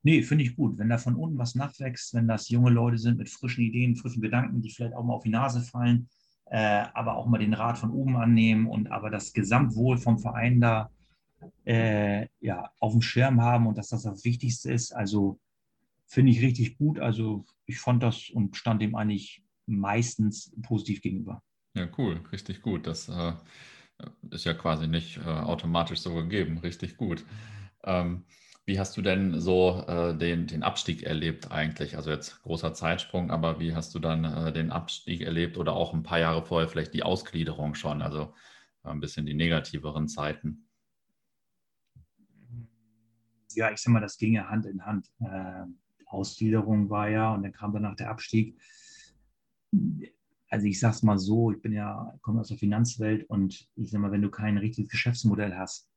nee, 0.03 0.23
finde 0.23 0.45
ich 0.45 0.57
gut. 0.57 0.79
Wenn 0.79 0.89
da 0.89 0.99
von 0.99 1.17
unten 1.17 1.39
was 1.39 1.55
nachwächst, 1.55 2.15
wenn 2.15 2.29
das 2.29 2.49
junge 2.49 2.71
Leute 2.71 2.99
sind 2.99 3.19
mit 3.19 3.29
frischen 3.29 3.65
Ideen, 3.65 3.97
frischen 3.97 4.23
Gedanken, 4.23 4.63
die 4.63 4.71
vielleicht 4.71 4.95
auch 4.95 5.05
mal 5.05 5.15
auf 5.15 5.25
die 5.25 5.31
Nase 5.31 5.61
fallen, 5.61 6.09
äh, 6.47 6.85
aber 6.95 7.17
auch 7.17 7.27
mal 7.27 7.39
den 7.39 7.55
Rat 7.55 7.79
von 7.79 7.91
oben 7.91 8.17
annehmen 8.17 8.67
und 8.67 8.91
aber 8.91 9.11
das 9.11 9.33
Gesamtwohl 9.33 9.99
vom 9.99 10.19
Verein 10.19 10.61
da 10.61 10.91
äh, 11.65 12.27
ja, 12.41 12.71
auf 12.79 12.93
dem 12.93 13.03
Schirm 13.03 13.41
haben 13.41 13.67
und 13.67 13.79
dass 13.79 13.89
das 13.89 14.03
das 14.03 14.25
Wichtigste 14.25 14.73
ist. 14.73 14.93
Also 14.93 15.39
finde 16.11 16.33
ich 16.33 16.43
richtig 16.43 16.77
gut. 16.77 16.99
Also 16.99 17.47
ich 17.67 17.79
fand 17.79 18.03
das 18.03 18.31
und 18.31 18.57
stand 18.57 18.83
dem 18.83 18.97
eigentlich 18.97 19.45
meistens 19.67 20.53
positiv 20.63 21.01
gegenüber. 21.01 21.43
Ja, 21.75 21.89
cool, 21.97 22.21
richtig 22.33 22.63
gut. 22.63 22.87
Das 22.89 23.09
äh, 23.09 23.33
ist 24.31 24.45
ja 24.45 24.53
quasi 24.55 24.89
nicht 24.89 25.19
äh, 25.19 25.21
automatisch 25.21 26.01
so 26.01 26.15
gegeben. 26.15 26.59
Richtig 26.59 26.97
gut. 26.97 27.25
Ähm, 27.85 28.25
wie 28.67 28.79
hast 28.79 28.97
du 28.97 29.03
denn 29.03 29.41
so 29.41 29.85
äh, 29.87 30.17
den, 30.17 30.49
den 30.49 30.65
Abstieg 30.65 31.05
erlebt 31.05 31.53
eigentlich? 31.53 31.97
Also 31.97 32.11
jetzt 32.11 32.43
großer 32.43 32.75
Zeitsprung, 32.75 33.31
aber 33.31 33.61
wie 33.61 33.75
hast 33.75 33.95
du 33.95 34.01
dann 34.01 34.25
äh, 34.25 34.53
den 34.53 34.73
Abstieg 34.73 35.21
erlebt 35.21 35.59
oder 35.59 35.75
auch 35.75 35.95
ein 35.95 36.03
paar 36.03 36.19
Jahre 36.19 36.45
vorher 36.45 36.69
vielleicht 36.69 36.93
die 36.93 37.05
Ausgliederung 37.05 37.75
schon? 37.77 38.03
Also 38.03 38.35
ein 38.83 39.01
bisschen 39.01 39.27
die 39.27 39.35
negativeren 39.35 40.09
Zeiten. 40.09 40.67
Ja, 43.55 43.71
ich 43.71 43.79
sag 43.79 43.93
mal, 43.93 44.01
das 44.01 44.17
ging 44.19 44.35
ja 44.35 44.49
Hand 44.49 44.67
in 44.67 44.85
Hand. 44.85 45.09
Ähm, 45.21 45.80
Ausgliederung 46.13 46.91
war 46.91 47.09
ja 47.09 47.35
und 47.35 47.43
dann 47.43 47.53
kam 47.53 47.73
danach 47.73 47.97
der 47.97 48.11
Abstieg. 48.11 48.59
Also 50.49 50.67
ich 50.67 50.81
sage 50.81 50.97
es 50.97 51.03
mal 51.03 51.19
so, 51.19 51.53
ich 51.53 51.63
bin 51.63 51.73
ja, 51.73 52.15
komme 52.23 52.41
aus 52.41 52.49
der 52.49 52.59
Finanzwelt 52.59 53.29
und 53.31 53.69
ich 53.77 53.91
sage 53.91 54.03
mal, 54.03 54.13
wenn 54.13 54.23
du 54.23 54.31
kein 54.31 54.59
richtiges 54.59 54.91
Geschäftsmodell 54.91 55.57
hast, 55.57 55.89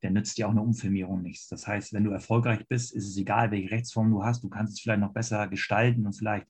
dann 0.00 0.12
nützt 0.12 0.38
dir 0.38 0.46
auch 0.46 0.52
eine 0.52 0.62
Umfirmierung 0.62 1.22
nichts. 1.22 1.48
Das 1.48 1.66
heißt, 1.66 1.92
wenn 1.92 2.04
du 2.04 2.10
erfolgreich 2.10 2.66
bist, 2.68 2.94
ist 2.94 3.08
es 3.08 3.16
egal, 3.16 3.50
welche 3.50 3.70
Rechtsform 3.70 4.10
du 4.10 4.24
hast, 4.24 4.42
du 4.42 4.48
kannst 4.48 4.74
es 4.74 4.80
vielleicht 4.80 5.00
noch 5.00 5.12
besser 5.12 5.48
gestalten 5.48 6.06
und 6.06 6.14
vielleicht 6.14 6.46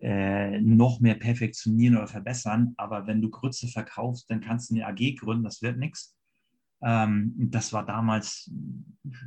äh, 0.00 0.60
noch 0.60 1.00
mehr 1.00 1.14
perfektionieren 1.14 1.96
oder 1.96 2.06
verbessern. 2.06 2.74
Aber 2.76 3.06
wenn 3.06 3.20
du 3.20 3.30
Grütze 3.30 3.68
verkaufst, 3.68 4.30
dann 4.30 4.40
kannst 4.40 4.70
du 4.70 4.74
eine 4.74 4.86
AG 4.86 5.16
gründen, 5.16 5.44
das 5.44 5.62
wird 5.62 5.78
nichts. 5.78 6.17
Ähm, 6.82 7.34
das 7.36 7.72
war 7.72 7.84
damals 7.84 8.50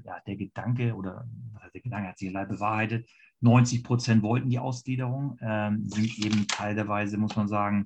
ja, 0.06 0.20
der 0.26 0.36
Gedanke, 0.36 0.96
oder 0.96 1.28
der 1.74 1.82
Gedanke 1.82 2.10
hat 2.10 2.18
sich 2.18 2.32
leider 2.32 2.50
bewahrheitet. 2.50 3.10
90 3.42 3.84
Prozent 3.84 4.24
wollten 4.24 4.50
die 4.50 4.60
Ausgliederung, 4.60 5.38
ähm, 5.42 5.88
sind 5.88 6.18
eben 6.20 6.48
teilweise, 6.48 7.18
muss 7.18 7.36
man 7.36 7.48
sagen, 7.48 7.84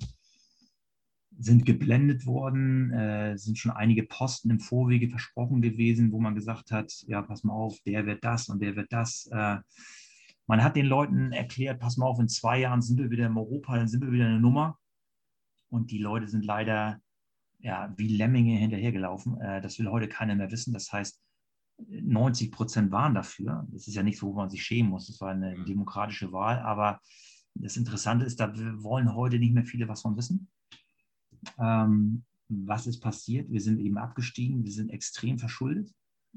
sind 1.38 1.66
geblendet 1.66 2.26
worden, 2.26 2.92
äh, 2.92 3.36
sind 3.36 3.58
schon 3.58 3.72
einige 3.72 4.04
Posten 4.04 4.50
im 4.50 4.60
Vorwege 4.60 5.08
versprochen 5.08 5.60
gewesen, 5.60 6.12
wo 6.12 6.20
man 6.20 6.34
gesagt 6.34 6.70
hat, 6.70 6.92
ja, 7.06 7.22
pass 7.22 7.44
mal 7.44 7.54
auf, 7.54 7.78
der 7.86 8.06
wird 8.06 8.24
das 8.24 8.48
und 8.48 8.60
der 8.60 8.76
wird 8.76 8.92
das. 8.92 9.28
Äh, 9.32 9.58
man 10.46 10.62
hat 10.62 10.76
den 10.76 10.86
Leuten 10.86 11.32
erklärt, 11.32 11.80
pass 11.80 11.96
mal 11.96 12.06
auf, 12.06 12.20
in 12.20 12.28
zwei 12.28 12.60
Jahren 12.60 12.80
sind 12.80 12.98
wir 12.98 13.10
wieder 13.10 13.26
im 13.26 13.36
Europa, 13.36 13.76
dann 13.76 13.88
sind 13.88 14.02
wir 14.02 14.12
wieder 14.12 14.26
eine 14.26 14.40
Nummer. 14.40 14.78
Und 15.68 15.90
die 15.90 15.98
Leute 15.98 16.28
sind 16.28 16.44
leider 16.44 17.00
ja, 17.58 17.92
wie 17.96 18.16
Lemminge 18.16 18.56
hinterhergelaufen. 18.56 19.40
Äh, 19.40 19.60
das 19.60 19.78
will 19.78 19.88
heute 19.88 20.08
keiner 20.08 20.34
mehr 20.34 20.50
wissen. 20.50 20.72
Das 20.72 20.92
heißt, 20.92 21.20
90 21.78 22.52
Prozent 22.52 22.90
waren 22.90 23.14
dafür. 23.14 23.66
Das 23.70 23.86
ist 23.86 23.94
ja 23.94 24.02
nicht 24.02 24.18
so, 24.18 24.28
wo 24.28 24.34
man 24.34 24.50
sich 24.50 24.62
schämen 24.62 24.90
muss. 24.90 25.06
Das 25.08 25.20
war 25.20 25.30
eine 25.30 25.56
mhm. 25.56 25.66
demokratische 25.66 26.32
Wahl. 26.32 26.58
Aber 26.60 27.00
das 27.54 27.76
Interessante 27.76 28.24
ist, 28.24 28.40
da 28.40 28.52
wollen 28.82 29.14
heute 29.14 29.38
nicht 29.38 29.54
mehr 29.54 29.64
viele 29.64 29.88
was 29.88 30.02
von 30.02 30.16
wissen. 30.16 30.48
Ähm, 31.58 32.24
was 32.48 32.86
ist 32.86 33.00
passiert? 33.00 33.50
Wir 33.50 33.60
sind 33.60 33.80
eben 33.80 33.98
abgestiegen. 33.98 34.64
Wir 34.64 34.72
sind 34.72 34.90
extrem 34.90 35.38
verschuldet. 35.38 35.92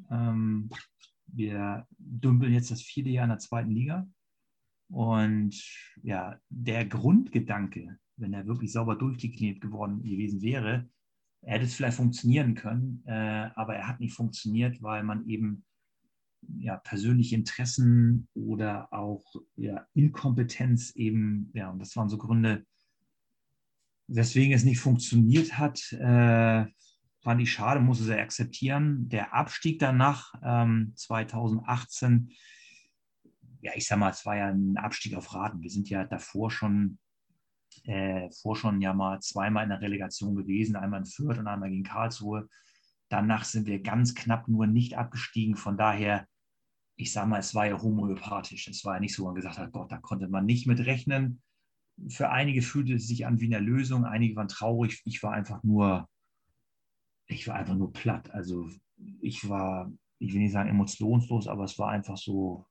Ähm, 0.10 0.70
wir 1.28 1.88
dümpeln 1.98 2.54
jetzt 2.54 2.72
das 2.72 2.82
vierte 2.82 3.10
Jahr 3.10 3.26
in 3.26 3.30
der 3.30 3.40
zweiten 3.40 3.72
Liga. 3.72 4.08
Und 4.90 5.56
ja, 6.02 6.40
der 6.50 6.86
Grundgedanke, 6.86 8.00
wenn 8.18 8.34
er 8.34 8.48
wirklich 8.48 8.72
sauber 8.72 8.96
durchdekliniert 8.96 9.62
geworden 9.62 10.02
gewesen 10.02 10.42
wäre, 10.42 10.90
er 11.42 11.56
hätte 11.56 11.66
es 11.66 11.76
vielleicht 11.76 11.98
funktionieren 11.98 12.56
können, 12.56 13.04
äh, 13.06 13.50
aber 13.56 13.76
er 13.76 13.88
hat 13.88 14.00
nicht 14.00 14.14
funktioniert, 14.14 14.82
weil 14.82 15.04
man 15.04 15.26
eben 15.28 15.64
ja, 16.60 16.78
persönliche 16.78 17.36
Interessen 17.36 18.28
oder 18.34 18.92
auch 18.92 19.24
ja, 19.56 19.86
Inkompetenz 19.94 20.96
eben, 20.96 21.52
ja, 21.54 21.70
und 21.70 21.80
das 21.80 21.96
waren 21.96 22.10
so 22.10 22.18
Gründe, 22.18 22.66
weswegen 24.08 24.54
es 24.54 24.64
nicht 24.64 24.80
funktioniert 24.80 25.58
hat, 25.58 25.92
äh, 25.94 26.66
fand 27.22 27.42
ich 27.42 27.52
schade, 27.52 27.80
muss 27.80 28.00
es 28.00 28.10
akzeptieren. 28.10 29.10
Der 29.10 29.34
Abstieg 29.34 29.80
danach, 29.80 30.34
ähm, 30.44 30.94
2018, 30.96 32.32
ja, 33.62 33.74
ich 33.76 33.88
sag 33.88 34.00
mal, 34.00 34.10
es 34.10 34.26
war 34.26 34.38
ja 34.38 34.48
ein 34.48 34.78
Abstieg 34.78 35.16
auf 35.16 35.34
Raten. 35.34 35.62
Wir 35.62 35.70
sind 35.70 35.90
ja 35.90 36.06
davor 36.06 36.50
schon, 36.50 36.98
äh, 37.90 38.30
vor 38.32 38.56
schon 38.56 38.82
ja 38.82 38.94
mal 38.94 39.20
zweimal 39.20 39.64
in 39.64 39.70
der 39.70 39.82
Relegation 39.82 40.36
gewesen, 40.36 40.76
einmal 40.76 41.00
in 41.00 41.06
Fürth 41.08 41.40
und 41.40 41.48
einmal 41.48 41.72
gegen 41.72 41.84
Karlsruhe. 41.84 42.48
Danach 43.10 43.46
sind 43.46 43.66
wir 43.66 43.82
ganz 43.82 44.14
knapp 44.14 44.48
nur 44.48 44.68
nicht 44.68 44.96
abgestiegen. 44.96 45.56
Von 45.56 45.76
daher, 45.76 46.28
ich 46.98 47.12
sag 47.12 47.28
mal, 47.28 47.40
es 47.40 47.56
war 47.56 47.66
ja 47.66 47.82
homöopathisch. 47.82 48.68
Es 48.68 48.86
war 48.86 48.94
ja 48.94 49.00
nicht 49.00 49.16
so, 49.16 49.26
man 49.26 49.34
gesagt 49.34 49.58
hat, 49.58 49.72
Gott, 49.72 49.92
da 49.92 49.98
konnte 49.98 50.28
man 50.28 50.46
nicht 50.46 50.68
mit 50.68 50.80
rechnen. 50.82 51.42
Für 52.10 52.30
einige 52.30 52.62
fühlte 52.62 52.94
es 52.94 53.08
sich 53.08 53.26
an 53.26 53.40
wie 53.40 53.48
eine 53.54 53.66
Lösung, 53.66 54.06
einige 54.06 54.36
waren 54.36 54.48
traurig. 54.48 55.02
Ich 55.06 55.24
war 55.24 55.32
einfach 55.32 55.64
nur, 55.64 56.08
ich 57.26 57.48
war 57.48 57.56
einfach 57.56 57.76
nur 57.76 57.92
platt. 57.92 58.30
Also 58.30 58.70
ich 59.20 59.50
war, 59.50 59.92
ich 60.20 60.32
will 60.32 60.42
nicht 60.42 60.52
sagen 60.52 60.70
emotionslos, 60.70 61.48
aber 61.48 61.64
es 61.64 61.80
war 61.80 61.90
einfach 61.90 62.18
so, 62.18 62.68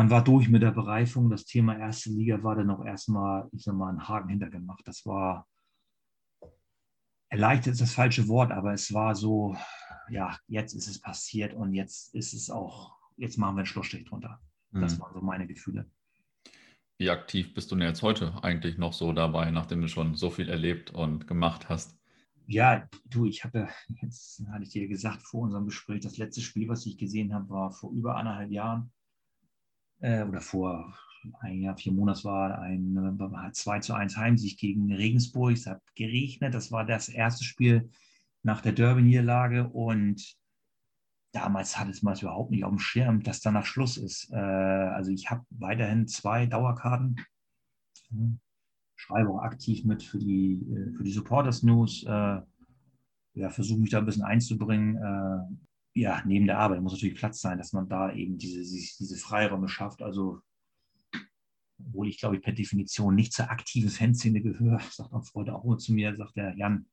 man 0.00 0.08
war 0.08 0.24
durch 0.24 0.48
mit 0.48 0.62
der 0.62 0.70
Bereifung. 0.70 1.28
Das 1.28 1.44
Thema 1.44 1.76
erste 1.76 2.08
Liga 2.08 2.42
war 2.42 2.56
dann 2.56 2.70
auch 2.70 2.82
erstmal, 2.82 3.46
ich 3.52 3.64
sag 3.64 3.74
mal, 3.74 3.92
ein 3.92 4.08
Haken 4.08 4.30
hintergemacht. 4.30 4.80
Das 4.88 5.04
war, 5.04 5.46
erleichtert 7.28 7.74
ist 7.74 7.82
das 7.82 7.92
falsche 7.92 8.26
Wort, 8.26 8.50
aber 8.50 8.72
es 8.72 8.94
war 8.94 9.14
so, 9.14 9.58
ja, 10.08 10.38
jetzt 10.48 10.72
ist 10.72 10.88
es 10.88 11.02
passiert 11.02 11.52
und 11.52 11.74
jetzt 11.74 12.14
ist 12.14 12.32
es 12.32 12.48
auch, 12.48 12.96
jetzt 13.18 13.36
machen 13.36 13.56
wir 13.56 13.58
einen 13.58 13.66
Schlussstrich 13.66 14.06
drunter. 14.06 14.40
Das 14.70 14.96
mhm. 14.96 15.02
waren 15.02 15.12
so 15.12 15.20
meine 15.20 15.46
Gefühle. 15.46 15.84
Wie 16.96 17.10
aktiv 17.10 17.52
bist 17.52 17.70
du 17.70 17.76
denn 17.76 17.86
jetzt 17.86 18.00
heute 18.00 18.42
eigentlich 18.42 18.78
noch 18.78 18.94
so 18.94 19.12
dabei, 19.12 19.50
nachdem 19.50 19.82
du 19.82 19.88
schon 19.88 20.14
so 20.14 20.30
viel 20.30 20.48
erlebt 20.48 20.92
und 20.92 21.26
gemacht 21.26 21.68
hast? 21.68 21.94
Ja, 22.46 22.88
du, 23.04 23.26
ich 23.26 23.44
habe, 23.44 23.68
jetzt 24.00 24.42
hatte 24.50 24.62
ich 24.62 24.70
dir 24.70 24.88
gesagt 24.88 25.20
vor 25.20 25.42
unserem 25.42 25.66
Gespräch, 25.66 26.00
das 26.00 26.16
letzte 26.16 26.40
Spiel, 26.40 26.68
was 26.68 26.86
ich 26.86 26.96
gesehen 26.96 27.34
habe, 27.34 27.50
war 27.50 27.70
vor 27.70 27.92
über 27.92 28.16
anderthalb 28.16 28.50
Jahren 28.50 28.90
äh, 30.00 30.24
oder 30.24 30.40
vor 30.40 30.94
ein 31.40 31.60
Jahr, 31.60 31.76
vier 31.76 31.92
Monaten 31.92 32.24
war 32.24 32.58
ein 32.60 33.52
2 33.52 33.80
zu 33.80 33.94
1 33.94 34.16
Heimsieg 34.16 34.58
gegen 34.58 34.92
Regensburg. 34.92 35.52
Es 35.52 35.66
hat 35.66 35.82
geregnet. 35.94 36.54
Das 36.54 36.72
war 36.72 36.84
das 36.84 37.08
erste 37.08 37.44
Spiel 37.44 37.90
nach 38.42 38.62
der 38.62 38.72
Derby-Niederlage 38.72 39.68
und 39.68 40.36
damals 41.32 41.78
hatte 41.78 41.90
es 41.90 42.02
mal 42.02 42.18
überhaupt 42.18 42.50
nicht 42.50 42.64
auf 42.64 42.70
dem 42.70 42.78
Schirm, 42.78 43.22
dass 43.22 43.40
danach 43.40 43.66
Schluss 43.66 43.96
ist. 43.96 44.30
Äh, 44.32 44.36
also 44.36 45.10
ich 45.10 45.30
habe 45.30 45.44
weiterhin 45.50 46.08
zwei 46.08 46.46
Dauerkarten. 46.46 47.16
Schreibe 48.96 49.30
auch 49.30 49.42
aktiv 49.42 49.84
mit 49.84 50.02
für 50.02 50.18
die, 50.18 50.54
äh, 50.72 50.92
für 50.96 51.04
die 51.04 51.12
Supporters 51.12 51.62
News. 51.62 52.04
Äh, 52.04 52.40
ja, 53.34 53.48
versuche 53.50 53.80
mich 53.80 53.90
da 53.90 53.98
ein 53.98 54.06
bisschen 54.06 54.24
einzubringen 54.24 55.58
ja, 56.00 56.22
neben 56.24 56.46
der 56.46 56.58
Arbeit 56.58 56.80
muss 56.80 56.94
natürlich 56.94 57.18
Platz 57.18 57.40
sein, 57.40 57.58
dass 57.58 57.74
man 57.74 57.86
da 57.88 58.12
eben 58.12 58.38
diese, 58.38 58.60
diese 58.60 59.16
Freiräume 59.16 59.68
schafft. 59.68 60.00
Also, 60.00 60.40
obwohl 61.78 62.08
ich 62.08 62.18
glaube 62.18 62.36
ich 62.36 62.42
per 62.42 62.54
Definition 62.54 63.14
nicht 63.14 63.34
zur 63.34 63.50
aktiven 63.50 63.90
Fanszene 63.90 64.40
gehöre, 64.40 64.80
sagt 64.90 65.12
mein 65.12 65.22
Freund 65.22 65.50
auch 65.50 65.62
immer 65.62 65.76
zu 65.76 65.92
mir, 65.92 66.16
sagt 66.16 66.36
der 66.36 66.56
Jan, 66.56 66.86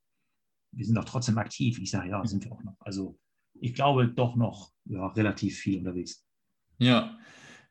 wir 0.74 0.86
sind 0.86 0.96
doch 0.96 1.06
trotzdem 1.06 1.38
aktiv. 1.38 1.80
Ich 1.80 1.90
sage, 1.90 2.10
ja, 2.10 2.26
sind 2.26 2.44
wir 2.44 2.52
auch 2.52 2.64
noch. 2.64 2.76
Also, 2.80 3.18
ich 3.54 3.74
glaube 3.74 4.10
doch 4.10 4.36
noch 4.36 4.74
ja, 4.86 5.08
relativ 5.08 5.58
viel 5.58 5.80
unterwegs. 5.80 6.26
Ja, 6.78 7.18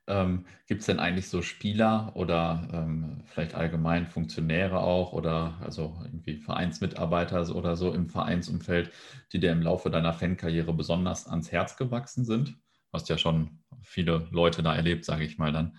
ähm, 0.08 0.44
Gibt 0.66 0.80
es 0.80 0.86
denn 0.86 1.00
eigentlich 1.00 1.28
so 1.28 1.42
Spieler 1.42 2.12
oder 2.14 2.68
ähm, 2.72 3.22
vielleicht 3.26 3.54
allgemein 3.54 4.06
Funktionäre 4.06 4.80
auch 4.80 5.12
oder 5.12 5.58
also 5.60 5.98
irgendwie 6.04 6.36
Vereinsmitarbeiter 6.36 7.54
oder 7.54 7.76
so 7.76 7.92
im 7.92 8.08
Vereinsumfeld, 8.08 8.92
die 9.32 9.40
dir 9.40 9.52
im 9.52 9.62
Laufe 9.62 9.90
deiner 9.90 10.12
Fankarriere 10.12 10.72
besonders 10.72 11.26
ans 11.26 11.50
Herz 11.50 11.76
gewachsen 11.76 12.24
sind? 12.24 12.50
Du 12.50 12.92
hast 12.92 13.08
ja 13.08 13.18
schon 13.18 13.58
viele 13.82 14.28
Leute 14.30 14.62
da 14.62 14.74
erlebt, 14.74 15.04
sage 15.04 15.24
ich 15.24 15.38
mal 15.38 15.52
dann. 15.52 15.76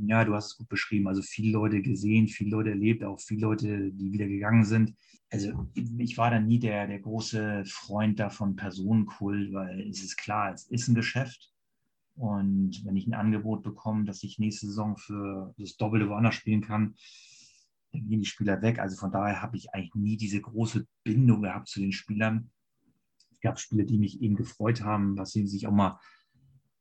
Ja, 0.00 0.24
du 0.24 0.34
hast 0.34 0.52
es 0.52 0.56
gut 0.56 0.68
beschrieben. 0.68 1.08
Also 1.08 1.22
viele 1.22 1.50
Leute 1.50 1.82
gesehen, 1.82 2.28
viele 2.28 2.50
Leute 2.50 2.70
erlebt, 2.70 3.02
auch 3.02 3.18
viele 3.18 3.40
Leute, 3.40 3.90
die 3.90 4.12
wieder 4.12 4.28
gegangen 4.28 4.64
sind. 4.64 4.94
Also 5.30 5.66
ich 5.98 6.16
war 6.16 6.30
da 6.30 6.38
nie 6.38 6.60
der, 6.60 6.86
der 6.86 7.00
große 7.00 7.64
Freund 7.66 8.20
davon 8.20 8.54
Personenkult, 8.54 9.52
weil 9.52 9.80
es 9.90 10.02
ist 10.02 10.16
klar, 10.16 10.54
es 10.54 10.64
ist 10.68 10.86
ein 10.86 10.94
Geschäft 10.94 11.52
und 12.18 12.84
wenn 12.84 12.96
ich 12.96 13.06
ein 13.06 13.14
Angebot 13.14 13.62
bekomme, 13.62 14.04
dass 14.04 14.24
ich 14.24 14.40
nächste 14.40 14.66
Saison 14.66 14.96
für 14.96 15.54
das 15.56 15.76
Doppelte 15.76 16.08
woanders 16.08 16.34
spielen 16.34 16.62
kann, 16.62 16.96
dann 17.92 18.08
gehen 18.08 18.20
die 18.20 18.26
Spieler 18.26 18.60
weg. 18.60 18.80
Also 18.80 18.96
von 18.96 19.12
daher 19.12 19.40
habe 19.40 19.56
ich 19.56 19.72
eigentlich 19.72 19.94
nie 19.94 20.16
diese 20.16 20.40
große 20.40 20.86
Bindung 21.04 21.42
gehabt 21.42 21.68
zu 21.68 21.78
den 21.78 21.92
Spielern. 21.92 22.50
Es 23.30 23.40
gab 23.40 23.60
Spieler, 23.60 23.84
die 23.84 23.98
mich 23.98 24.20
eben 24.20 24.34
gefreut 24.34 24.82
haben, 24.82 25.14
dass 25.14 25.30
sie 25.30 25.46
sich 25.46 25.68
auch 25.68 25.72
mal 25.72 26.00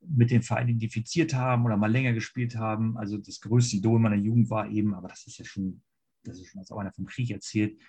mit 0.02 0.32
dem 0.32 0.42
Verein 0.42 0.70
identifiziert 0.70 1.36
haben 1.36 1.66
oder 1.66 1.78
mal 1.78 1.92
länger 1.92 2.14
gespielt 2.14 2.56
haben. 2.56 2.98
Also 2.98 3.20
das 3.20 3.40
größte 3.40 3.78
Idol 3.78 4.00
meiner 4.00 4.16
Jugend 4.16 4.50
war 4.50 4.68
eben, 4.72 4.96
aber 4.96 5.08
das 5.08 5.28
ist 5.28 5.38
ja 5.38 5.46
schon, 5.46 5.84
das 6.24 6.40
ist 6.40 6.48
schon 6.48 6.60
als 6.60 6.72
auch 6.72 6.80
einer 6.80 6.94
vom 6.94 7.06
Krieg 7.06 7.30
erzählt, 7.30 7.80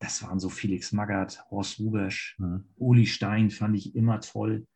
das 0.00 0.22
waren 0.22 0.38
so 0.38 0.50
Felix 0.50 0.92
Magath, 0.92 1.44
Horst 1.50 1.78
Rubesch, 1.78 2.36
mhm. 2.38 2.64
Uli 2.76 3.06
Stein 3.06 3.50
fand 3.50 3.76
ich 3.76 3.94
immer 3.94 4.20
toll 4.20 4.66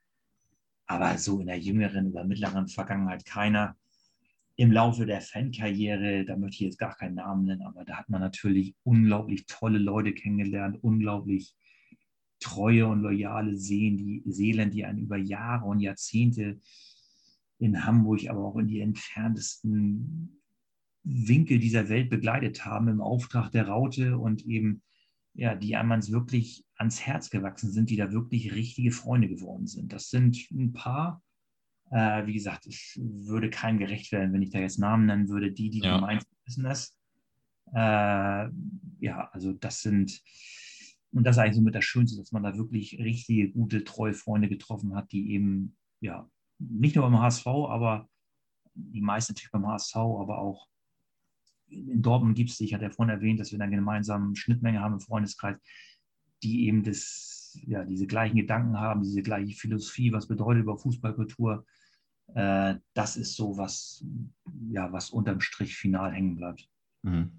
aber 0.86 1.16
so 1.18 1.40
in 1.40 1.46
der 1.46 1.58
jüngeren 1.58 2.10
oder 2.10 2.24
mittleren 2.24 2.68
Vergangenheit 2.68 3.24
keiner. 3.24 3.76
Im 4.56 4.70
Laufe 4.70 5.04
der 5.04 5.20
Fankarriere, 5.20 6.24
da 6.24 6.36
möchte 6.36 6.56
ich 6.56 6.70
jetzt 6.70 6.78
gar 6.78 6.94
keinen 6.94 7.16
Namen 7.16 7.46
nennen, 7.46 7.62
aber 7.62 7.84
da 7.84 7.96
hat 7.96 8.08
man 8.08 8.20
natürlich 8.20 8.76
unglaublich 8.84 9.46
tolle 9.46 9.78
Leute 9.78 10.12
kennengelernt, 10.12 10.78
unglaublich 10.82 11.56
treue 12.38 12.86
und 12.86 13.00
loyale 13.00 13.56
Seelen, 13.56 13.96
die 13.96 14.22
Seelen, 14.26 14.70
die 14.70 14.84
einen 14.84 14.98
über 14.98 15.16
Jahre 15.16 15.64
und 15.66 15.80
Jahrzehnte 15.80 16.60
in 17.58 17.84
Hamburg, 17.84 18.28
aber 18.28 18.44
auch 18.44 18.56
in 18.56 18.68
die 18.68 18.80
entferntesten 18.80 20.40
Winkel 21.02 21.58
dieser 21.58 21.88
Welt 21.88 22.10
begleitet 22.10 22.64
haben 22.64 22.88
im 22.88 23.00
Auftrag 23.00 23.50
der 23.50 23.68
Raute 23.68 24.18
und 24.18 24.44
eben 24.46 24.82
ja, 25.34 25.54
die 25.54 25.76
einem 25.76 25.90
wirklich 26.08 26.64
ans 26.76 27.00
Herz 27.00 27.30
gewachsen 27.30 27.70
sind, 27.70 27.90
die 27.90 27.96
da 27.96 28.12
wirklich 28.12 28.54
richtige 28.54 28.92
Freunde 28.92 29.28
geworden 29.28 29.66
sind. 29.66 29.92
Das 29.92 30.08
sind 30.10 30.38
ein 30.50 30.72
paar. 30.72 31.22
Äh, 31.90 32.26
wie 32.26 32.32
gesagt, 32.32 32.66
ich 32.66 32.98
würde 33.02 33.50
keinem 33.50 33.78
gerecht 33.78 34.10
werden, 34.12 34.32
wenn 34.32 34.42
ich 34.42 34.50
da 34.50 34.58
jetzt 34.60 34.78
Namen 34.78 35.06
nennen 35.06 35.28
würde. 35.28 35.52
Die, 35.52 35.70
die 35.70 35.80
ja. 35.80 35.96
gemeint 35.96 36.24
wissen 36.46 36.64
das. 36.64 36.96
Äh, 37.72 38.48
ja, 39.00 39.28
also 39.32 39.52
das 39.52 39.82
sind, 39.82 40.22
und 41.12 41.24
das 41.24 41.36
ist 41.36 41.42
eigentlich 41.42 41.56
so 41.56 41.62
mit 41.62 41.74
das 41.74 41.84
Schönste, 41.84 42.16
dass 42.16 42.32
man 42.32 42.42
da 42.42 42.56
wirklich 42.56 42.98
richtige, 42.98 43.50
gute, 43.50 43.84
treue 43.84 44.14
Freunde 44.14 44.48
getroffen 44.48 44.94
hat, 44.94 45.12
die 45.12 45.32
eben, 45.32 45.76
ja, 46.00 46.28
nicht 46.58 46.96
nur 46.96 47.04
beim 47.04 47.20
HSV, 47.20 47.46
aber 47.46 48.08
die 48.74 49.00
meisten 49.00 49.32
natürlich 49.32 49.50
beim 49.50 49.66
HSV, 49.66 49.96
aber 49.96 50.38
auch 50.38 50.68
in 51.68 52.02
Dortmund 52.02 52.36
gibt 52.36 52.50
es, 52.50 52.60
ich 52.60 52.74
hatte 52.74 52.84
ja 52.84 52.90
vorhin 52.90 53.14
erwähnt, 53.14 53.40
dass 53.40 53.52
wir 53.52 53.60
eine 53.60 53.74
gemeinsame 53.74 54.34
Schnittmenge 54.36 54.80
haben 54.80 54.94
im 54.94 55.00
Freundeskreis, 55.00 55.56
die 56.42 56.66
eben 56.66 56.82
das, 56.82 57.58
ja, 57.66 57.84
diese 57.84 58.06
gleichen 58.06 58.36
Gedanken 58.36 58.78
haben, 58.78 59.02
diese 59.02 59.22
gleiche 59.22 59.54
Philosophie, 59.54 60.12
was 60.12 60.28
bedeutet 60.28 60.62
über 60.62 60.76
Fußballkultur. 60.76 61.64
Äh, 62.34 62.76
das 62.94 63.16
ist 63.16 63.36
so, 63.36 63.56
was, 63.56 64.04
ja, 64.70 64.92
was 64.92 65.10
unterm 65.10 65.40
Strich 65.40 65.76
final 65.76 66.12
hängen 66.12 66.36
bleibt. 66.36 66.68
Mhm. 67.02 67.32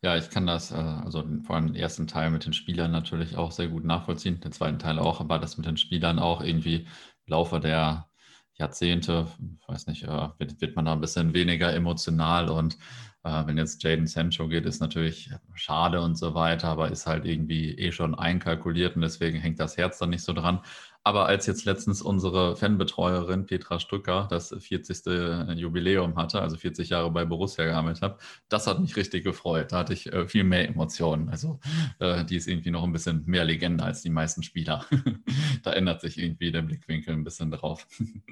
Ja, 0.00 0.16
ich 0.16 0.30
kann 0.30 0.46
das, 0.46 0.70
äh, 0.70 0.76
also 0.76 1.26
vor 1.42 1.56
allem 1.56 1.68
den 1.68 1.76
ersten 1.76 2.06
Teil 2.06 2.30
mit 2.30 2.46
den 2.46 2.52
Spielern 2.52 2.92
natürlich 2.92 3.36
auch 3.36 3.50
sehr 3.50 3.68
gut 3.68 3.84
nachvollziehen, 3.84 4.40
den 4.40 4.52
zweiten 4.52 4.78
Teil 4.78 4.98
auch, 4.98 5.20
aber 5.20 5.38
das 5.38 5.56
mit 5.56 5.66
den 5.66 5.76
Spielern 5.76 6.18
auch 6.18 6.40
irgendwie 6.40 6.86
im 7.26 7.30
Laufe 7.30 7.58
der 7.58 8.08
Jahrzehnte, 8.54 9.28
weiß 9.66 9.86
nicht, 9.88 10.04
äh, 10.04 10.28
wird, 10.38 10.60
wird 10.60 10.76
man 10.76 10.84
da 10.84 10.92
ein 10.92 11.00
bisschen 11.00 11.34
weniger 11.34 11.72
emotional 11.72 12.48
und 12.48 12.78
Äh, 13.24 13.46
wenn 13.46 13.58
jetzt 13.58 13.82
Jaden 13.82 14.06
Sancho 14.06 14.48
geht, 14.48 14.66
ist 14.66 14.80
natürlich 14.80 15.30
schade 15.54 16.00
und 16.00 16.16
so 16.16 16.34
weiter, 16.34 16.68
aber 16.68 16.90
ist 16.90 17.06
halt 17.06 17.24
irgendwie 17.24 17.72
eh 17.72 17.92
schon 17.92 18.14
einkalkuliert 18.14 18.96
und 18.96 19.02
deswegen 19.02 19.38
hängt 19.38 19.60
das 19.60 19.76
Herz 19.76 19.98
dann 19.98 20.10
nicht 20.10 20.22
so 20.22 20.32
dran. 20.32 20.60
Aber 21.04 21.26
als 21.26 21.46
jetzt 21.46 21.64
letztens 21.64 22.02
unsere 22.02 22.54
Fanbetreuerin 22.54 23.46
Petra 23.46 23.80
Stücker 23.80 24.26
das 24.30 24.54
40. 24.58 25.58
Jubiläum 25.58 26.16
hatte, 26.16 26.42
also 26.42 26.56
40 26.56 26.90
Jahre 26.90 27.10
bei 27.10 27.24
Borussia 27.24 27.64
gearbeitet 27.64 28.02
hat, 28.02 28.20
das 28.50 28.66
hat 28.66 28.78
mich 28.78 28.94
richtig 28.94 29.24
gefreut. 29.24 29.72
Da 29.72 29.78
hatte 29.78 29.94
ich 29.94 30.12
äh, 30.12 30.28
viel 30.28 30.44
mehr 30.44 30.68
Emotionen. 30.68 31.30
Also 31.30 31.60
äh, 31.98 32.26
die 32.26 32.36
ist 32.36 32.46
irgendwie 32.46 32.70
noch 32.70 32.84
ein 32.84 32.92
bisschen 32.92 33.22
mehr 33.24 33.46
Legende 33.46 33.84
als 33.84 34.02
die 34.02 34.10
meisten 34.10 34.42
Spieler. 34.42 34.84
da 35.62 35.72
ändert 35.72 36.02
sich 36.02 36.18
irgendwie 36.18 36.52
der 36.52 36.62
Blickwinkel 36.62 37.14
ein 37.14 37.24
bisschen 37.24 37.50
drauf. 37.50 37.86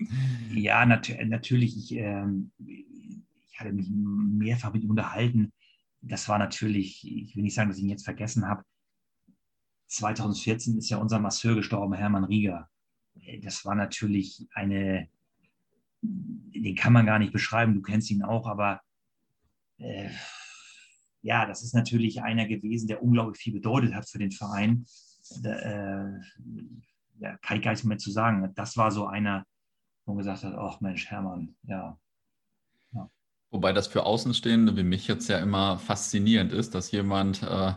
ja, 0.55 0.85
nat 0.85 1.11
natürlich. 1.25 1.79
Ich, 1.79 1.97
äh, 1.97 2.27
ich 3.57 3.61
hatte 3.61 3.73
mich 3.73 3.89
mehrfach 3.91 4.75
mit 4.75 4.83
ihm 4.85 4.91
unterhalten. 4.91 5.51
Das 6.03 6.29
war 6.29 6.39
natürlich, 6.39 7.03
ich 7.11 7.35
will 7.35 7.43
nicht 7.43 7.55
sagen, 7.55 7.71
dass 7.71 7.79
ich 7.79 7.85
ihn 7.85 7.89
jetzt 7.89 8.05
vergessen 8.05 8.47
habe, 8.47 8.63
2014 9.87 10.77
ist 10.77 10.91
ja 10.91 10.99
unser 10.99 11.19
Masseur 11.21 11.55
gestorben, 11.55 11.95
Hermann 11.95 12.25
Rieger. 12.25 12.69
Das 13.43 13.65
war 13.65 13.75
natürlich 13.75 14.47
eine, 14.53 15.09
den 16.03 16.75
kann 16.75 16.93
man 16.93 17.07
gar 17.07 17.19
nicht 17.19 17.33
beschreiben, 17.33 17.75
du 17.75 17.81
kennst 17.81 18.11
ihn 18.11 18.23
auch, 18.23 18.47
aber 18.47 18.83
äh, 19.79 20.11
ja, 21.23 21.47
das 21.47 21.63
ist 21.63 21.75
natürlich 21.75 22.23
einer 22.23 22.47
gewesen, 22.47 22.89
der 22.89 23.03
unglaublich 23.03 23.41
viel 23.41 23.55
bedeutet 23.55 23.95
hat 23.95 24.07
für 24.07 24.19
den 24.19 24.33
Verein. 24.33 24.85
Da, 25.43 25.51
äh, 25.51 26.21
ja, 27.21 27.39
kann 27.39 27.57
ich 27.57 27.63
gar 27.63 27.71
nicht 27.71 27.85
mehr 27.85 27.97
zu 27.97 28.11
sagen. 28.11 28.53
Das 28.55 28.77
war 28.77 28.91
so 28.91 29.07
einer, 29.07 29.47
wo 30.05 30.13
man 30.13 30.19
gesagt 30.19 30.45
hat, 30.45 30.55
ach 30.59 30.83
Mensch, 30.83 31.07
Hermann, 31.07 31.57
ja. 31.63 31.99
Wobei 33.51 33.73
das 33.73 33.87
für 33.87 34.05
Außenstehende 34.05 34.77
wie 34.77 34.83
mich 34.83 35.07
jetzt 35.09 35.29
ja 35.29 35.39
immer 35.39 35.79
faszinierend 35.79 36.53
ist, 36.53 36.75
dass 36.75 36.91
jemand 36.91 37.43
äh, 37.43 37.73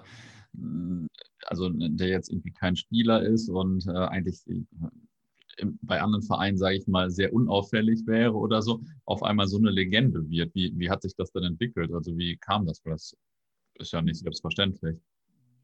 also 1.46 1.70
der 1.70 2.08
jetzt 2.08 2.30
irgendwie 2.30 2.52
kein 2.52 2.76
Spieler 2.76 3.22
ist 3.22 3.50
und 3.50 3.88
äh, 3.88 3.92
eigentlich 3.92 4.46
äh, 4.48 5.66
bei 5.82 6.02
anderen 6.02 6.24
Vereinen, 6.24 6.58
sage 6.58 6.78
ich 6.78 6.88
mal, 6.88 7.10
sehr 7.10 7.34
unauffällig 7.34 8.06
wäre 8.08 8.34
oder 8.34 8.62
so, 8.62 8.82
auf 9.06 9.24
einmal 9.24 9.48
so 9.48 9.58
eine 9.58 9.72
Legende 9.72 10.30
wird. 10.30 10.54
Wie, 10.56 10.74
wie 10.78 10.90
hat 10.90 11.02
sich 11.02 11.16
das 11.16 11.32
denn 11.32 11.44
entwickelt? 11.44 11.92
Also 11.94 12.18
wie 12.18 12.38
kam 12.38 12.66
das? 12.66 12.82
Das 12.84 13.16
ist 13.76 13.92
ja 13.92 14.02
nicht 14.02 14.20
selbstverständlich. 14.20 14.98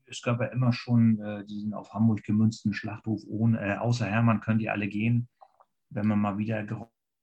Es 0.07 0.21
gab 0.21 0.39
ja 0.39 0.47
immer 0.47 0.73
schon 0.73 1.19
äh, 1.19 1.45
diesen 1.45 1.73
auf 1.73 1.93
Hamburg 1.93 2.23
gemünzten 2.23 2.73
Schlachtruf, 2.73 3.23
ohne, 3.27 3.59
äh, 3.59 3.77
außer 3.77 4.05
Hermann 4.05 4.41
könnt 4.41 4.61
ihr 4.61 4.71
alle 4.71 4.87
gehen, 4.87 5.27
wenn 5.89 6.07
man 6.07 6.19
mal 6.19 6.37
wieder 6.37 6.63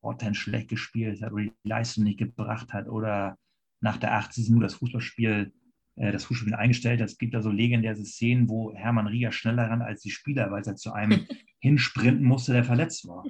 grottenschlecht 0.02 0.36
schlecht 0.36 0.68
gespielt 0.68 1.22
hat 1.22 1.32
oder 1.32 1.44
die 1.44 1.52
Leistung 1.64 2.04
nicht 2.04 2.18
gebracht 2.18 2.72
hat 2.72 2.88
oder 2.88 3.38
nach 3.80 3.96
der 3.96 4.14
80. 4.14 4.50
nur 4.50 4.60
das 4.60 4.74
Fußballspiel 4.74 5.52
äh, 5.96 6.12
das 6.12 6.24
Fußballspiel 6.24 6.54
eingestellt. 6.54 7.00
Es 7.00 7.18
gibt 7.18 7.34
da 7.34 7.42
so 7.42 7.50
legendäre 7.50 8.04
Szenen, 8.04 8.48
wo 8.48 8.74
Hermann 8.74 9.06
Rieger 9.06 9.32
schneller 9.32 9.68
ran 9.68 9.82
als 9.82 10.02
die 10.02 10.10
Spieler, 10.10 10.50
weil 10.50 10.62
er 10.62 10.76
zu 10.76 10.92
einem 10.92 11.26
hinsprinten 11.60 12.24
musste, 12.24 12.52
der 12.52 12.64
verletzt 12.64 13.06
war. 13.06 13.24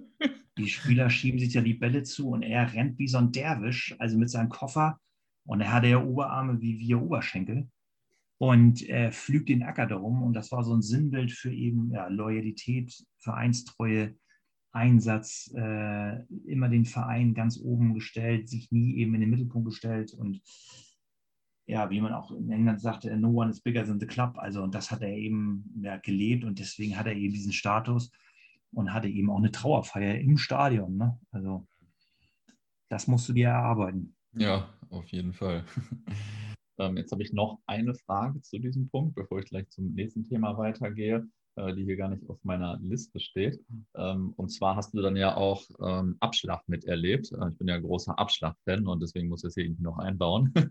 Die 0.58 0.68
Spieler 0.68 1.08
schieben 1.10 1.38
sich 1.38 1.54
ja 1.54 1.62
die 1.62 1.74
Bälle 1.74 2.02
zu 2.02 2.30
und 2.30 2.42
er 2.42 2.72
rennt 2.72 2.98
wie 2.98 3.08
so 3.08 3.18
ein 3.18 3.32
Derwisch, 3.32 3.94
also 3.98 4.18
mit 4.18 4.30
seinem 4.30 4.48
Koffer. 4.48 4.98
Und 5.44 5.60
er 5.60 5.72
hatte 5.72 5.88
ja 5.88 6.02
Oberarme 6.02 6.60
wie 6.60 6.78
wir 6.78 7.00
Oberschenkel 7.00 7.68
und 8.38 8.88
äh, 8.88 9.10
pflügt 9.10 9.48
den 9.48 9.62
Acker 9.62 9.86
darum. 9.86 10.22
Und 10.22 10.34
das 10.34 10.52
war 10.52 10.62
so 10.62 10.74
ein 10.74 10.82
Sinnbild 10.82 11.32
für 11.32 11.52
eben 11.52 11.90
ja, 11.90 12.06
Loyalität, 12.08 12.94
Vereinstreue, 13.18 14.14
Einsatz, 14.72 15.52
äh, 15.54 16.24
immer 16.46 16.68
den 16.68 16.84
Verein 16.84 17.34
ganz 17.34 17.60
oben 17.62 17.94
gestellt, 17.94 18.48
sich 18.48 18.72
nie 18.72 18.96
eben 18.96 19.14
in 19.14 19.20
den 19.20 19.30
Mittelpunkt 19.30 19.68
gestellt 19.68 20.12
und 20.14 20.40
ja, 21.66 21.88
wie 21.90 22.00
man 22.00 22.12
auch 22.12 22.30
in 22.32 22.50
England 22.50 22.80
sagte, 22.80 23.16
no 23.16 23.30
one 23.30 23.50
is 23.50 23.60
bigger 23.60 23.84
than 23.84 24.00
the 24.00 24.06
club. 24.06 24.36
Also, 24.36 24.62
und 24.62 24.74
das 24.74 24.90
hat 24.90 25.00
er 25.02 25.16
eben 25.16 25.64
ja, 25.82 25.96
gelebt 25.98 26.44
und 26.44 26.58
deswegen 26.58 26.98
hat 26.98 27.06
er 27.06 27.14
eben 27.14 27.32
diesen 27.32 27.52
Status 27.52 28.10
und 28.72 28.92
hatte 28.92 29.08
eben 29.08 29.30
auch 29.30 29.38
eine 29.38 29.52
Trauerfeier 29.52 30.18
im 30.18 30.38
Stadion. 30.38 30.96
Ne? 30.96 31.18
Also, 31.30 31.66
das 32.88 33.06
musst 33.06 33.28
du 33.28 33.32
dir 33.32 33.48
erarbeiten. 33.48 34.16
Ja, 34.34 34.68
auf 34.90 35.06
jeden 35.08 35.32
Fall. 35.32 35.64
ähm, 36.78 36.96
jetzt 36.96 37.12
habe 37.12 37.22
ich 37.22 37.32
noch 37.32 37.60
eine 37.66 37.94
Frage 37.94 38.40
zu 38.42 38.58
diesem 38.58 38.88
Punkt, 38.88 39.14
bevor 39.14 39.38
ich 39.38 39.46
gleich 39.46 39.68
zum 39.68 39.92
nächsten 39.92 40.24
Thema 40.24 40.56
weitergehe. 40.58 41.26
Äh, 41.54 41.74
die 41.74 41.84
hier 41.84 41.96
gar 41.96 42.08
nicht 42.08 42.26
auf 42.30 42.38
meiner 42.44 42.78
Liste 42.82 43.20
steht. 43.20 43.60
Ähm, 43.94 44.32
und 44.36 44.48
zwar 44.48 44.74
hast 44.74 44.94
du 44.94 45.02
dann 45.02 45.16
ja 45.16 45.36
auch 45.36 45.62
ähm, 45.82 46.16
Abschlag 46.18 46.66
miterlebt. 46.66 47.30
Äh, 47.32 47.50
ich 47.50 47.58
bin 47.58 47.68
ja 47.68 47.78
großer 47.78 48.18
Abschlag-Fan 48.18 48.86
und 48.86 49.02
deswegen 49.02 49.28
muss 49.28 49.44
ich 49.44 49.48
es 49.48 49.54
hier 49.54 49.64
irgendwie 49.64 49.82
noch 49.82 49.98
einbauen. 49.98 50.52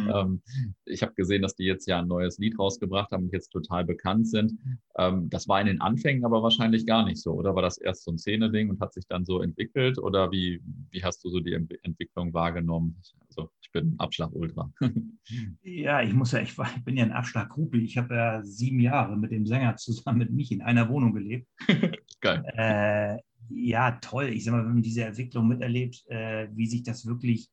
Mhm. 0.00 0.10
Ähm, 0.14 0.42
ich 0.84 1.02
habe 1.02 1.12
gesehen, 1.14 1.42
dass 1.42 1.54
die 1.54 1.64
jetzt 1.64 1.86
ja 1.86 1.98
ein 1.98 2.08
neues 2.08 2.38
Lied 2.38 2.58
rausgebracht 2.58 3.10
haben 3.10 3.24
und 3.24 3.32
jetzt 3.32 3.50
total 3.50 3.84
bekannt 3.84 4.28
sind. 4.28 4.52
das 4.94 5.48
war 5.48 5.60
in 5.60 5.66
den 5.66 5.80
Anfängen 5.80 6.24
aber 6.24 6.42
wahrscheinlich 6.42 6.86
gar 6.86 7.04
nicht 7.04 7.20
so, 7.20 7.32
oder 7.32 7.54
war 7.54 7.62
das 7.62 7.76
erst 7.76 8.04
so 8.04 8.10
ein 8.10 8.18
Szene-Ding 8.18 8.70
und 8.70 8.80
hat 8.80 8.94
sich 8.94 9.06
dann 9.06 9.24
so 9.24 9.40
entwickelt? 9.40 9.98
Oder 9.98 10.30
wie, 10.30 10.62
wie 10.90 11.04
hast 11.04 11.24
du 11.24 11.28
so 11.28 11.40
die 11.40 11.52
Entwicklung 11.52 12.32
wahrgenommen? 12.32 12.96
Also 13.28 13.50
ich 13.60 13.70
bin 13.72 13.94
Abschlag-Ultra. 13.98 14.72
ja, 15.62 16.02
ich 16.02 16.12
muss 16.12 16.32
ja, 16.32 16.40
ich, 16.40 16.56
bin 16.84 16.96
ja 16.96 17.04
ein 17.04 17.12
Abschlag-Gruppe. 17.12 17.78
Ich 17.78 17.96
habe 17.98 18.14
ja 18.14 18.42
sieben 18.42 18.80
Jahre 18.80 19.16
mit 19.16 19.30
dem 19.30 19.46
Sänger 19.46 19.76
zusammen 19.76 20.19
mit 20.20 20.30
mich 20.30 20.52
in 20.52 20.62
einer 20.62 20.88
Wohnung 20.88 21.12
gelebt. 21.12 21.48
Geil. 22.20 22.44
Äh, 22.56 23.18
ja, 23.48 23.92
toll. 23.92 24.28
Ich 24.28 24.44
sag 24.44 24.52
mal, 24.52 24.64
wenn 24.64 24.74
man 24.74 24.82
diese 24.82 25.04
Entwicklung 25.04 25.48
miterlebt, 25.48 26.04
äh, 26.08 26.48
wie 26.54 26.66
sich 26.66 26.84
das 26.84 27.06
wirklich 27.06 27.50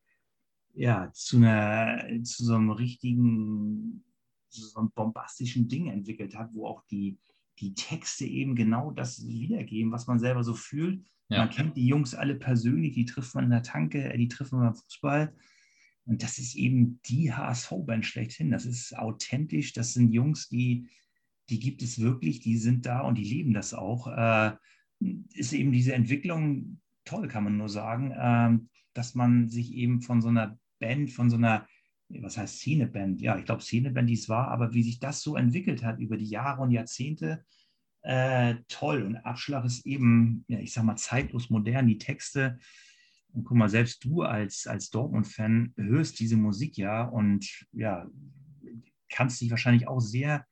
ja, 0.74 1.12
zu, 1.12 1.38
einer, 1.38 2.04
zu 2.24 2.46
so 2.46 2.54
einem 2.54 2.70
richtigen, 2.70 4.04
so 4.50 4.80
einem 4.80 4.92
bombastischen 4.92 5.68
Ding 5.68 5.88
entwickelt 5.88 6.36
hat, 6.36 6.54
wo 6.54 6.68
auch 6.68 6.84
die, 6.92 7.18
die 7.60 7.74
Texte 7.74 8.26
eben 8.26 8.56
genau 8.56 8.92
das 8.92 9.26
wiedergeben, 9.26 9.92
was 9.92 10.06
man 10.06 10.20
selber 10.20 10.44
so 10.44 10.54
fühlt. 10.54 11.04
Ja. 11.30 11.40
Man 11.40 11.50
kennt 11.50 11.78
die 11.78 11.88
Jungs 11.88 12.14
alle 12.14 12.36
persönlich, 12.36 12.94
die 12.94 13.06
trifft 13.06 13.34
man 13.34 13.46
in 13.46 13.50
der 13.50 13.64
Tanke, 13.64 14.14
die 14.18 14.28
trifft 14.28 14.52
man 14.52 14.62
beim 14.62 14.76
Fußball. 14.76 15.34
Und 16.06 16.24
das 16.24 16.38
ist 16.38 16.56
eben 16.56 17.02
die 17.08 17.34
HSV-Band 17.34 18.06
schlechthin. 18.06 18.52
Das 18.52 18.66
ist 18.66 18.98
authentisch. 18.98 19.74
Das 19.74 19.94
sind 19.94 20.14
Jungs, 20.14 20.48
die 20.48 20.88
die 21.50 21.60
gibt 21.60 21.82
es 21.82 22.00
wirklich, 22.00 22.40
die 22.40 22.58
sind 22.58 22.86
da 22.86 23.02
und 23.02 23.18
die 23.18 23.24
leben 23.24 23.54
das 23.54 23.74
auch. 23.74 24.08
Äh, 24.08 24.56
ist 25.34 25.54
eben 25.54 25.72
diese 25.72 25.94
Entwicklung 25.94 26.80
toll, 27.06 27.28
kann 27.28 27.44
man 27.44 27.58
nur 27.58 27.70
sagen, 27.70 28.12
äh, 28.12 28.58
dass 28.94 29.16
man 29.16 29.50
sich 29.50 29.74
eben 29.74 30.02
von 30.02 30.22
so 30.22 30.30
einer 30.30 30.58
Band, 30.80 31.12
von 31.12 31.30
so 31.30 31.38
einer, 31.38 31.68
was 32.10 32.38
heißt 32.38 32.58
Szeneband? 32.58 33.22
Ja, 33.22 33.38
ich 33.38 33.46
glaube 33.46 33.62
Szeneband, 33.62 34.10
die 34.10 34.14
es 34.14 34.30
war, 34.30 34.50
aber 34.50 34.74
wie 34.74 34.84
sich 34.84 35.00
das 35.00 35.22
so 35.22 35.36
entwickelt 35.36 35.84
hat 35.84 36.00
über 36.00 36.18
die 36.18 36.30
Jahre 36.30 36.62
und 36.62 36.72
Jahrzehnte, 36.72 37.44
äh, 38.02 38.56
toll. 38.68 39.04
Und 39.04 39.18
Abschlag 39.18 39.66
ist 39.66 39.86
eben, 39.86 40.46
ja, 40.48 40.60
ich 40.60 40.74
sag 40.74 40.84
mal, 40.84 40.96
zeitlos 40.96 41.50
modern, 41.50 41.88
die 41.88 41.98
Texte. 41.98 42.60
Und 43.34 43.44
guck 43.44 43.58
mal, 43.58 43.70
selbst 43.70 44.04
du 44.04 44.24
als, 44.24 44.66
als 44.68 44.90
Dortmund-Fan 44.90 45.74
hörst 45.76 46.20
diese 46.20 46.38
Musik 46.38 46.78
ja 46.78 47.04
und 47.04 47.66
ja, 47.72 48.10
kannst 49.10 49.42
dich 49.42 49.52
wahrscheinlich 49.52 49.88
auch 49.88 50.00
sehr 50.00 50.46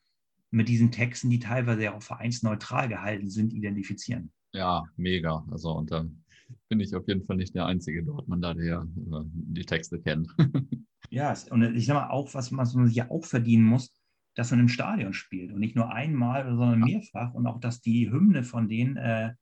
mit 0.52 0.70
diesen 0.70 0.92
Texten, 0.92 1.30
die 1.30 1.40
teilweise 1.40 1.84
ja 1.84 1.94
auch 1.94 2.04
vereinsneutral 2.04 2.88
gehalten 2.88 3.30
sind, 3.30 3.54
identifizieren. 3.54 4.32
Ja, 4.54 4.84
mega. 4.96 5.46
Also 5.52 5.72
und 5.72 5.92
dann 5.92 6.24
bin 6.70 6.80
ich 6.80 6.96
auf 6.96 7.08
jeden 7.08 7.26
Fall 7.26 7.38
nicht 7.38 7.56
der 7.56 7.66
einzige 7.66 8.04
Dortmunder, 8.04 8.54
der 8.54 8.88
äh, 8.96 9.22
die 9.26 9.66
Texte 9.66 10.00
kennt. 10.00 10.30
ja, 11.10 11.34
und 11.50 11.76
ich 11.76 11.86
sage 11.86 12.00
mal 12.00 12.10
auch, 12.10 12.34
was 12.34 12.52
man, 12.52 12.66
sich 12.66 12.96
ja 12.96 13.10
auch 13.10 13.26
verdienen 13.26 13.64
muss, 13.64 13.94
dass 14.36 14.52
man 14.52 14.60
im 14.60 14.70
Stadion 14.70 15.14
spielt 15.14 15.52
und 15.52 15.60
nicht 15.60 15.76
nur 15.76 15.92
einmal, 15.92 16.46
sondern 16.46 16.80
mehrfach 16.82 17.34
und 17.34 17.48
auch, 17.48 17.60
dass 17.60 17.82
die 17.82 18.12
Hymne 18.12 18.44
von 18.44 18.68
denen, 18.68 18.98
äh, 18.98 19.34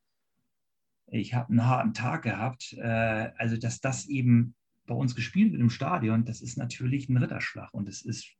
ich 1.07 1.33
habe 1.33 1.49
einen 1.49 1.65
harten 1.65 1.93
Tag 1.93 2.23
gehabt, 2.23 2.73
äh, 2.73 3.31
also 3.37 3.57
dass 3.57 3.81
das 3.81 4.07
eben 4.07 4.55
bei 4.85 4.95
uns 4.95 5.15
gespielt 5.15 5.51
wird 5.51 5.61
im 5.61 5.69
Stadion, 5.69 6.25
das 6.25 6.41
ist 6.41 6.57
natürlich 6.57 7.09
ein 7.09 7.17
Ritterschlag 7.17 7.73
und 7.73 7.87
es 7.87 8.03
ist 8.03 8.35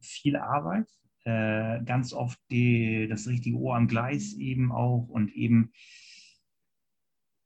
viel 0.00 0.36
Arbeit, 0.36 0.88
äh, 1.24 1.82
ganz 1.84 2.12
oft 2.12 2.38
die, 2.50 3.06
das 3.08 3.26
richtige 3.26 3.56
Ohr 3.56 3.76
am 3.76 3.88
Gleis 3.88 4.32
eben 4.34 4.72
auch 4.72 5.08
und 5.08 5.32
eben 5.32 5.72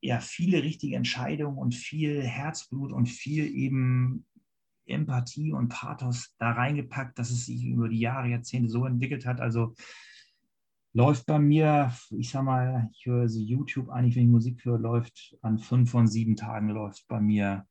ja 0.01 0.20
viele 0.20 0.62
richtige 0.62 0.97
Entscheidungen 0.97 1.59
und 1.59 1.74
viel 1.74 2.22
Herzblut 2.22 2.93
und 2.93 3.07
viel 3.07 3.47
eben 3.47 4.24
Empathie 4.87 5.53
und 5.53 5.68
Pathos 5.68 6.35
da 6.39 6.53
reingepackt, 6.53 7.18
dass 7.18 7.31
es 7.31 7.47
sich 7.47 7.64
über 7.64 7.89
die 7.89 7.99
Jahre, 7.99 8.29
Jahrzehnte 8.29 8.68
so 8.68 8.87
entwickelt 8.87 9.27
hat. 9.27 9.41
Also 9.41 9.74
läuft 10.93 11.27
bei 11.27 11.39
mir, 11.39 11.93
ich 12.16 12.31
sag 12.31 12.45
mal, 12.45 12.89
ich 12.93 13.05
höre 13.07 13.29
so 13.29 13.41
YouTube 13.41 13.91
eigentlich, 13.91 14.16
wenn 14.16 14.24
ich 14.24 14.31
Musik 14.31 14.64
höre, 14.64 14.79
läuft 14.79 15.37
an 15.43 15.59
fünf 15.59 15.91
von 15.91 16.07
sieben 16.07 16.37
Tagen 16.37 16.68
läuft 16.68 17.07
bei 17.09 17.20
mir 17.20 17.66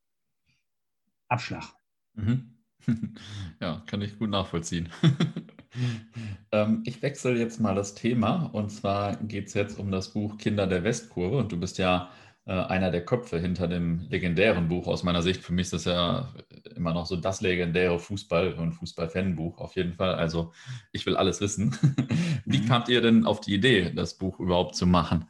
Abschlag. 1.28 1.74
Mhm. 2.14 2.55
Ja, 3.62 3.82
kann 3.86 4.02
ich 4.02 4.20
gut 4.20 4.30
nachvollziehen. 4.30 4.90
ähm, 6.52 6.84
ich 6.86 7.02
wechsle 7.02 7.38
jetzt 7.38 7.62
mal 7.62 7.74
das 7.74 7.96
Thema 7.96 8.50
und 8.52 8.70
zwar 8.70 9.16
geht 9.16 9.48
es 9.48 9.54
jetzt 9.54 9.80
um 9.80 9.92
das 9.92 10.12
Buch 10.12 10.38
Kinder 10.38 10.68
der 10.68 10.84
Westkurve 10.84 11.38
und 11.38 11.52
du 11.52 11.60
bist 11.60 11.78
ja 11.78 12.10
äh, 12.46 12.52
einer 12.52 12.92
der 12.92 13.04
Köpfe 13.04 13.40
hinter 13.40 13.68
dem 13.68 14.08
legendären 14.10 14.68
Buch 14.68 14.88
aus 14.88 15.04
meiner 15.04 15.24
Sicht. 15.24 15.42
Für 15.42 15.54
mich 15.54 15.64
ist 15.64 15.74
das 15.74 15.86
ja 15.86 16.34
immer 16.76 16.94
noch 16.94 17.06
so 17.06 17.16
das 17.16 17.42
legendäre 17.42 17.98
Fußball- 17.98 18.54
und 18.54 18.74
Fußball-Fan-Buch 18.74 19.58
auf 19.58 19.76
jeden 19.76 19.94
Fall. 19.94 20.16
Also 20.16 20.52
ich 20.92 21.06
will 21.06 21.16
alles 21.18 21.42
wissen. 21.42 21.76
Wie 22.46 22.60
mhm. 22.60 22.66
kamt 22.68 22.90
ihr 22.90 23.02
denn 23.02 23.26
auf 23.26 23.42
die 23.42 23.56
Idee, 23.56 23.92
das 23.96 24.18
Buch 24.18 24.40
überhaupt 24.40 24.76
zu 24.76 24.86
machen? 24.86 25.26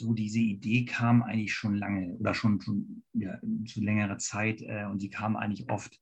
Du, 0.00 0.14
diese 0.14 0.40
Idee 0.40 0.84
kam 0.84 1.22
eigentlich 1.22 1.52
schon 1.52 1.76
lange 1.76 2.14
oder 2.16 2.34
schon, 2.34 2.60
schon 2.60 3.02
ja, 3.12 3.38
zu 3.66 3.82
längerer 3.82 4.18
Zeit 4.18 4.62
äh, 4.62 4.86
und 4.90 5.02
die 5.02 5.10
kam 5.10 5.36
eigentlich 5.36 5.68
oft 5.70 6.00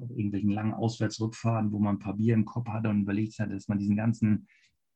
auf 0.00 0.10
irgendwelchen 0.10 0.50
langen 0.50 0.74
Auswärtsrückfahrten, 0.74 1.70
wo 1.70 1.78
man 1.78 1.96
ein 1.96 2.00
paar 2.00 2.16
Bier 2.16 2.34
im 2.34 2.44
Kopf 2.44 2.68
hatte 2.68 2.88
und 2.88 3.02
überlegt 3.02 3.38
hat, 3.38 3.50
dass 3.52 3.68
man 3.68 3.78
diesen 3.78 3.96
ganzen 3.96 4.48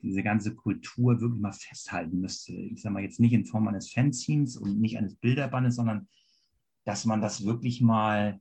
diese 0.03 0.23
ganze 0.23 0.55
Kultur 0.55 1.21
wirklich 1.21 1.41
mal 1.41 1.53
festhalten 1.53 2.21
müsste. 2.21 2.53
Ich 2.53 2.83
sage 2.83 2.93
mal 2.93 3.03
jetzt 3.03 3.21
nicht 3.21 3.33
in 3.33 3.45
Form 3.45 3.69
eines 3.69 3.91
Fanzines 3.91 4.57
und 4.57 4.81
nicht 4.81 4.97
eines 4.97 5.17
Bilderbandes, 5.17 5.77
sondern 5.77 6.09
dass 6.85 7.05
man 7.05 7.21
das 7.21 7.45
wirklich 7.45 7.81
mal, 7.81 8.41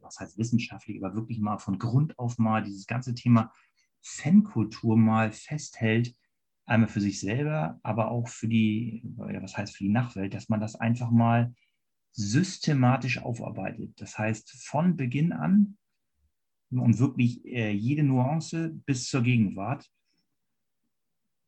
was 0.00 0.20
heißt 0.20 0.38
wissenschaftlich, 0.38 1.02
aber 1.02 1.14
wirklich 1.14 1.40
mal 1.40 1.58
von 1.58 1.78
Grund 1.78 2.18
auf 2.18 2.38
mal 2.38 2.62
dieses 2.62 2.86
ganze 2.86 3.14
Thema 3.14 3.52
Fankultur 4.00 4.96
mal 4.96 5.32
festhält, 5.32 6.14
einmal 6.66 6.88
für 6.88 7.00
sich 7.00 7.20
selber, 7.20 7.78
aber 7.82 8.10
auch 8.10 8.28
für 8.28 8.48
die, 8.48 9.02
was 9.16 9.56
heißt 9.56 9.76
für 9.76 9.84
die 9.84 9.90
Nachwelt, 9.90 10.34
dass 10.34 10.48
man 10.48 10.60
das 10.60 10.76
einfach 10.76 11.10
mal 11.10 11.54
systematisch 12.12 13.18
aufarbeitet. 13.18 14.00
Das 14.00 14.18
heißt, 14.18 14.50
von 14.64 14.96
Beginn 14.96 15.32
an 15.32 15.76
und 16.70 16.98
wirklich 16.98 17.44
äh, 17.44 17.70
jede 17.70 18.02
Nuance 18.02 18.70
bis 18.86 19.08
zur 19.08 19.22
Gegenwart 19.22 19.90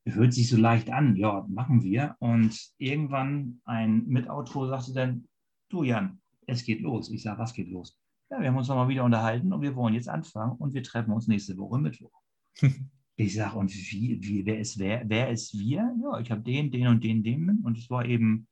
hört 0.04 0.32
sich 0.32 0.48
so 0.48 0.56
leicht 0.56 0.90
an, 0.90 1.16
ja, 1.16 1.44
machen 1.48 1.82
wir. 1.82 2.16
Und 2.20 2.72
irgendwann 2.78 3.60
ein 3.64 4.06
Mitautor 4.06 4.68
sagte 4.68 4.92
dann, 4.92 5.28
du 5.68 5.82
Jan, 5.82 6.20
es 6.46 6.64
geht 6.64 6.80
los. 6.80 7.10
Ich 7.10 7.22
sage, 7.22 7.38
was 7.38 7.52
geht 7.52 7.68
los? 7.68 7.98
Ja, 8.30 8.40
wir 8.40 8.48
haben 8.48 8.56
uns 8.56 8.68
nochmal 8.68 8.88
wieder 8.88 9.04
unterhalten 9.04 9.52
und 9.52 9.62
wir 9.62 9.74
wollen 9.74 9.94
jetzt 9.94 10.08
anfangen 10.08 10.56
und 10.56 10.74
wir 10.74 10.82
treffen 10.82 11.12
uns 11.12 11.26
nächste 11.26 11.56
Woche 11.56 11.78
Mittwoch. 11.78 12.12
ich 13.16 13.34
sage, 13.34 13.56
und 13.56 13.72
wie, 13.72 14.18
wie, 14.22 14.44
wer, 14.44 14.60
ist, 14.60 14.78
wer, 14.78 15.02
wer 15.06 15.30
ist 15.30 15.58
wir? 15.58 15.94
Ja, 16.02 16.20
ich 16.20 16.30
habe 16.30 16.42
den, 16.42 16.70
den 16.70 16.86
und 16.88 17.02
den, 17.02 17.22
den. 17.22 17.60
Und 17.64 17.78
es 17.78 17.88
war 17.88 18.04
eben 18.04 18.46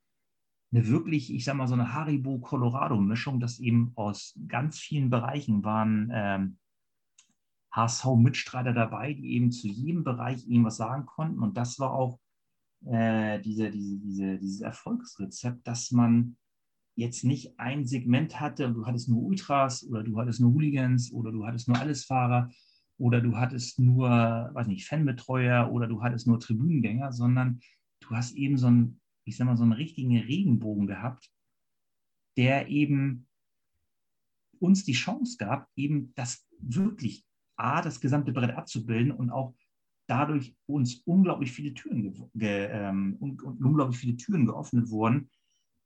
eine 0.73 0.89
wirklich, 0.89 1.33
ich 1.33 1.45
sage 1.45 1.59
mal, 1.59 1.69
so 1.69 1.75
eine 1.75 1.93
Haribo-Colorado-Mischung, 1.93 3.41
das 3.41 3.61
eben 3.61 3.93
aus 3.95 4.39
ganz 4.49 4.79
vielen 4.79 5.11
Bereichen 5.11 5.65
waren 5.65 6.11
ähm, 6.13 6.59
HSV-Mitstreiter 7.73 8.73
dabei, 8.73 9.13
die 9.13 9.35
eben 9.35 9.53
zu 9.53 9.69
jedem 9.69 10.03
Bereich 10.03 10.49
irgendwas 10.49 10.77
sagen 10.77 11.05
konnten. 11.05 11.41
Und 11.41 11.57
das 11.59 11.79
war 11.79 11.93
auch 11.93 12.19
äh, 12.87 13.41
diese, 13.41 13.71
diese, 13.71 13.99
diese, 13.99 14.39
dieses 14.39 14.61
Erfolgsrezept, 14.63 15.67
dass 15.67 15.91
man 15.91 16.37
jetzt 16.97 17.25
nicht 17.25 17.59
ein 17.59 17.87
Segment 17.87 18.41
hatte 18.41 18.73
du 18.73 18.87
hattest 18.87 19.09
nur 19.09 19.23
Ultras 19.23 19.85
oder 19.89 20.05
du 20.05 20.17
hattest 20.19 20.41
nur 20.41 20.53
Hooligans 20.53 21.13
oder 21.13 21.33
du 21.33 21.45
hattest 21.45 21.67
nur 21.67 21.77
Allesfahrer 21.77 22.51
oder 22.99 23.21
du 23.21 23.37
hattest 23.37 23.79
nur, 23.79 24.09
weiß 24.09 24.67
nicht, 24.67 24.87
Fanbetreuer 24.87 25.71
oder 25.73 25.87
du 25.87 26.03
hattest 26.03 26.27
nur 26.27 26.41
Tribünengänger, 26.41 27.13
sondern 27.13 27.61
du 28.01 28.11
hast 28.11 28.35
eben 28.35 28.57
so 28.57 28.69
einen, 28.69 29.01
ich 29.25 29.37
sag 29.37 29.47
mal, 29.47 29.57
so 29.57 29.65
einen 29.65 29.73
richtigen 29.73 30.17
Regenbogen 30.17 30.87
gehabt, 30.87 31.31
der 32.37 32.69
eben 32.69 33.27
uns 34.61 34.85
die 34.85 34.93
Chance 34.93 35.37
gab, 35.39 35.69
eben 35.77 36.13
das 36.15 36.47
wirklich 36.59 37.25
A, 37.57 37.83
das 37.83 38.01
gesamte 38.01 38.33
Brett 38.33 38.57
abzubilden 38.57 39.13
und 39.13 39.31
auch 39.31 39.55
dadurch 40.07 40.55
uns 40.67 41.03
unglaublich 41.05 41.53
viele 41.53 41.75
Türen, 41.75 42.31
ge, 42.35 42.69
ähm, 42.71 43.17
unglaublich 43.19 43.99
viele 43.99 44.17
Türen 44.17 44.47
geöffnet 44.47 44.91
wurden, 44.91 45.31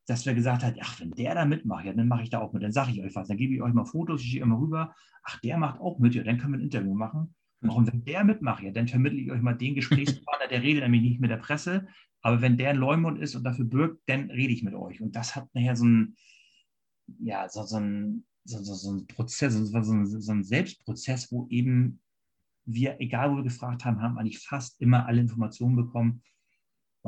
dass 0.09 0.24
wir 0.24 0.34
gesagt 0.34 0.64
haben, 0.64 0.74
ach, 0.80 1.00
wenn 1.00 1.11
der 1.11 1.34
da 1.34 1.44
mitmacht, 1.44 1.84
ja, 1.84 1.92
dann 1.92 2.09
mache 2.09 2.22
ich 2.22 2.30
da 2.30 2.40
auch 2.40 2.54
mit, 2.54 2.62
dann 2.62 2.72
sage 2.72 2.92
ich 2.92 3.02
euch 3.02 3.14
was, 3.14 3.28
dann 3.28 3.36
gebe 3.36 3.54
ich 3.54 3.61
euch 3.61 3.74
mal 3.74 3.84
Fotos, 3.84 4.22
ich 4.22 4.32
gehe 4.32 4.42
immer 4.42 4.59
rüber, 4.59 4.94
ach, 5.22 5.38
der 5.40 5.59
macht 5.59 5.80
auch 5.80 5.98
mit, 5.98 6.14
ja, 6.14 6.24
dann 6.24 6.38
können 6.38 6.54
wir 6.54 6.59
ein 6.59 6.64
Interview 6.64 6.94
machen. 6.94 7.34
Mhm. 7.61 7.70
Und 7.70 7.92
wenn 7.92 8.04
der 8.04 8.24
mitmacht, 8.24 8.62
ja, 8.62 8.70
dann 8.70 8.88
vermittle 8.88 9.18
ich 9.18 9.30
euch 9.30 9.42
mal 9.42 9.52
den 9.52 9.74
Gesprächspartner, 9.74 10.48
der 10.48 10.62
redet 10.62 10.82
nämlich 10.82 11.02
nicht 11.02 11.20
mit 11.20 11.30
der 11.30 11.36
Presse, 11.36 11.86
aber 12.22 12.40
wenn 12.40 12.56
der 12.56 12.70
ein 12.70 12.76
Leumund 12.76 13.18
ist 13.18 13.34
und 13.34 13.44
dafür 13.44 13.66
bürgt, 13.66 14.09
dann 14.09 14.30
rede 14.30 14.52
ich 14.52 14.62
mit 14.62 14.74
euch. 14.74 15.00
Und 15.02 15.14
das 15.14 15.36
hat 15.36 15.54
nachher 15.54 15.76
so 15.76 15.84
ein, 15.84 16.16
ja, 17.20 17.46
so, 17.48 17.62
so 17.64 17.76
ein, 17.76 18.24
so, 18.44 18.62
so, 18.62 18.74
so 18.74 18.92
ein 18.92 19.06
Prozess, 19.06 19.52
so, 19.52 19.64
so, 19.64 20.04
so 20.04 20.32
ein 20.32 20.42
Selbstprozess, 20.42 21.30
wo 21.30 21.46
eben 21.50 22.00
wir, 22.64 22.98
egal 23.00 23.30
wo 23.30 23.36
wir 23.36 23.42
gefragt 23.42 23.84
haben, 23.84 24.00
haben 24.00 24.18
eigentlich 24.18 24.40
fast 24.40 24.80
immer 24.80 25.06
alle 25.06 25.20
Informationen 25.20 25.76
bekommen. 25.76 26.22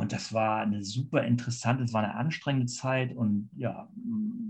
Und 0.01 0.13
das 0.13 0.33
war 0.33 0.63
eine 0.63 0.83
super 0.83 1.25
interessante, 1.25 1.85
es 1.85 1.93
war 1.93 2.03
eine 2.03 2.15
anstrengende 2.15 2.67
Zeit 2.67 3.15
und 3.15 3.51
ja, 3.55 3.87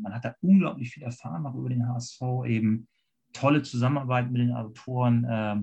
man 0.00 0.14
hat 0.14 0.24
da 0.24 0.36
unglaublich 0.42 0.90
viel 0.90 1.02
erfahren, 1.02 1.44
auch 1.44 1.56
über 1.56 1.68
den 1.68 1.88
HSV, 1.88 2.22
eben 2.46 2.86
tolle 3.32 3.62
Zusammenarbeit 3.62 4.30
mit 4.30 4.42
den 4.42 4.52
Autoren. 4.52 5.24
Äh, 5.24 5.62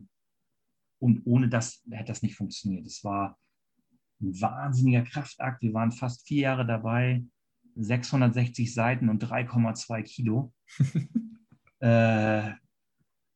und 1.00 1.22
ohne 1.26 1.48
das 1.48 1.86
hätte 1.90 2.12
das 2.12 2.22
nicht 2.22 2.36
funktioniert. 2.36 2.86
Es 2.86 3.02
war 3.06 3.38
ein 4.20 4.42
wahnsinniger 4.42 5.04
Kraftakt. 5.04 5.62
Wir 5.62 5.74
waren 5.74 5.94
fast 5.94 6.28
vier 6.28 6.42
Jahre 6.42 6.66
dabei. 6.66 7.24
660 7.76 8.74
Seiten 8.74 9.08
und 9.08 9.24
3,2 9.24 10.04
Kilo. 10.04 10.54
äh, 11.80 12.52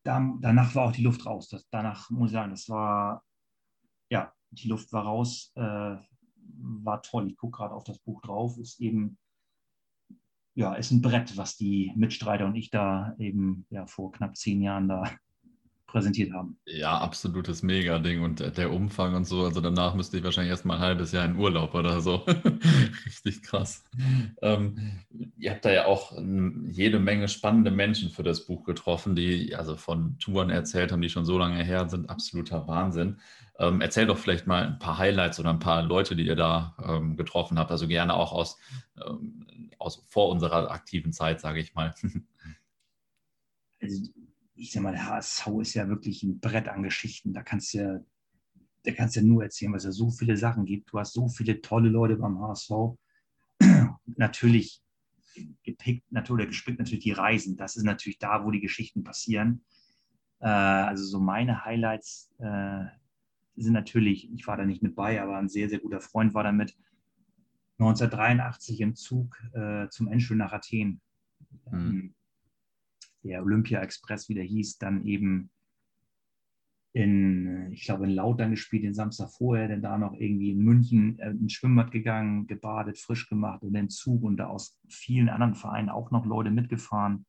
da, 0.03 0.35
danach 0.41 0.75
war 0.75 0.87
auch 0.87 0.91
die 0.91 1.03
Luft 1.03 1.25
raus. 1.25 1.47
Das, 1.47 1.65
danach 1.69 2.09
muss 2.09 2.31
ich 2.31 2.33
sagen, 2.33 2.51
das 2.51 2.67
war, 2.67 3.23
ja, 4.09 4.33
die 4.49 4.67
Luft 4.67 4.91
war 4.91 5.03
raus, 5.03 5.53
äh, 5.55 5.95
war 6.57 7.01
toll. 7.01 7.27
Ich 7.27 7.37
gucke 7.37 7.57
gerade 7.57 7.73
auf 7.73 7.83
das 7.83 7.99
Buch 7.99 8.21
drauf, 8.21 8.57
ist 8.57 8.79
eben, 8.79 9.17
ja, 10.55 10.73
ist 10.75 10.91
ein 10.91 11.01
Brett, 11.01 11.37
was 11.37 11.55
die 11.57 11.93
Mitstreiter 11.95 12.45
und 12.45 12.55
ich 12.55 12.69
da 12.69 13.15
eben 13.17 13.65
ja, 13.69 13.85
vor 13.87 14.11
knapp 14.11 14.35
zehn 14.35 14.61
Jahren 14.61 14.87
da 14.87 15.03
präsentiert 15.91 16.31
haben. 16.31 16.57
Ja, 16.65 16.97
absolutes 16.97 17.63
Mega-Ding 17.63 18.23
und 18.23 18.57
der 18.57 18.71
Umfang 18.71 19.13
und 19.13 19.25
so. 19.25 19.43
Also 19.43 19.59
danach 19.59 19.93
müsste 19.93 20.17
ich 20.17 20.23
wahrscheinlich 20.23 20.51
erst 20.51 20.65
mal 20.65 20.75
ein 20.75 20.79
halbes 20.79 21.11
Jahr 21.11 21.25
in 21.25 21.35
Urlaub 21.35 21.75
oder 21.75 21.99
so. 21.99 22.15
Richtig 23.05 23.43
krass. 23.43 23.83
Ähm, 24.41 25.01
ihr 25.37 25.51
habt 25.51 25.65
da 25.65 25.71
ja 25.71 25.85
auch 25.85 26.17
jede 26.69 26.99
Menge 26.99 27.27
spannende 27.27 27.71
Menschen 27.71 28.09
für 28.09 28.23
das 28.23 28.45
Buch 28.45 28.63
getroffen, 28.63 29.15
die 29.15 29.53
also 29.53 29.75
von 29.75 30.17
Touren 30.17 30.49
erzählt 30.49 30.93
haben, 30.93 31.01
die 31.01 31.09
schon 31.09 31.25
so 31.25 31.37
lange 31.37 31.61
her 31.61 31.89
sind. 31.89 32.09
Absoluter 32.09 32.67
Wahnsinn. 32.67 33.17
Ähm, 33.59 33.81
erzähl 33.81 34.07
doch 34.07 34.17
vielleicht 34.17 34.47
mal 34.47 34.65
ein 34.65 34.79
paar 34.79 34.97
Highlights 34.97 35.39
oder 35.41 35.49
ein 35.49 35.59
paar 35.59 35.83
Leute, 35.83 36.15
die 36.15 36.25
ihr 36.25 36.37
da 36.37 36.75
ähm, 36.87 37.17
getroffen 37.17 37.59
habt. 37.59 37.69
Also 37.69 37.87
gerne 37.87 38.13
auch 38.13 38.31
aus, 38.31 38.57
ähm, 39.05 39.45
aus 39.77 40.05
vor 40.07 40.29
unserer 40.29 40.71
aktiven 40.71 41.11
Zeit, 41.11 41.41
sage 41.41 41.59
ich 41.59 41.75
mal. 41.75 41.93
Also 43.83 44.11
ich 44.61 44.71
sag 44.71 44.83
mal, 44.83 44.91
der 44.91 45.07
HSV 45.07 45.47
ist 45.61 45.73
ja 45.73 45.87
wirklich 45.89 46.21
ein 46.21 46.39
Brett 46.39 46.67
an 46.67 46.83
Geschichten. 46.83 47.33
Da 47.33 47.41
kannst 47.41 47.73
du 47.73 47.79
ja, 47.79 47.99
da 48.83 48.91
kannst 48.91 49.15
du 49.15 49.21
ja 49.21 49.25
nur 49.25 49.43
erzählen, 49.43 49.71
weil 49.71 49.79
es 49.79 49.85
ja 49.85 49.91
so 49.91 50.11
viele 50.11 50.37
Sachen 50.37 50.65
gibt. 50.65 50.93
Du 50.93 50.99
hast 50.99 51.13
so 51.13 51.27
viele 51.29 51.61
tolle 51.61 51.89
Leute 51.89 52.15
beim 52.15 52.39
HSV. 52.39 52.71
natürlich 54.05 54.83
gepickt, 55.63 56.11
natürlich 56.11 56.47
gespickt 56.47 56.77
natürlich 56.77 57.03
die 57.03 57.11
Reisen. 57.11 57.57
Das 57.57 57.75
ist 57.75 57.83
natürlich 57.83 58.19
da, 58.19 58.45
wo 58.45 58.51
die 58.51 58.59
Geschichten 58.59 59.03
passieren. 59.03 59.63
Äh, 60.41 60.47
also 60.47 61.05
so 61.05 61.19
meine 61.19 61.65
Highlights 61.65 62.31
äh, 62.37 62.85
sind 63.55 63.73
natürlich, 63.73 64.31
ich 64.31 64.45
war 64.45 64.57
da 64.57 64.65
nicht 64.65 64.83
mit 64.83 64.95
bei, 64.95 65.19
aber 65.23 65.37
ein 65.37 65.49
sehr, 65.49 65.69
sehr 65.69 65.79
guter 65.79 66.01
Freund 66.01 66.35
war 66.35 66.43
damit. 66.43 66.77
1983 67.79 68.79
im 68.81 68.95
Zug 68.95 69.41
äh, 69.53 69.89
zum 69.89 70.07
Endspiel 70.07 70.37
nach 70.37 70.53
Athen. 70.53 71.01
Mhm 71.71 72.13
der 73.23 73.43
Olympia 73.43 73.81
Express 73.81 74.29
wieder 74.29 74.43
hieß, 74.43 74.77
dann 74.77 75.05
eben 75.05 75.49
in, 76.93 77.71
ich 77.71 77.85
glaube, 77.85 78.03
in 78.03 78.11
Lautern 78.11 78.51
gespielt, 78.51 78.83
den 78.83 78.93
Samstag 78.93 79.29
vorher, 79.29 79.69
dann 79.69 79.81
da 79.81 79.97
noch 79.97 80.13
irgendwie 80.13 80.51
in 80.51 80.59
München 80.59 81.17
äh, 81.19 81.29
ins 81.29 81.53
Schwimmbad 81.53 81.91
gegangen, 81.91 82.47
gebadet, 82.47 82.97
frisch 82.97 83.29
gemacht 83.29 83.63
und 83.63 83.73
den 83.73 83.89
Zug 83.89 84.23
und 84.23 84.37
da 84.37 84.47
aus 84.47 84.77
vielen 84.89 85.29
anderen 85.29 85.55
Vereinen 85.55 85.89
auch 85.89 86.11
noch 86.11 86.25
Leute 86.25 86.51
mitgefahren. 86.51 87.25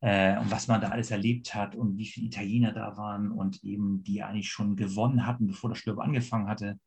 Äh, 0.00 0.38
und 0.38 0.50
was 0.50 0.68
man 0.68 0.80
da 0.80 0.90
alles 0.90 1.10
erlebt 1.10 1.54
hat 1.54 1.74
und 1.74 1.98
wie 1.98 2.06
viele 2.06 2.26
Italiener 2.26 2.72
da 2.72 2.96
waren 2.96 3.32
und 3.32 3.64
eben 3.64 4.04
die 4.04 4.22
eigentlich 4.22 4.48
schon 4.48 4.76
gewonnen 4.76 5.26
hatten, 5.26 5.48
bevor 5.48 5.70
das 5.70 5.78
Sturm 5.78 5.98
angefangen 5.98 6.48
hatte. 6.48 6.78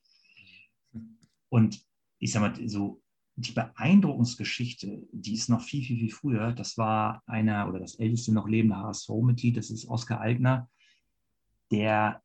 Und 1.50 1.84
ich 2.20 2.32
sag 2.32 2.42
mal, 2.42 2.70
so 2.70 3.02
die 3.40 3.54
Beeindruckungsgeschichte, 3.54 5.08
die 5.14 5.34
ist 5.34 5.50
noch 5.50 5.62
viel, 5.62 5.84
viel, 5.84 5.98
viel 5.98 6.12
früher. 6.12 6.52
Das 6.52 6.78
war 6.78 7.24
einer 7.26 7.70
oder 7.70 7.80
das 7.80 7.96
älteste 7.96 8.34
noch 8.34 8.48
lebende 8.48 8.78
HSV-Mitglied, 8.78 9.56
das 9.56 9.70
ist 9.70 9.88
Oskar 9.88 10.20
Altner, 10.20 10.70
der 11.72 12.22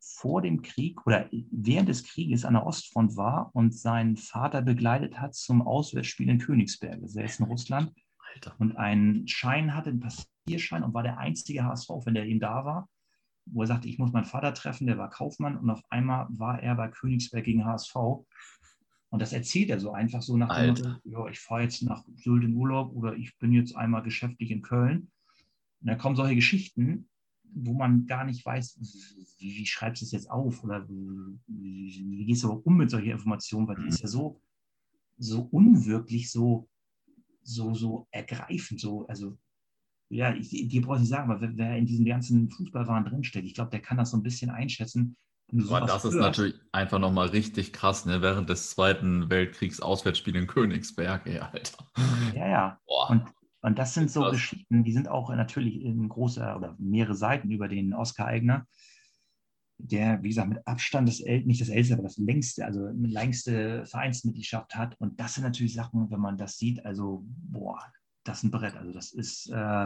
vor 0.00 0.42
dem 0.42 0.62
Krieg 0.62 1.06
oder 1.06 1.28
während 1.50 1.88
des 1.88 2.04
Krieges 2.04 2.44
an 2.44 2.54
der 2.54 2.66
Ostfront 2.66 3.16
war 3.16 3.50
und 3.54 3.74
seinen 3.74 4.16
Vater 4.16 4.62
begleitet 4.62 5.20
hat 5.20 5.34
zum 5.34 5.62
Auswärtsspiel 5.62 6.28
in 6.28 6.38
Königsberg. 6.38 7.00
Das 7.00 7.14
ist 7.14 7.40
in 7.40 7.46
Russland. 7.46 7.92
Alter. 8.34 8.54
Und 8.58 8.76
einen 8.76 9.28
Schein 9.28 9.74
hatte, 9.74 9.90
einen 9.90 10.00
Passierschein 10.00 10.82
und 10.82 10.94
war 10.94 11.02
der 11.02 11.18
einzige 11.18 11.64
HSV, 11.64 11.88
wenn 12.04 12.14
der 12.14 12.26
eben 12.26 12.40
da 12.40 12.64
war. 12.64 12.88
wo 13.48 13.62
er 13.62 13.68
sagte, 13.68 13.88
ich 13.88 13.98
muss 13.98 14.12
meinen 14.12 14.24
Vater 14.24 14.54
treffen, 14.54 14.88
der 14.88 14.98
war 14.98 15.08
Kaufmann 15.08 15.56
und 15.56 15.70
auf 15.70 15.82
einmal 15.88 16.26
war 16.30 16.60
er 16.60 16.74
bei 16.74 16.88
Königsberg 16.88 17.44
gegen 17.44 17.64
HSV. 17.64 17.94
Und 19.10 19.22
das 19.22 19.32
erzählt 19.32 19.70
er 19.70 19.78
so 19.78 19.92
einfach 19.92 20.22
so 20.22 20.36
nach 20.36 20.54
dem 20.54 20.68
Motto, 20.68 20.96
ja, 21.04 21.28
ich 21.28 21.38
fahre 21.38 21.62
jetzt 21.62 21.82
nach 21.82 22.04
Sylt 22.16 22.44
in 22.44 22.54
Urlaub 22.54 22.92
oder 22.94 23.14
ich 23.16 23.36
bin 23.38 23.52
jetzt 23.52 23.76
einmal 23.76 24.02
geschäftlich 24.02 24.50
in 24.50 24.62
Köln. 24.62 25.10
Und 25.80 25.88
da 25.88 25.94
kommen 25.94 26.16
solche 26.16 26.34
Geschichten, 26.34 27.08
wo 27.44 27.72
man 27.72 28.06
gar 28.06 28.24
nicht 28.24 28.44
weiß, 28.44 28.78
wie, 29.38 29.58
wie 29.58 29.66
schreibst 29.66 30.02
du 30.02 30.06
es 30.06 30.12
jetzt 30.12 30.30
auf 30.30 30.62
oder 30.64 30.88
wie, 30.88 31.38
wie, 31.46 32.26
gehst 32.26 32.42
du 32.42 32.52
um 32.52 32.76
mit 32.76 32.90
solchen 32.90 33.10
Informationen, 33.10 33.68
weil 33.68 33.76
die 33.76 33.88
ist 33.88 34.02
ja 34.02 34.08
so, 34.08 34.40
so 35.16 35.42
unwirklich, 35.50 36.30
so, 36.30 36.68
so, 37.42 37.74
so 37.74 38.08
ergreifend, 38.10 38.80
so, 38.80 39.06
also 39.06 39.38
ja, 40.08 40.34
ich, 40.34 40.50
die 40.50 40.80
brauche 40.80 40.96
ich 40.96 41.00
nicht 41.00 41.10
sagen, 41.10 41.30
aber 41.30 41.40
wer, 41.40 41.56
wer 41.56 41.76
in 41.76 41.86
diesen 41.86 42.04
ganzen 42.04 42.50
Fußballwahn 42.50 43.06
drinsteckt, 43.06 43.46
ich 43.46 43.54
glaube, 43.54 43.70
der 43.70 43.80
kann 43.80 43.96
das 43.96 44.10
so 44.10 44.16
ein 44.16 44.22
bisschen 44.22 44.50
einschätzen. 44.50 45.16
Aber 45.52 45.86
das 45.86 46.04
ist 46.04 46.14
natürlich 46.14 46.54
einfach 46.72 46.98
nochmal 46.98 47.28
richtig 47.28 47.72
krass, 47.72 48.04
ne? 48.04 48.20
Während 48.20 48.50
des 48.50 48.70
Zweiten 48.70 49.30
Weltkriegs 49.30 49.80
Auswärtsspiel 49.80 50.34
in 50.34 50.46
Königsberg, 50.46 51.26
ey, 51.26 51.38
Alter. 51.38 51.86
Ja, 52.34 52.48
ja. 52.48 52.80
Und, 53.08 53.24
und 53.60 53.78
das 53.78 53.94
sind 53.94 54.10
so 54.10 54.22
krass. 54.22 54.32
Geschichten, 54.32 54.82
die 54.82 54.92
sind 54.92 55.08
auch 55.08 55.30
natürlich 55.30 55.80
in 55.80 56.08
großer 56.08 56.56
oder 56.56 56.74
mehrere 56.78 57.14
Seiten 57.14 57.50
über 57.50 57.68
den 57.68 57.94
Oscar 57.94 58.26
Eigner, 58.26 58.66
der, 59.78 60.22
wie 60.22 60.28
gesagt, 60.28 60.48
mit 60.48 60.66
Abstand 60.66 61.08
das 61.08 61.20
El 61.20 61.44
nicht 61.44 61.60
das 61.60 61.68
älteste, 61.68 61.94
aber 61.94 62.02
das 62.02 62.16
längste, 62.16 62.64
also 62.64 62.80
mit 62.92 63.12
längste 63.12 63.84
Vereinsmitgliedschaft 63.86 64.74
hat. 64.74 64.98
Und 64.98 65.20
das 65.20 65.34
sind 65.34 65.44
natürlich 65.44 65.74
Sachen, 65.74 66.10
wenn 66.10 66.20
man 66.20 66.36
das 66.36 66.56
sieht, 66.56 66.84
also, 66.84 67.24
boah, 67.26 67.80
das 68.24 68.38
ist 68.38 68.44
ein 68.44 68.50
Brett. 68.50 68.74
Also 68.74 68.92
das 68.92 69.12
ist, 69.12 69.48
äh, 69.50 69.84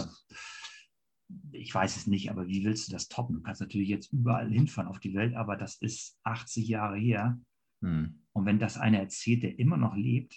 ich 1.53 1.75
weiß 1.75 1.97
es 1.97 2.07
nicht, 2.07 2.31
aber 2.31 2.49
wie 2.49 2.65
willst 2.65 2.89
du 2.89 2.93
das 2.93 3.09
toppen? 3.09 3.37
Du 3.37 3.43
kannst 3.43 3.61
natürlich 3.61 3.89
jetzt 3.89 4.13
überall 4.13 4.51
hinfahren 4.51 4.89
auf 4.89 5.01
die 5.01 5.15
Welt, 5.15 5.35
aber 5.35 5.57
das 5.57 5.77
ist 5.77 6.19
80 6.25 6.69
Jahre 6.69 6.97
her. 6.99 7.39
Hm. 7.83 8.23
Und 8.33 8.47
wenn 8.47 8.59
das 8.59 8.79
einer 8.79 8.99
erzählt, 8.99 9.43
der 9.43 9.59
immer 9.59 9.77
noch 9.77 9.97
lebt 9.97 10.37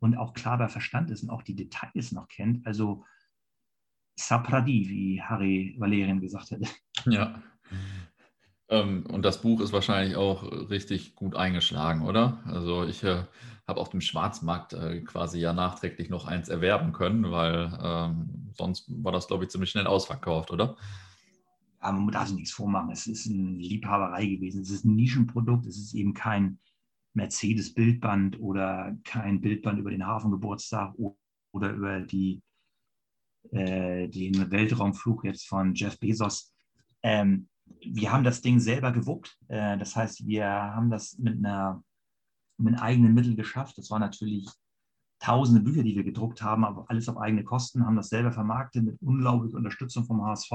und 0.00 0.16
auch 0.16 0.34
klar 0.34 0.58
bei 0.58 0.68
Verstand 0.68 1.10
ist 1.10 1.22
und 1.22 1.30
auch 1.30 1.42
die 1.42 1.54
Details 1.54 2.12
noch 2.12 2.28
kennt, 2.28 2.66
also 2.66 3.04
Sapradi, 4.16 4.88
wie 4.88 5.22
Harry 5.22 5.74
Valerian 5.78 6.20
gesagt 6.20 6.50
hätte. 6.50 6.68
Ja. 7.06 7.42
Ähm, 8.68 9.04
und 9.06 9.22
das 9.22 9.42
Buch 9.42 9.60
ist 9.60 9.72
wahrscheinlich 9.72 10.16
auch 10.16 10.42
richtig 10.70 11.14
gut 11.14 11.36
eingeschlagen, 11.36 12.02
oder? 12.02 12.42
Also 12.46 12.84
ich 12.84 13.02
äh, 13.04 13.24
habe 13.66 13.80
auf 13.80 13.90
dem 13.90 14.00
Schwarzmarkt 14.00 14.72
äh, 14.72 15.00
quasi 15.00 15.38
ja 15.38 15.52
nachträglich 15.52 16.10
noch 16.10 16.26
eins 16.26 16.48
erwerben 16.48 16.92
können, 16.92 17.30
weil 17.30 17.78
ähm, 17.82 18.50
sonst 18.52 18.86
war 19.02 19.12
das, 19.12 19.26
glaube 19.26 19.44
ich, 19.44 19.50
ziemlich 19.50 19.70
schnell 19.70 19.86
ausverkauft, 19.86 20.50
oder? 20.50 20.76
Ja, 21.82 21.92
man 21.92 22.08
darf 22.08 22.28
sich 22.28 22.36
nichts 22.36 22.52
vormachen. 22.52 22.90
Es 22.90 23.06
ist 23.06 23.26
eine 23.28 23.58
Liebhaberei 23.58 24.26
gewesen. 24.26 24.62
Es 24.62 24.70
ist 24.70 24.84
ein 24.84 24.96
Nischenprodukt. 24.96 25.66
Es 25.66 25.76
ist 25.76 25.94
eben 25.94 26.14
kein 26.14 26.58
Mercedes-Bildband 27.14 28.40
oder 28.40 28.96
kein 29.04 29.40
Bildband 29.40 29.78
über 29.78 29.90
den 29.90 30.06
Hafengeburtstag 30.06 30.94
oder 31.52 31.70
über 31.70 32.00
die, 32.00 32.42
äh, 33.50 34.08
den 34.08 34.50
Weltraumflug 34.50 35.24
jetzt 35.24 35.46
von 35.46 35.74
Jeff 35.74 35.98
Bezos. 35.98 36.52
Ähm, 37.02 37.48
wir 37.66 38.12
haben 38.12 38.24
das 38.24 38.40
Ding 38.40 38.58
selber 38.60 38.92
gewuppt. 38.92 39.38
Äh, 39.48 39.78
das 39.78 39.96
heißt, 39.96 40.26
wir 40.26 40.46
haben 40.46 40.90
das 40.90 41.18
mit, 41.18 41.38
einer, 41.38 41.82
mit 42.58 42.80
eigenen 42.80 43.14
Mitteln 43.14 43.36
geschafft. 43.36 43.78
Das 43.78 43.90
waren 43.90 44.00
natürlich 44.00 44.48
tausende 45.18 45.60
Bücher, 45.60 45.82
die 45.82 45.96
wir 45.96 46.04
gedruckt 46.04 46.42
haben, 46.42 46.64
aber 46.64 46.84
alles 46.88 47.08
auf 47.08 47.16
eigene 47.16 47.44
Kosten, 47.44 47.86
haben 47.86 47.96
das 47.96 48.08
selber 48.08 48.32
vermarktet 48.32 48.84
mit 48.84 49.00
unglaublicher 49.00 49.56
Unterstützung 49.56 50.04
vom 50.04 50.24
HSV. 50.24 50.52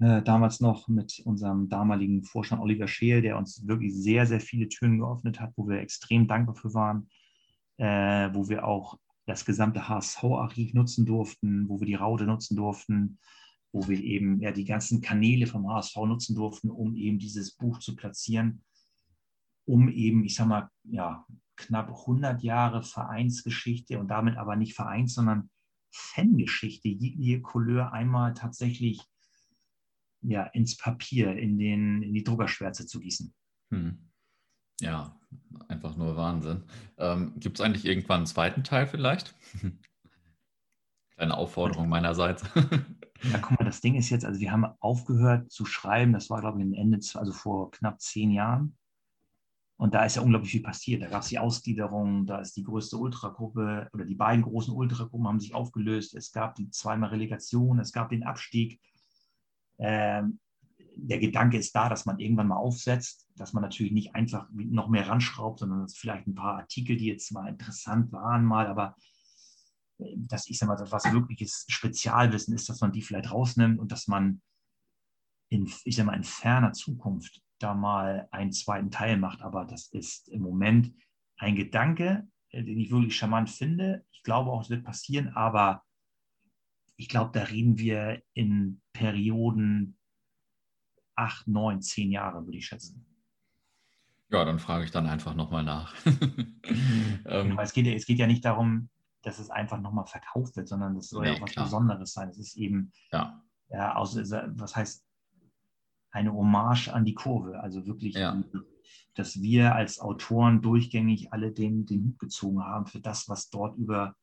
Äh, 0.00 0.22
damals 0.22 0.60
noch 0.60 0.88
mit 0.88 1.20
unserem 1.24 1.68
damaligen 1.68 2.24
Vorstand 2.24 2.62
Oliver 2.62 2.88
Scheel, 2.88 3.20
der 3.20 3.36
uns 3.36 3.66
wirklich 3.66 3.94
sehr, 3.94 4.26
sehr 4.26 4.40
viele 4.40 4.68
Türen 4.68 4.98
geöffnet 4.98 5.40
hat, 5.40 5.52
wo 5.56 5.68
wir 5.68 5.80
extrem 5.80 6.26
dankbar 6.26 6.54
für 6.54 6.72
waren, 6.72 7.10
äh, 7.76 8.30
wo 8.32 8.48
wir 8.48 8.64
auch 8.64 8.98
das 9.26 9.44
gesamte 9.44 9.88
HSV-Archiv 9.88 10.72
nutzen 10.72 11.04
durften, 11.04 11.68
wo 11.68 11.80
wir 11.80 11.86
die 11.86 11.94
Raute 11.94 12.24
nutzen 12.24 12.56
durften, 12.56 13.18
wo 13.72 13.88
wir 13.88 14.02
eben 14.02 14.40
ja, 14.40 14.52
die 14.52 14.64
ganzen 14.64 15.00
Kanäle 15.00 15.46
vom 15.46 15.68
HSV 15.68 15.96
nutzen 16.06 16.34
durften, 16.34 16.70
um 16.70 16.94
eben 16.96 17.18
dieses 17.18 17.54
Buch 17.54 17.78
zu 17.78 17.94
platzieren, 17.94 18.62
um 19.64 19.88
eben, 19.88 20.24
ich 20.24 20.34
sag 20.34 20.48
mal, 20.48 20.70
ja, 20.84 21.24
knapp 21.56 21.88
100 21.90 22.42
Jahre 22.42 22.82
Vereinsgeschichte 22.82 23.98
und 23.98 24.08
damit 24.08 24.36
aber 24.36 24.56
nicht 24.56 24.74
Vereins, 24.74 25.14
sondern 25.14 25.50
Fangeschichte, 25.92 26.88
jegliche 26.88 27.42
Couleur 27.42 27.92
einmal 27.92 28.34
tatsächlich 28.34 29.02
ja, 30.22 30.44
ins 30.44 30.76
Papier, 30.76 31.36
in, 31.36 31.58
den, 31.58 32.02
in 32.02 32.14
die 32.14 32.24
Druckerschwärze 32.24 32.86
zu 32.86 33.00
gießen. 33.00 33.32
Hm. 33.70 34.10
Ja, 34.80 35.18
einfach 35.68 35.96
nur 35.96 36.16
Wahnsinn. 36.16 36.64
Ähm, 36.96 37.34
Gibt 37.38 37.58
es 37.58 37.64
eigentlich 37.64 37.84
irgendwann 37.84 38.18
einen 38.18 38.26
zweiten 38.26 38.64
Teil 38.64 38.86
vielleicht? 38.86 39.34
Kleine 41.16 41.36
Aufforderung 41.36 41.88
meinerseits. 41.88 42.44
Ja, 43.22 43.38
guck 43.38 43.58
mal, 43.58 43.66
das 43.66 43.80
Ding 43.80 43.96
ist 43.96 44.10
jetzt, 44.10 44.24
also 44.24 44.40
wir 44.40 44.50
haben 44.50 44.64
aufgehört 44.80 45.50
zu 45.50 45.66
schreiben, 45.66 46.12
das 46.12 46.30
war, 46.30 46.40
glaube 46.40 46.62
ich, 46.62 46.78
Ende, 46.78 46.98
also 47.14 47.32
vor 47.32 47.70
knapp 47.70 48.00
zehn 48.00 48.30
Jahren. 48.30 48.76
Und 49.76 49.94
da 49.94 50.04
ist 50.04 50.16
ja 50.16 50.22
unglaublich 50.22 50.52
viel 50.52 50.62
passiert. 50.62 51.02
Da 51.02 51.08
gab 51.08 51.22
es 51.22 51.28
die 51.28 51.38
Ausgliederung, 51.38 52.26
da 52.26 52.38
ist 52.38 52.54
die 52.56 52.62
größte 52.62 52.98
Ultragruppe 52.98 53.88
oder 53.94 54.04
die 54.04 54.14
beiden 54.14 54.42
großen 54.42 54.74
Ultragruppen 54.74 55.26
haben 55.26 55.40
sich 55.40 55.54
aufgelöst. 55.54 56.14
Es 56.14 56.32
gab 56.32 56.54
die 56.54 56.68
zweimal 56.70 57.10
Relegation, 57.10 57.78
es 57.78 57.92
gab 57.92 58.10
den 58.10 58.22
Abstieg. 58.22 58.78
Ähm, 59.78 60.38
der 60.96 61.18
Gedanke 61.18 61.56
ist 61.56 61.74
da, 61.74 61.88
dass 61.88 62.04
man 62.04 62.18
irgendwann 62.18 62.48
mal 62.48 62.56
aufsetzt, 62.56 63.26
dass 63.36 63.54
man 63.54 63.62
natürlich 63.62 63.92
nicht 63.92 64.14
einfach 64.14 64.48
noch 64.52 64.88
mehr 64.88 65.08
ranschraubt, 65.08 65.60
sondern 65.60 65.88
vielleicht 65.88 66.26
ein 66.26 66.34
paar 66.34 66.58
Artikel, 66.58 66.96
die 66.96 67.06
jetzt 67.06 67.32
mal 67.32 67.48
interessant 67.48 68.12
waren, 68.12 68.44
mal, 68.44 68.66
aber 68.66 68.96
dass 70.16 70.48
ich 70.48 70.58
sage 70.58 70.72
mal, 70.72 70.90
was 70.90 71.12
wirkliches 71.12 71.66
Spezialwissen 71.68 72.54
ist, 72.54 72.68
dass 72.68 72.80
man 72.80 72.92
die 72.92 73.02
vielleicht 73.02 73.30
rausnimmt 73.30 73.78
und 73.78 73.92
dass 73.92 74.08
man 74.08 74.42
in, 75.50 75.70
ich 75.84 75.96
sag 75.96 76.06
mal, 76.06 76.16
in 76.16 76.24
ferner 76.24 76.72
Zukunft 76.72 77.42
da 77.58 77.74
mal 77.74 78.28
einen 78.30 78.52
zweiten 78.52 78.90
Teil 78.90 79.16
macht. 79.16 79.42
Aber 79.42 79.64
das 79.64 79.88
ist 79.88 80.28
im 80.28 80.42
Moment 80.42 80.92
ein 81.36 81.56
Gedanke, 81.56 82.28
äh, 82.50 82.62
den 82.62 82.78
ich 82.78 82.90
wirklich 82.90 83.16
charmant 83.16 83.50
finde. 83.50 84.04
Ich 84.12 84.22
glaube 84.22 84.50
auch, 84.50 84.62
es 84.62 84.70
wird 84.70 84.84
passieren, 84.84 85.28
aber 85.28 85.84
ich 86.96 87.08
glaube, 87.08 87.30
da 87.32 87.44
reden 87.44 87.78
wir 87.78 88.22
in 88.34 88.82
Perioden 88.92 89.98
acht, 91.16 91.48
neun, 91.48 91.80
zehn 91.82 92.10
Jahre, 92.10 92.44
würde 92.44 92.58
ich 92.58 92.66
schätzen. 92.66 93.06
Ja, 94.30 94.44
dann 94.44 94.58
frage 94.58 94.84
ich 94.84 94.90
dann 94.90 95.06
einfach 95.06 95.34
nochmal 95.34 95.64
nach. 95.64 95.94
ähm, 97.26 97.58
es, 97.58 97.72
geht, 97.72 97.86
es 97.86 98.06
geht 98.06 98.18
ja 98.18 98.26
nicht 98.26 98.44
darum, 98.44 98.88
dass 99.22 99.38
es 99.38 99.50
einfach 99.50 99.80
nochmal 99.80 100.06
verkauft 100.06 100.56
wird, 100.56 100.68
sondern 100.68 100.94
das 100.94 101.08
soll 101.08 101.22
nee, 101.22 101.32
ja 101.32 101.36
auch 101.36 101.42
was 101.42 101.52
klar. 101.52 101.66
Besonderes 101.66 102.12
sein. 102.12 102.28
Es 102.28 102.38
ist 102.38 102.56
eben, 102.56 102.92
ja, 103.12 103.42
ja 103.68 103.94
aus, 103.94 104.16
was 104.16 104.76
heißt, 104.76 105.04
eine 106.12 106.32
Hommage 106.32 106.88
an 106.88 107.04
die 107.04 107.14
Kurve. 107.14 107.60
Also 107.60 107.86
wirklich, 107.86 108.14
ja. 108.14 108.42
dass 109.14 109.40
wir 109.40 109.74
als 109.74 110.00
Autoren 110.00 110.62
durchgängig 110.62 111.32
alle 111.32 111.52
den, 111.52 111.86
den 111.86 112.04
Hut 112.04 112.18
gezogen 112.18 112.64
haben 112.64 112.86
für 112.86 113.00
das, 113.00 113.28
was 113.28 113.50
dort 113.50 113.76
über 113.76 114.16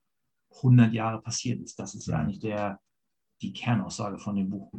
100 0.57 0.93
Jahre 0.93 1.21
passiert 1.21 1.61
ist. 1.61 1.79
Das 1.79 1.95
ist 1.95 2.07
ja, 2.07 2.15
ja 2.15 2.19
eigentlich 2.19 2.39
der, 2.39 2.79
die 3.41 3.53
Kernaussage 3.53 4.17
von 4.17 4.35
dem 4.35 4.49
Buch. 4.49 4.71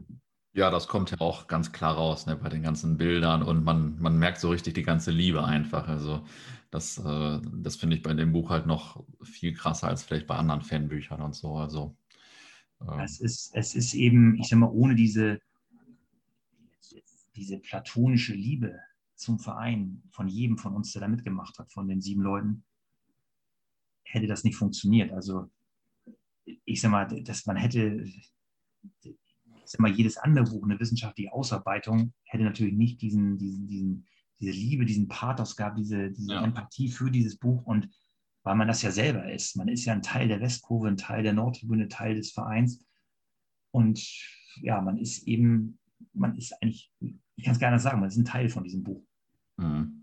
Ja, 0.55 0.71
das 0.71 0.89
kommt 0.89 1.11
ja 1.11 1.21
auch 1.21 1.47
ganz 1.47 1.73
klar 1.73 1.95
raus 1.95 2.27
ne, 2.27 2.37
bei 2.37 2.49
den 2.49 2.63
ganzen 2.63 2.97
Bildern 2.97 3.43
und 3.43 3.65
man, 3.65 3.99
man 3.99 4.19
merkt 4.19 4.41
so 4.41 4.51
richtig 4.51 4.75
die 4.75 4.83
ganze 4.83 5.11
Liebe 5.11 5.45
einfach. 5.45 5.87
Also 5.87 6.25
das, 6.71 6.99
äh, 6.99 7.41
das 7.55 7.77
finde 7.77 7.97
ich 7.97 8.03
bei 8.03 8.15
dem 8.15 8.33
Buch 8.33 8.51
halt 8.51 8.67
noch 8.67 9.05
viel 9.23 9.55
krasser 9.55 9.89
als 9.89 10.03
vielleicht 10.03 10.27
bei 10.27 10.37
anderen 10.37 10.63
Fanbüchern 10.63 11.21
und 11.21 11.35
so. 11.35 11.57
Also, 11.57 11.97
äh, 12.81 13.05
es, 13.05 13.21
ist, 13.21 13.51
es 13.55 13.75
ist 13.75 13.95
eben, 13.95 14.37
ich 14.41 14.49
sag 14.49 14.59
mal, 14.59 14.71
ohne 14.71 14.95
diese, 14.95 15.41
diese 17.37 17.59
platonische 17.59 18.35
Liebe 18.35 18.79
zum 19.15 19.39
Verein 19.39 20.03
von 20.11 20.29
jedem 20.29 20.59
von 20.59 20.75
uns, 20.75 20.93
der 20.93 21.03
da 21.03 21.09
mitgemacht 21.09 21.59
hat, 21.59 21.73
von 21.73 21.89
den 21.89 22.01
sieben 22.01 22.23
Leuten, 22.23 22.65
hätte 24.05 24.27
das 24.27 24.45
nicht 24.45 24.57
funktioniert. 24.57 25.13
Also 25.13 25.51
ich 26.65 26.81
sag 26.81 26.91
mal, 26.91 27.07
dass 27.07 27.47
man 27.47 27.57
hätte, 27.57 28.05
ich 29.69 29.73
sag 29.73 29.81
mal, 29.81 29.93
jedes 29.93 30.17
andere 30.17 30.47
Buch, 30.47 30.65
eine 30.65 30.81
wissenschaftliche 30.81 31.31
Ausarbeitung, 31.31 32.15
hätte 32.25 32.43
natürlich 32.43 32.73
nicht 32.73 33.03
diesen, 33.03 33.37
diesen, 33.37 33.67
diesen 33.67 34.07
diese 34.41 34.53
Liebe, 34.53 34.87
diesen 34.87 35.09
Pathos 35.09 35.57
gab, 35.57 35.77
diese, 35.77 36.11
diese 36.11 36.33
ja. 36.33 36.43
Empathie 36.43 36.89
für 36.89 37.11
dieses 37.11 37.37
Buch 37.37 37.65
und 37.67 37.91
weil 38.45 38.55
man 38.55 38.69
das 38.69 38.81
ja 38.81 38.91
selber 38.91 39.31
ist. 39.31 39.57
Man 39.57 39.69
ist 39.69 39.85
ja 39.85 39.93
ein 39.93 40.01
Teil 40.01 40.29
der 40.29 40.41
Westkurve, 40.41 40.89
ein 40.89 40.97
Teil 40.97 41.23
der 41.23 41.35
Nordtribüne, 41.35 41.89
Teil 41.89 42.15
des 42.15 42.33
Vereins. 42.33 42.83
Und 43.73 44.01
ja, 44.63 44.81
man 44.81 44.97
ist 44.97 45.25
eben, 45.25 45.79
man 46.15 46.35
ist 46.35 46.55
eigentlich, 46.63 46.91
ich 47.37 47.45
kann 47.45 47.53
es 47.53 47.59
gar 47.59 47.71
nicht 47.71 47.83
sagen, 47.83 48.01
man 48.01 48.09
ist 48.09 48.17
ein 48.17 48.25
Teil 48.25 48.49
von 48.49 48.65
diesem 48.65 48.85
Buch. 48.85 49.05
Mhm. 49.59 49.98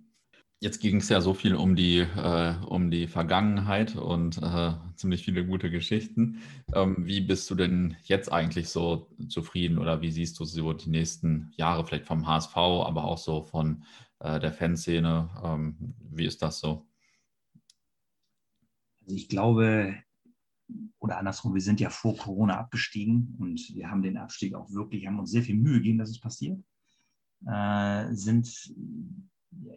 Jetzt 0.66 0.80
ging 0.80 0.97
es 0.97 1.09
ja 1.09 1.22
so 1.22 1.36
viel 1.36 1.53
um 1.53 1.76
die, 1.76 1.99
äh, 1.99 2.55
um 2.66 2.89
die 2.89 3.05
Vergangenheit 3.05 3.95
und 3.95 4.39
äh, 4.41 4.74
ziemlich 4.95 5.24
viele 5.24 5.45
gute 5.45 5.70
Geschichten. 5.70 6.41
Ähm, 6.74 7.05
wie 7.05 7.22
bist 7.22 7.47
du 7.51 7.53
denn 7.53 7.97
jetzt 8.01 8.32
eigentlich 8.32 8.70
so 8.70 9.07
zufrieden 9.30 9.78
oder 9.78 10.01
wie 10.01 10.09
siehst 10.09 10.39
du 10.39 10.43
so 10.43 10.74
die 10.74 10.89
nächsten 10.89 11.53
Jahre 11.55 11.86
vielleicht 11.86 12.07
vom 12.07 12.26
HSV, 12.26 12.57
aber 12.57 13.03
auch 13.03 13.20
so 13.20 13.43
von 13.43 13.84
äh, 14.18 14.39
der 14.39 14.51
Fanszene? 14.51 15.30
Ähm, 15.43 15.93
wie 16.09 16.26
ist 16.26 16.41
das 16.41 16.61
so? 16.61 16.88
Also 19.01 19.16
ich 19.16 19.30
glaube, 19.30 19.95
oder 20.97 21.20
andersrum, 21.20 21.53
wir 21.53 21.61
sind 21.61 21.80
ja 21.80 21.91
vor 21.91 22.18
Corona 22.18 22.57
abgestiegen 22.57 23.36
und 23.38 23.61
wir 23.76 23.91
haben 23.91 24.01
den 24.01 24.18
Abstieg 24.18 24.55
auch 24.55 24.72
wirklich, 24.72 25.05
haben 25.05 25.20
uns 25.20 25.30
sehr 25.30 25.43
viel 25.43 25.57
Mühe 25.57 25.76
gegeben, 25.76 25.99
dass 25.99 26.09
es 26.09 26.20
passiert. 26.20 26.59
Äh, 27.45 28.16
sind, 28.16 28.74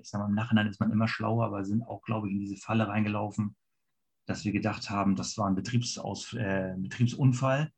ich 0.01 0.09
sage 0.09 0.25
mal, 0.25 0.29
im 0.29 0.35
Nachhinein 0.35 0.67
ist 0.67 0.81
man 0.81 0.91
immer 0.91 1.09
schlauer, 1.09 1.47
aber 1.47 1.65
sind 1.65 1.83
auch, 1.83 2.03
glaube 2.03 2.29
ich, 2.29 2.35
in 2.35 2.41
diese 2.41 2.57
Falle 2.57 2.89
reingelaufen, 2.89 3.57
dass 4.27 4.45
wir 4.45 4.53
gedacht 4.53 4.91
haben, 4.91 5.17
das 5.17 5.37
war 5.39 5.49
ein 5.49 5.55
Betriebsaus, 5.55 6.33
äh, 6.35 6.75
Betriebsunfall. 6.77 7.71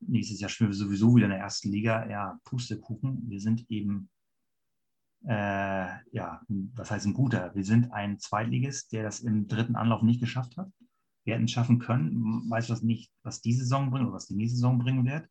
Nächstes 0.00 0.40
Jahr 0.40 0.48
spielen 0.48 0.70
wir 0.70 0.76
sowieso 0.76 1.14
wieder 1.16 1.26
in 1.26 1.32
der 1.32 1.40
ersten 1.40 1.70
Liga. 1.70 2.08
Ja, 2.08 2.38
Pustekuchen. 2.44 3.28
Wir 3.28 3.40
sind 3.40 3.68
eben, 3.68 4.08
äh, 5.26 5.88
ja, 6.12 6.40
was 6.48 6.90
heißt 6.90 7.06
ein 7.06 7.14
guter? 7.14 7.54
Wir 7.54 7.64
sind 7.64 7.92
ein 7.92 8.18
Zweitligist, 8.18 8.92
der 8.92 9.02
das 9.02 9.20
im 9.20 9.48
dritten 9.48 9.74
Anlauf 9.74 10.02
nicht 10.02 10.20
geschafft 10.20 10.56
hat 10.56 10.70
wir 11.28 11.34
hätten 11.34 11.46
schaffen 11.46 11.78
können. 11.78 12.50
Weiß 12.50 12.70
was 12.70 12.82
nicht, 12.82 13.12
was 13.22 13.42
diese 13.42 13.60
Saison 13.60 13.90
bringt 13.90 14.06
oder 14.06 14.14
was 14.14 14.26
die 14.26 14.34
nächste 14.34 14.56
Saison 14.56 14.78
bringen 14.78 15.04
wird. 15.04 15.28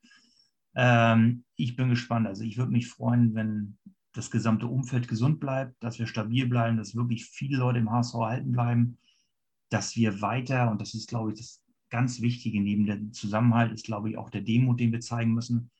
Ähm, 0.75 1.43
ich 1.55 1.75
bin 1.75 1.89
gespannt. 1.89 2.27
Also 2.27 2.43
ich 2.43 2.57
würde 2.57 2.71
mich 2.71 2.87
freuen, 2.87 3.33
wenn 3.33 3.79
das 4.13 4.31
gesamte 4.31 4.67
Umfeld 4.67 5.07
gesund 5.07 5.39
bleibt, 5.39 5.75
dass 5.83 5.99
wir 5.99 6.07
stabil 6.07 6.47
bleiben, 6.47 6.77
dass 6.77 6.95
wirklich 6.95 7.25
viele 7.25 7.57
Leute 7.57 7.79
im 7.79 7.91
HSV 7.91 8.15
erhalten 8.15 8.51
bleiben, 8.51 8.97
dass 9.69 9.95
wir 9.95 10.21
weiter, 10.21 10.71
und 10.71 10.81
das 10.81 10.93
ist, 10.93 11.09
glaube 11.09 11.31
ich, 11.31 11.39
das 11.39 11.61
ganz 11.89 12.21
Wichtige 12.21 12.61
neben 12.61 12.85
dem 12.85 13.13
Zusammenhalt, 13.13 13.71
ist, 13.71 13.85
glaube 13.85 14.09
ich, 14.09 14.17
auch 14.17 14.29
der 14.29 14.41
Demut, 14.41 14.79
den 14.79 14.91
wir 14.91 15.01
zeigen 15.01 15.33
müssen. 15.33 15.71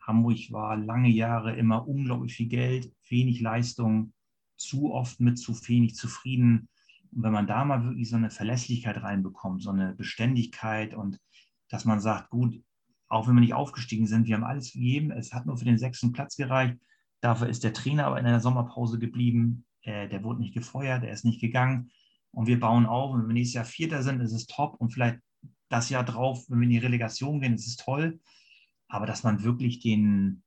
Hamburg 0.00 0.50
war 0.50 0.76
lange 0.76 1.10
Jahre 1.10 1.54
immer 1.56 1.86
unglaublich 1.86 2.34
viel 2.34 2.48
Geld, 2.48 2.92
wenig 3.08 3.40
Leistung, 3.40 4.12
zu 4.56 4.92
oft 4.92 5.20
mit 5.20 5.38
zu 5.38 5.54
wenig 5.68 5.94
zufrieden. 5.94 6.68
Und 7.12 7.22
wenn 7.22 7.32
man 7.32 7.46
da 7.46 7.64
mal 7.64 7.84
wirklich 7.84 8.08
so 8.08 8.16
eine 8.16 8.30
Verlässlichkeit 8.30 9.02
reinbekommt, 9.02 9.62
so 9.62 9.70
eine 9.70 9.94
Beständigkeit 9.94 10.94
und 10.94 11.20
dass 11.68 11.84
man 11.84 12.00
sagt, 12.00 12.30
gut, 12.30 12.62
auch 13.08 13.28
wenn 13.28 13.34
wir 13.34 13.40
nicht 13.40 13.54
aufgestiegen 13.54 14.06
sind, 14.06 14.26
wir 14.26 14.36
haben 14.36 14.44
alles 14.44 14.72
gegeben, 14.72 15.10
es 15.10 15.32
hat 15.32 15.46
nur 15.46 15.56
für 15.56 15.64
den 15.64 15.78
sechsten 15.78 16.12
Platz 16.12 16.36
gereicht. 16.36 16.78
Dafür 17.22 17.48
ist 17.48 17.62
der 17.62 17.72
Trainer 17.72 18.06
aber 18.06 18.18
in 18.18 18.24
der 18.24 18.40
Sommerpause 18.40 18.98
geblieben. 18.98 19.64
Äh, 19.82 20.08
der 20.08 20.24
wurde 20.24 20.40
nicht 20.40 20.54
gefeuert, 20.54 21.04
er 21.04 21.12
ist 21.12 21.24
nicht 21.24 21.40
gegangen. 21.40 21.90
Und 22.32 22.46
wir 22.46 22.58
bauen 22.58 22.84
auf. 22.84 23.12
Und 23.12 23.20
wenn 23.20 23.28
wir 23.28 23.34
nächstes 23.34 23.54
Jahr 23.54 23.64
Vierter 23.64 24.02
sind, 24.02 24.20
ist 24.20 24.32
es 24.32 24.46
top. 24.46 24.74
Und 24.80 24.90
vielleicht 24.90 25.20
das 25.68 25.88
Jahr 25.88 26.04
drauf, 26.04 26.44
wenn 26.48 26.58
wir 26.58 26.64
in 26.64 26.70
die 26.70 26.78
Relegation 26.78 27.40
gehen, 27.40 27.54
ist 27.54 27.68
es 27.68 27.76
toll. 27.76 28.20
Aber 28.88 29.06
dass 29.06 29.22
man 29.22 29.44
wirklich 29.44 29.78
den, 29.78 30.42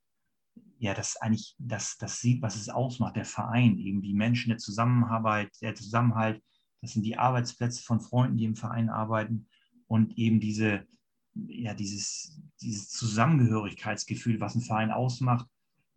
ja, 0.77 0.93
das 0.93 1.15
eigentlich, 1.15 1.55
das, 1.59 1.97
das 1.97 2.19
sieht, 2.19 2.41
was 2.41 2.57
es 2.57 2.67
ausmacht, 2.67 3.15
der 3.15 3.25
Verein, 3.25 3.77
eben 3.77 4.01
die 4.01 4.13
Menschen, 4.13 4.49
der 4.49 4.57
Zusammenarbeit, 4.57 5.49
der 5.61 5.75
Zusammenhalt, 5.75 6.43
das 6.81 6.91
sind 6.91 7.03
die 7.03 7.17
Arbeitsplätze 7.17 7.81
von 7.83 8.01
Freunden, 8.01 8.37
die 8.37 8.45
im 8.45 8.55
Verein 8.55 8.89
arbeiten 8.89 9.47
und 9.87 10.17
eben 10.17 10.41
diese, 10.41 10.85
ja, 11.33 11.73
dieses, 11.73 12.39
dieses 12.61 12.89
Zusammengehörigkeitsgefühl, 12.89 14.41
was 14.41 14.55
ein 14.55 14.61
Verein 14.61 14.91
ausmacht, 14.91 15.47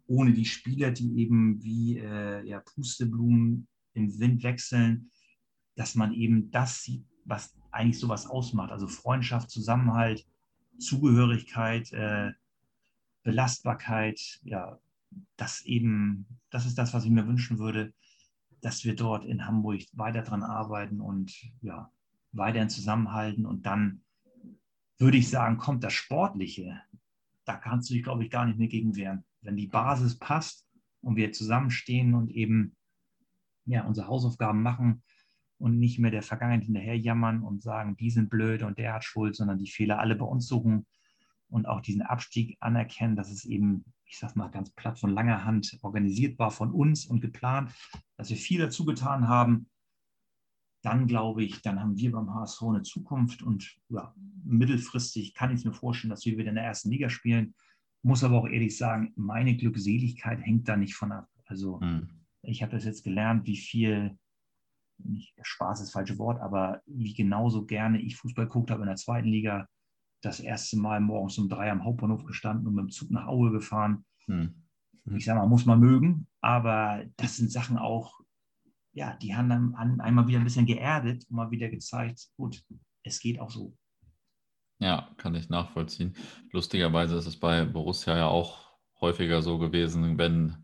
ohne 0.08 0.32
die 0.32 0.46
Spieler, 0.46 0.90
die 0.90 1.20
eben 1.20 1.62
wie 1.62 1.98
äh, 1.98 2.44
ja, 2.46 2.60
Pusteblumen 2.60 3.68
im 3.94 4.18
Wind 4.18 4.42
wechseln, 4.42 5.10
dass 5.76 5.94
man 5.94 6.12
eben 6.14 6.50
das 6.50 6.82
sieht, 6.82 7.06
was 7.24 7.54
eigentlich 7.70 7.98
sowas 7.98 8.26
ausmacht. 8.26 8.72
Also 8.72 8.88
Freundschaft, 8.88 9.50
Zusammenhalt, 9.50 10.26
Zugehörigkeit, 10.78 11.92
äh, 11.92 12.32
Belastbarkeit, 13.22 14.40
ja, 14.42 14.78
das 15.36 15.64
eben, 15.66 16.26
das 16.50 16.66
ist 16.66 16.78
das, 16.78 16.94
was 16.94 17.04
ich 17.04 17.10
mir 17.10 17.26
wünschen 17.26 17.58
würde, 17.58 17.92
dass 18.60 18.84
wir 18.84 18.96
dort 18.96 19.24
in 19.24 19.46
Hamburg 19.46 19.82
weiter 19.92 20.22
dran 20.22 20.42
arbeiten 20.42 21.00
und 21.00 21.32
ja, 21.60 21.92
weiterhin 22.32 22.70
zusammenhalten. 22.70 23.44
Und 23.44 23.66
dann 23.66 24.02
würde 24.98 25.18
ich 25.18 25.28
sagen, 25.28 25.58
kommt 25.58 25.84
das 25.84 25.92
Sportliche. 25.92 26.80
Da 27.44 27.56
kannst 27.56 27.90
du 27.90 27.94
dich, 27.94 28.02
glaube 28.02 28.24
ich, 28.24 28.30
gar 28.30 28.46
nicht 28.46 28.58
mehr 28.58 28.68
gegen 28.68 28.96
wehren. 28.96 29.24
Wenn 29.40 29.56
die 29.56 29.66
Basis 29.66 30.18
passt 30.18 30.66
und 31.00 31.16
wir 31.16 31.32
zusammenstehen 31.32 32.14
und 32.14 32.30
eben 32.30 32.76
ja, 33.64 33.84
unsere 33.84 34.08
Hausaufgaben 34.08 34.62
machen 34.62 35.02
und 35.58 35.78
nicht 35.78 35.98
mehr 35.98 36.10
der 36.10 36.22
Vergangenheit 36.22 36.64
hinterher 36.64 36.98
jammern 36.98 37.42
und 37.42 37.62
sagen, 37.62 37.96
die 37.96 38.10
sind 38.10 38.30
blöd 38.30 38.62
und 38.62 38.78
der 38.78 38.94
hat 38.94 39.04
Schuld, 39.04 39.36
sondern 39.36 39.58
die 39.58 39.70
Fehler 39.70 39.98
alle 39.98 40.16
bei 40.16 40.24
uns 40.24 40.46
suchen 40.46 40.86
und 41.48 41.66
auch 41.66 41.80
diesen 41.80 42.02
Abstieg 42.02 42.56
anerkennen, 42.60 43.16
dass 43.16 43.30
es 43.30 43.44
eben 43.44 43.84
ich 44.08 44.18
sage 44.18 44.38
mal 44.38 44.48
ganz 44.48 44.70
platt 44.70 44.98
von 44.98 45.10
langer 45.10 45.44
Hand 45.44 45.78
organisiert 45.82 46.38
war 46.38 46.50
von 46.50 46.72
uns 46.72 47.06
und 47.06 47.20
geplant, 47.20 47.72
dass 48.16 48.30
wir 48.30 48.36
viel 48.36 48.58
dazu 48.58 48.84
getan 48.84 49.28
haben, 49.28 49.68
dann 50.82 51.06
glaube 51.06 51.44
ich, 51.44 51.60
dann 51.60 51.80
haben 51.80 51.96
wir 51.96 52.12
beim 52.12 52.32
HSV 52.32 52.62
eine 52.62 52.82
Zukunft 52.82 53.42
und 53.42 53.76
ja, 53.88 54.14
mittelfristig 54.44 55.34
kann 55.34 55.54
ich 55.54 55.64
mir 55.64 55.72
vorstellen, 55.72 56.10
dass 56.10 56.24
wir 56.24 56.38
wieder 56.38 56.48
in 56.48 56.54
der 56.54 56.64
ersten 56.64 56.90
Liga 56.90 57.10
spielen. 57.10 57.54
Muss 58.02 58.24
aber 58.24 58.38
auch 58.38 58.48
ehrlich 58.48 58.76
sagen, 58.76 59.12
meine 59.16 59.56
Glückseligkeit 59.56 60.40
hängt 60.40 60.68
da 60.68 60.76
nicht 60.76 60.94
von 60.94 61.12
ab. 61.12 61.28
Also 61.46 61.80
mhm. 61.80 62.08
ich 62.42 62.62
habe 62.62 62.72
das 62.72 62.84
jetzt 62.84 63.02
gelernt, 63.02 63.46
wie 63.46 63.56
viel, 63.56 64.16
nicht 64.98 65.34
Spaß 65.40 65.80
ist 65.80 65.88
das 65.88 65.92
falsche 65.92 66.18
Wort, 66.18 66.40
aber 66.40 66.82
wie 66.86 67.14
genauso 67.14 67.64
gerne 67.64 68.00
ich 68.00 68.16
Fußball 68.16 68.46
geguckt 68.46 68.70
habe 68.70 68.82
in 68.82 68.88
der 68.88 68.96
zweiten 68.96 69.28
Liga, 69.28 69.68
das 70.20 70.40
erste 70.40 70.76
Mal 70.78 71.00
morgens 71.00 71.38
um 71.38 71.48
drei 71.48 71.70
am 71.70 71.84
Hauptbahnhof 71.84 72.24
gestanden 72.24 72.66
und 72.66 72.74
mit 72.74 72.84
dem 72.84 72.90
Zug 72.90 73.10
nach 73.10 73.26
Aue 73.26 73.50
gefahren. 73.50 74.04
Hm. 74.26 74.54
Hm. 75.04 75.16
Ich 75.16 75.24
sage 75.24 75.38
mal, 75.38 75.46
muss 75.46 75.66
man 75.66 75.80
mögen, 75.80 76.26
aber 76.40 77.04
das 77.16 77.36
sind 77.36 77.50
Sachen 77.50 77.78
auch, 77.78 78.20
ja, 78.92 79.16
die 79.16 79.34
haben 79.34 79.48
dann 79.48 80.00
einmal 80.00 80.26
wieder 80.26 80.38
ein 80.38 80.44
bisschen 80.44 80.66
geerdet 80.66 81.24
und 81.28 81.36
mal 81.36 81.50
wieder 81.50 81.68
gezeigt, 81.68 82.28
gut, 82.36 82.64
es 83.04 83.20
geht 83.20 83.38
auch 83.40 83.50
so. 83.50 83.76
Ja, 84.80 85.08
kann 85.16 85.34
ich 85.34 85.48
nachvollziehen. 85.48 86.14
Lustigerweise 86.52 87.16
ist 87.16 87.26
es 87.26 87.38
bei 87.38 87.64
Borussia 87.64 88.16
ja 88.16 88.26
auch 88.28 88.68
häufiger 89.00 89.42
so 89.42 89.58
gewesen, 89.58 90.18
wenn 90.18 90.56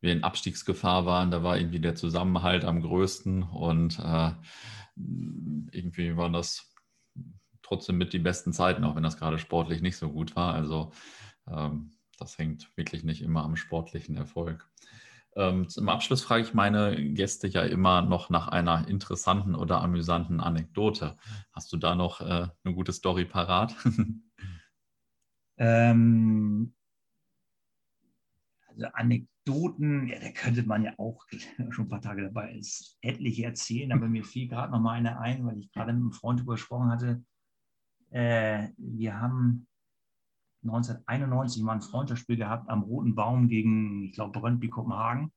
wir 0.00 0.12
in 0.12 0.24
Abstiegsgefahr 0.24 1.06
waren, 1.06 1.30
da 1.30 1.42
war 1.42 1.58
irgendwie 1.58 1.80
der 1.80 1.94
Zusammenhalt 1.94 2.64
am 2.64 2.80
größten 2.80 3.42
und 3.42 3.98
äh, 3.98 4.30
irgendwie 4.96 6.16
waren 6.16 6.32
das 6.32 6.72
trotzdem 7.62 7.98
mit 7.98 8.12
die 8.12 8.18
besten 8.18 8.52
Zeiten, 8.52 8.84
auch 8.84 8.96
wenn 8.96 9.02
das 9.02 9.18
gerade 9.18 9.38
sportlich 9.38 9.82
nicht 9.82 9.96
so 9.96 10.10
gut 10.10 10.36
war. 10.36 10.54
Also 10.54 10.92
ähm, 11.50 11.90
das 12.18 12.38
hängt 12.38 12.74
wirklich 12.76 13.04
nicht 13.04 13.22
immer 13.22 13.44
am 13.44 13.56
sportlichen 13.56 14.16
Erfolg. 14.16 14.68
Ähm, 15.36 15.68
zum 15.68 15.88
Abschluss 15.88 16.22
frage 16.22 16.42
ich 16.42 16.54
meine 16.54 17.12
Gäste 17.12 17.46
ja 17.46 17.62
immer 17.62 18.02
noch 18.02 18.30
nach 18.30 18.48
einer 18.48 18.88
interessanten 18.88 19.54
oder 19.54 19.80
amüsanten 19.80 20.40
Anekdote. 20.40 21.16
Hast 21.52 21.72
du 21.72 21.76
da 21.76 21.94
noch 21.94 22.20
äh, 22.20 22.48
eine 22.64 22.74
gute 22.74 22.92
Story 22.92 23.24
parat? 23.24 23.74
ähm, 25.58 26.74
also 28.68 28.86
Anekdoten, 28.92 30.08
ja, 30.08 30.18
da 30.18 30.30
könnte 30.30 30.62
man 30.64 30.84
ja 30.84 30.94
auch 30.98 31.24
schon 31.70 31.86
ein 31.86 31.88
paar 31.88 32.00
Tage 32.00 32.22
dabei 32.22 32.54
ist, 32.54 32.98
etliche 33.00 33.44
erzählen, 33.44 33.92
aber 33.92 34.08
mir 34.08 34.24
fiel 34.24 34.48
gerade 34.48 34.72
noch 34.72 34.80
mal 34.80 34.92
eine 34.92 35.20
ein, 35.20 35.44
weil 35.46 35.58
ich 35.58 35.70
gerade 35.72 35.92
mit 35.92 36.02
einem 36.02 36.12
Freund 36.12 36.40
darüber 36.40 36.54
gesprochen 36.54 36.90
hatte, 36.90 37.22
äh, 38.10 38.68
wir 38.76 39.20
haben 39.20 39.66
1991 40.68 41.62
mal 41.62 41.74
ein 41.74 41.80
Freundschaftsspiel 41.80 42.36
gehabt 42.36 42.68
am 42.68 42.82
Roten 42.82 43.14
Baum 43.14 43.48
gegen, 43.48 44.04
ich 44.04 44.12
glaube, 44.12 44.38
Brøndby 44.38 44.68
Kopenhagen. 44.68 45.32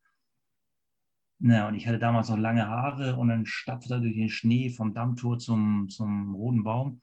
Na, 1.40 1.68
und 1.68 1.76
ich 1.76 1.88
hatte 1.88 1.98
damals 1.98 2.30
noch 2.30 2.38
lange 2.38 2.68
Haare 2.68 3.16
und 3.16 3.30
dann 3.30 3.46
stapfte 3.46 3.96
er 3.96 4.00
durch 4.00 4.16
den 4.16 4.30
Schnee 4.30 4.70
vom 4.70 4.94
Dammtor 4.94 5.40
zum, 5.40 5.90
zum 5.90 6.36
Roten 6.36 6.64
Baum. 6.64 7.02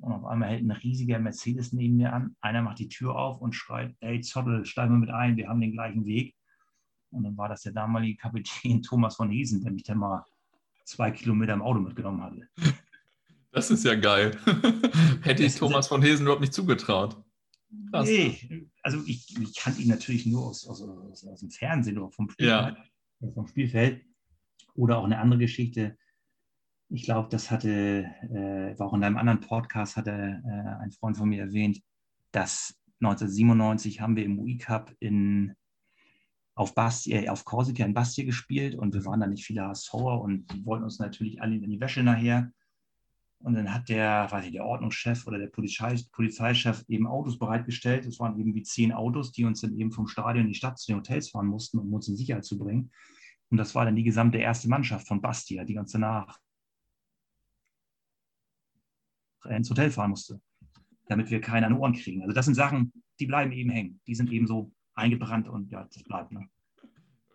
Und 0.00 0.12
auf 0.12 0.24
einmal 0.24 0.48
hält 0.48 0.64
ein 0.64 0.70
riesiger 0.70 1.18
Mercedes 1.18 1.72
neben 1.72 1.96
mir 1.96 2.12
an. 2.12 2.36
Einer 2.40 2.62
macht 2.62 2.78
die 2.78 2.88
Tür 2.88 3.16
auf 3.16 3.40
und 3.40 3.54
schreit, 3.54 3.94
ey 4.00 4.20
Zottel, 4.20 4.64
steig 4.64 4.88
mal 4.88 4.98
mit 4.98 5.10
ein, 5.10 5.36
wir 5.36 5.48
haben 5.48 5.60
den 5.60 5.72
gleichen 5.72 6.06
Weg. 6.06 6.34
Und 7.10 7.24
dann 7.24 7.36
war 7.36 7.48
das 7.48 7.62
der 7.62 7.72
damalige 7.72 8.16
Kapitän 8.16 8.82
Thomas 8.82 9.16
von 9.16 9.30
Hesen, 9.30 9.62
der 9.62 9.72
mich 9.72 9.82
dann 9.82 9.98
mal 9.98 10.24
zwei 10.84 11.10
Kilometer 11.10 11.54
im 11.54 11.62
Auto 11.62 11.80
mitgenommen 11.80 12.22
hatte. 12.22 12.48
Das 13.52 13.70
ist 13.70 13.84
ja 13.84 13.94
geil. 13.94 14.38
Hätte 15.22 15.42
ich 15.42 15.56
Thomas 15.56 15.88
von 15.88 16.02
Hesen 16.02 16.22
überhaupt 16.22 16.40
nicht 16.40 16.54
zugetraut. 16.54 17.20
Krass. 17.90 18.08
Nee, 18.08 18.68
also 18.82 19.02
ich, 19.06 19.36
ich 19.38 19.56
kannte 19.56 19.80
ihn 19.80 19.88
natürlich 19.88 20.26
nur 20.26 20.46
aus, 20.46 20.66
aus, 20.66 20.82
aus, 20.82 21.26
aus 21.26 21.40
dem 21.40 21.50
Fernsehen 21.50 21.98
oder 21.98 22.10
vom 22.10 22.28
Spielfeld, 22.28 22.76
ja. 23.20 23.30
vom 23.32 23.46
Spielfeld. 23.46 24.04
Oder 24.74 24.98
auch 24.98 25.04
eine 25.04 25.18
andere 25.18 25.40
Geschichte. 25.40 25.96
Ich 26.88 27.04
glaube, 27.04 27.28
das 27.30 27.50
hatte, 27.50 28.04
äh, 28.22 28.78
war 28.78 28.88
auch 28.88 28.94
in 28.94 29.04
einem 29.04 29.16
anderen 29.16 29.40
Podcast, 29.40 29.96
hatte 29.96 30.10
äh, 30.44 30.82
ein 30.82 30.90
Freund 30.90 31.16
von 31.16 31.28
mir 31.28 31.42
erwähnt, 31.42 31.80
dass 32.32 32.76
1997 33.00 34.00
haben 34.00 34.16
wir 34.16 34.24
im 34.24 34.38
UI 34.38 34.58
Cup 34.58 34.94
in 34.98 35.54
auf, 36.54 36.74
Basti, 36.74 37.12
äh, 37.12 37.28
auf 37.28 37.44
Korsika 37.44 37.84
in 37.84 37.94
Bastia 37.94 38.24
gespielt 38.24 38.74
und 38.74 38.94
wir 38.94 39.04
waren 39.04 39.20
da 39.20 39.26
nicht 39.26 39.44
viele 39.44 39.62
HSVer 39.62 40.20
und 40.20 40.66
wollten 40.66 40.84
uns 40.84 40.98
natürlich 40.98 41.40
alle 41.40 41.56
in 41.56 41.70
die 41.70 41.80
Wäsche 41.80 42.02
nachher. 42.02 42.52
Und 43.42 43.54
dann 43.54 43.72
hat 43.72 43.88
der, 43.88 44.30
weiß 44.30 44.44
ich, 44.44 44.52
der 44.52 44.66
Ordnungschef 44.66 45.26
oder 45.26 45.38
der 45.38 45.46
Polizei, 45.46 45.96
Polizeichef 46.12 46.84
eben 46.88 47.06
Autos 47.06 47.38
bereitgestellt. 47.38 48.04
Es 48.04 48.20
waren 48.20 48.38
eben 48.38 48.54
wie 48.54 48.62
zehn 48.62 48.92
Autos, 48.92 49.32
die 49.32 49.44
uns 49.44 49.62
dann 49.62 49.74
eben 49.78 49.92
vom 49.92 50.06
Stadion 50.08 50.44
in 50.44 50.52
die 50.52 50.58
Stadt 50.58 50.78
zu 50.78 50.92
den 50.92 50.98
Hotels 50.98 51.30
fahren 51.30 51.46
mussten, 51.46 51.78
um 51.78 51.92
uns 51.92 52.06
in 52.08 52.16
Sicherheit 52.16 52.44
zu 52.44 52.58
bringen. 52.58 52.92
Und 53.48 53.56
das 53.56 53.74
war 53.74 53.86
dann 53.86 53.96
die 53.96 54.04
gesamte 54.04 54.38
erste 54.38 54.68
Mannschaft 54.68 55.08
von 55.08 55.22
Bastia, 55.22 55.64
die 55.64 55.78
uns 55.78 55.92
danach 55.92 56.38
ins 59.48 59.70
Hotel 59.70 59.90
fahren 59.90 60.10
musste, 60.10 60.40
damit 61.08 61.30
wir 61.30 61.40
keine 61.40 61.66
an 61.66 61.72
Ohren 61.72 61.94
kriegen. 61.94 62.22
Also 62.22 62.34
das 62.34 62.44
sind 62.44 62.54
Sachen, 62.54 62.92
die 63.18 63.26
bleiben 63.26 63.52
eben 63.52 63.70
hängen. 63.70 64.00
Die 64.06 64.14
sind 64.14 64.30
eben 64.30 64.46
so 64.46 64.70
eingebrannt 64.94 65.48
und 65.48 65.70
ja, 65.70 65.84
das 65.84 66.02
bleibt. 66.04 66.30
Ne? 66.30 66.46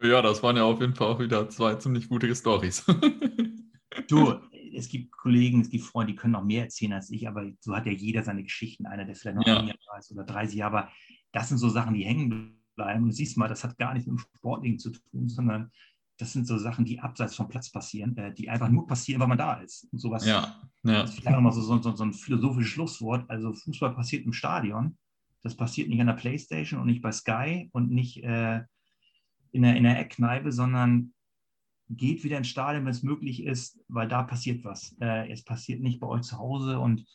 Ja, 0.01 0.21
das 0.21 0.43
waren 0.43 0.55
ja 0.55 0.63
auf 0.63 0.79
jeden 0.79 0.93
Fall 0.93 1.07
auch 1.07 1.19
wieder 1.19 1.49
zwei 1.49 1.75
ziemlich 1.75 2.07
gute 2.07 2.33
Stories. 2.35 2.85
du, 4.07 4.39
es 4.75 4.89
gibt 4.89 5.11
Kollegen, 5.11 5.61
es 5.61 5.69
gibt 5.69 5.85
Freunde, 5.85 6.13
die 6.13 6.17
können 6.17 6.33
noch 6.33 6.43
mehr 6.43 6.63
erzählen 6.63 6.93
als 6.93 7.09
ich, 7.09 7.27
aber 7.27 7.49
so 7.59 7.75
hat 7.75 7.85
ja 7.85 7.91
jeder 7.91 8.23
seine 8.23 8.43
Geschichten. 8.43 8.85
Einer, 8.85 9.05
der 9.05 9.15
vielleicht 9.15 9.37
noch 9.37 9.47
ja. 9.47 9.59
ein 9.59 9.67
Jahr 9.67 9.99
ist 9.99 10.11
oder 10.11 10.23
30 10.23 10.55
Jahre, 10.55 10.77
aber 10.77 10.91
das 11.31 11.49
sind 11.49 11.57
so 11.57 11.69
Sachen, 11.69 11.93
die 11.93 12.05
hängen 12.05 12.59
bleiben. 12.75 13.03
Und 13.03 13.09
du 13.09 13.15
siehst 13.15 13.37
mal, 13.37 13.47
das 13.47 13.63
hat 13.63 13.77
gar 13.77 13.93
nicht 13.93 14.07
mit 14.07 14.17
dem 14.17 14.19
Sportling 14.19 14.77
zu 14.77 14.91
tun, 14.91 15.29
sondern 15.29 15.71
das 16.17 16.31
sind 16.31 16.47
so 16.47 16.57
Sachen, 16.57 16.85
die 16.85 16.99
abseits 16.99 17.35
vom 17.35 17.49
Platz 17.49 17.71
passieren, 17.71 18.15
äh, 18.17 18.33
die 18.33 18.49
einfach 18.49 18.69
nur 18.69 18.87
passieren, 18.87 19.19
weil 19.19 19.27
man 19.27 19.37
da 19.37 19.55
ist. 19.55 19.87
Und 19.91 19.99
sowas 19.99 20.25
ja, 20.25 20.61
ja. 20.83 21.01
Das 21.01 21.09
ist 21.09 21.19
vielleicht 21.19 21.35
nochmal 21.35 21.51
so, 21.51 21.61
so, 21.61 21.95
so, 21.95 22.03
ein 22.03 22.13
philosophisches 22.13 22.71
Schlusswort. 22.71 23.29
Also 23.29 23.53
Fußball 23.53 23.93
passiert 23.93 24.25
im 24.25 24.33
Stadion. 24.33 24.97
Das 25.41 25.55
passiert 25.55 25.89
nicht 25.89 25.99
an 25.99 26.07
der 26.07 26.13
Playstation 26.13 26.79
und 26.79 26.87
nicht 26.87 27.01
bei 27.01 27.11
Sky 27.11 27.69
und 27.73 27.91
nicht 27.91 28.23
äh, 28.23 28.61
in 29.51 29.61
der, 29.61 29.75
in 29.75 29.83
der 29.83 29.99
Eckkneipe, 29.99 30.51
sondern 30.51 31.13
geht 31.89 32.23
wieder 32.23 32.37
ins 32.37 32.47
Stadion, 32.47 32.85
wenn 32.85 32.91
es 32.91 33.03
möglich 33.03 33.43
ist, 33.43 33.79
weil 33.87 34.07
da 34.07 34.23
passiert 34.23 34.63
was. 34.63 34.95
Äh, 34.99 35.31
es 35.31 35.43
passiert 35.43 35.81
nicht 35.81 35.99
bei 35.99 36.07
euch 36.07 36.23
zu 36.23 36.37
Hause 36.37 36.79
und 36.79 37.05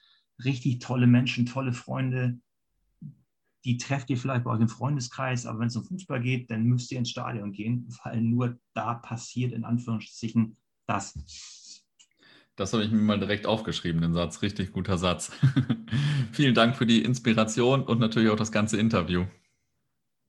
richtig 0.44 0.78
tolle 0.78 1.06
Menschen, 1.06 1.46
tolle 1.46 1.72
Freunde, 1.72 2.38
die 3.64 3.76
trefft 3.76 4.10
ihr 4.10 4.16
vielleicht 4.16 4.44
bei 4.44 4.50
euch 4.50 4.60
im 4.60 4.68
Freundeskreis, 4.68 5.46
aber 5.46 5.60
wenn 5.60 5.68
es 5.68 5.76
um 5.76 5.84
Fußball 5.84 6.20
geht, 6.20 6.50
dann 6.50 6.64
müsst 6.64 6.90
ihr 6.92 6.98
ins 6.98 7.10
Stadion 7.10 7.52
gehen, 7.52 7.88
weil 8.04 8.20
nur 8.20 8.58
da 8.74 8.94
passiert 8.94 9.52
in 9.52 9.64
Anführungsstrichen 9.64 10.56
das. 10.86 11.14
Das 12.56 12.72
habe 12.72 12.84
ich 12.84 12.90
mir 12.90 13.00
mal 13.00 13.18
direkt 13.18 13.46
aufgeschrieben, 13.46 14.02
den 14.02 14.12
Satz. 14.12 14.42
Richtig 14.42 14.72
guter 14.72 14.98
Satz. 14.98 15.32
Vielen 16.32 16.54
Dank 16.54 16.76
für 16.76 16.86
die 16.86 17.02
Inspiration 17.02 17.82
und 17.82 18.00
natürlich 18.00 18.28
auch 18.30 18.36
das 18.36 18.52
ganze 18.52 18.78
Interview. 18.78 19.24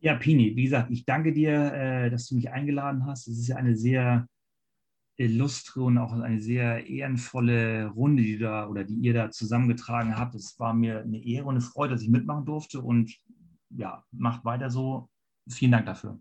Ja, 0.01 0.15
Pini, 0.15 0.55
wie 0.55 0.63
gesagt, 0.63 0.89
ich 0.89 1.05
danke 1.05 1.31
dir, 1.31 1.73
äh, 1.73 2.09
dass 2.09 2.27
du 2.27 2.35
mich 2.35 2.49
eingeladen 2.51 3.05
hast. 3.05 3.27
Es 3.27 3.37
ist 3.37 3.47
ja 3.47 3.55
eine 3.57 3.75
sehr 3.77 4.27
illustre 5.17 5.83
und 5.83 5.97
auch 5.99 6.11
eine 6.13 6.41
sehr 6.41 6.87
ehrenvolle 6.87 7.87
Runde, 7.87 8.23
die 8.23 8.39
da 8.39 8.67
oder 8.67 8.83
die 8.83 8.95
ihr 8.95 9.13
da 9.13 9.29
zusammengetragen 9.29 10.17
habt. 10.17 10.33
Es 10.33 10.57
war 10.59 10.73
mir 10.73 11.01
eine 11.01 11.23
Ehre 11.23 11.45
und 11.45 11.55
eine 11.55 11.61
Freude, 11.61 11.93
dass 11.93 12.01
ich 12.01 12.09
mitmachen 12.09 12.45
durfte 12.45 12.81
und 12.81 13.15
ja, 13.69 14.03
macht 14.11 14.43
weiter 14.43 14.71
so. 14.71 15.09
Vielen 15.47 15.71
Dank 15.71 15.85
dafür. 15.85 16.19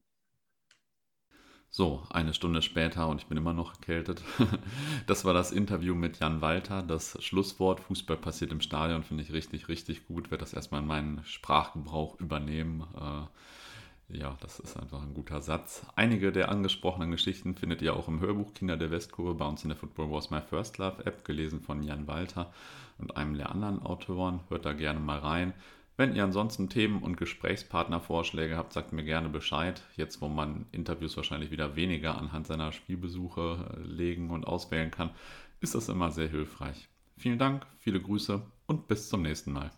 So, 1.72 2.04
eine 2.10 2.34
Stunde 2.34 2.62
später 2.62 3.08
und 3.08 3.20
ich 3.22 3.28
bin 3.28 3.38
immer 3.38 3.54
noch 3.54 3.74
erkältet. 3.74 4.22
Das 5.06 5.24
war 5.24 5.32
das 5.32 5.52
Interview 5.52 5.94
mit 5.94 6.18
Jan 6.20 6.40
Walter. 6.40 6.82
Das 6.82 7.16
Schlusswort 7.22 7.80
Fußball 7.80 8.16
passiert 8.16 8.52
im 8.52 8.60
Stadion 8.60 9.04
finde 9.04 9.22
ich 9.22 9.32
richtig, 9.32 9.68
richtig 9.68 10.06
gut. 10.06 10.30
Werde 10.30 10.42
das 10.42 10.52
erstmal 10.52 10.82
in 10.82 10.86
meinen 10.86 11.24
Sprachgebrauch 11.24 12.20
übernehmen. 12.20 12.84
Äh, 12.94 13.22
ja, 14.12 14.36
das 14.40 14.60
ist 14.60 14.76
einfach 14.76 15.02
ein 15.02 15.14
guter 15.14 15.40
Satz. 15.40 15.86
Einige 15.96 16.32
der 16.32 16.48
angesprochenen 16.48 17.10
Geschichten 17.10 17.54
findet 17.54 17.82
ihr 17.82 17.94
auch 17.94 18.08
im 18.08 18.20
Hörbuch 18.20 18.54
Kinder 18.54 18.76
der 18.76 18.90
Westkurve 18.90 19.34
bei 19.34 19.46
uns 19.46 19.62
in 19.62 19.68
der 19.68 19.78
Football 19.78 20.10
Wars 20.10 20.30
My 20.30 20.40
First 20.40 20.78
Love 20.78 21.04
App, 21.04 21.24
gelesen 21.24 21.60
von 21.60 21.82
Jan 21.82 22.06
Walter 22.06 22.52
und 22.98 23.16
einem 23.16 23.36
der 23.36 23.50
anderen 23.50 23.82
Autoren. 23.82 24.40
Hört 24.48 24.64
da 24.64 24.72
gerne 24.72 25.00
mal 25.00 25.18
rein. 25.18 25.54
Wenn 25.96 26.16
ihr 26.16 26.24
ansonsten 26.24 26.68
Themen- 26.70 27.02
und 27.02 27.18
Gesprächspartnervorschläge 27.18 28.56
habt, 28.56 28.72
sagt 28.72 28.92
mir 28.92 29.04
gerne 29.04 29.28
Bescheid. 29.28 29.82
Jetzt, 29.96 30.22
wo 30.22 30.28
man 30.28 30.64
Interviews 30.72 31.16
wahrscheinlich 31.16 31.50
wieder 31.50 31.76
weniger 31.76 32.16
anhand 32.16 32.46
seiner 32.46 32.72
Spielbesuche 32.72 33.76
äh, 33.76 33.82
legen 33.82 34.30
und 34.30 34.46
auswählen 34.46 34.90
kann, 34.90 35.10
ist 35.60 35.74
das 35.74 35.88
immer 35.88 36.10
sehr 36.10 36.28
hilfreich. 36.28 36.88
Vielen 37.18 37.38
Dank, 37.38 37.66
viele 37.78 38.00
Grüße 38.00 38.40
und 38.66 38.88
bis 38.88 39.10
zum 39.10 39.22
nächsten 39.22 39.52
Mal. 39.52 39.70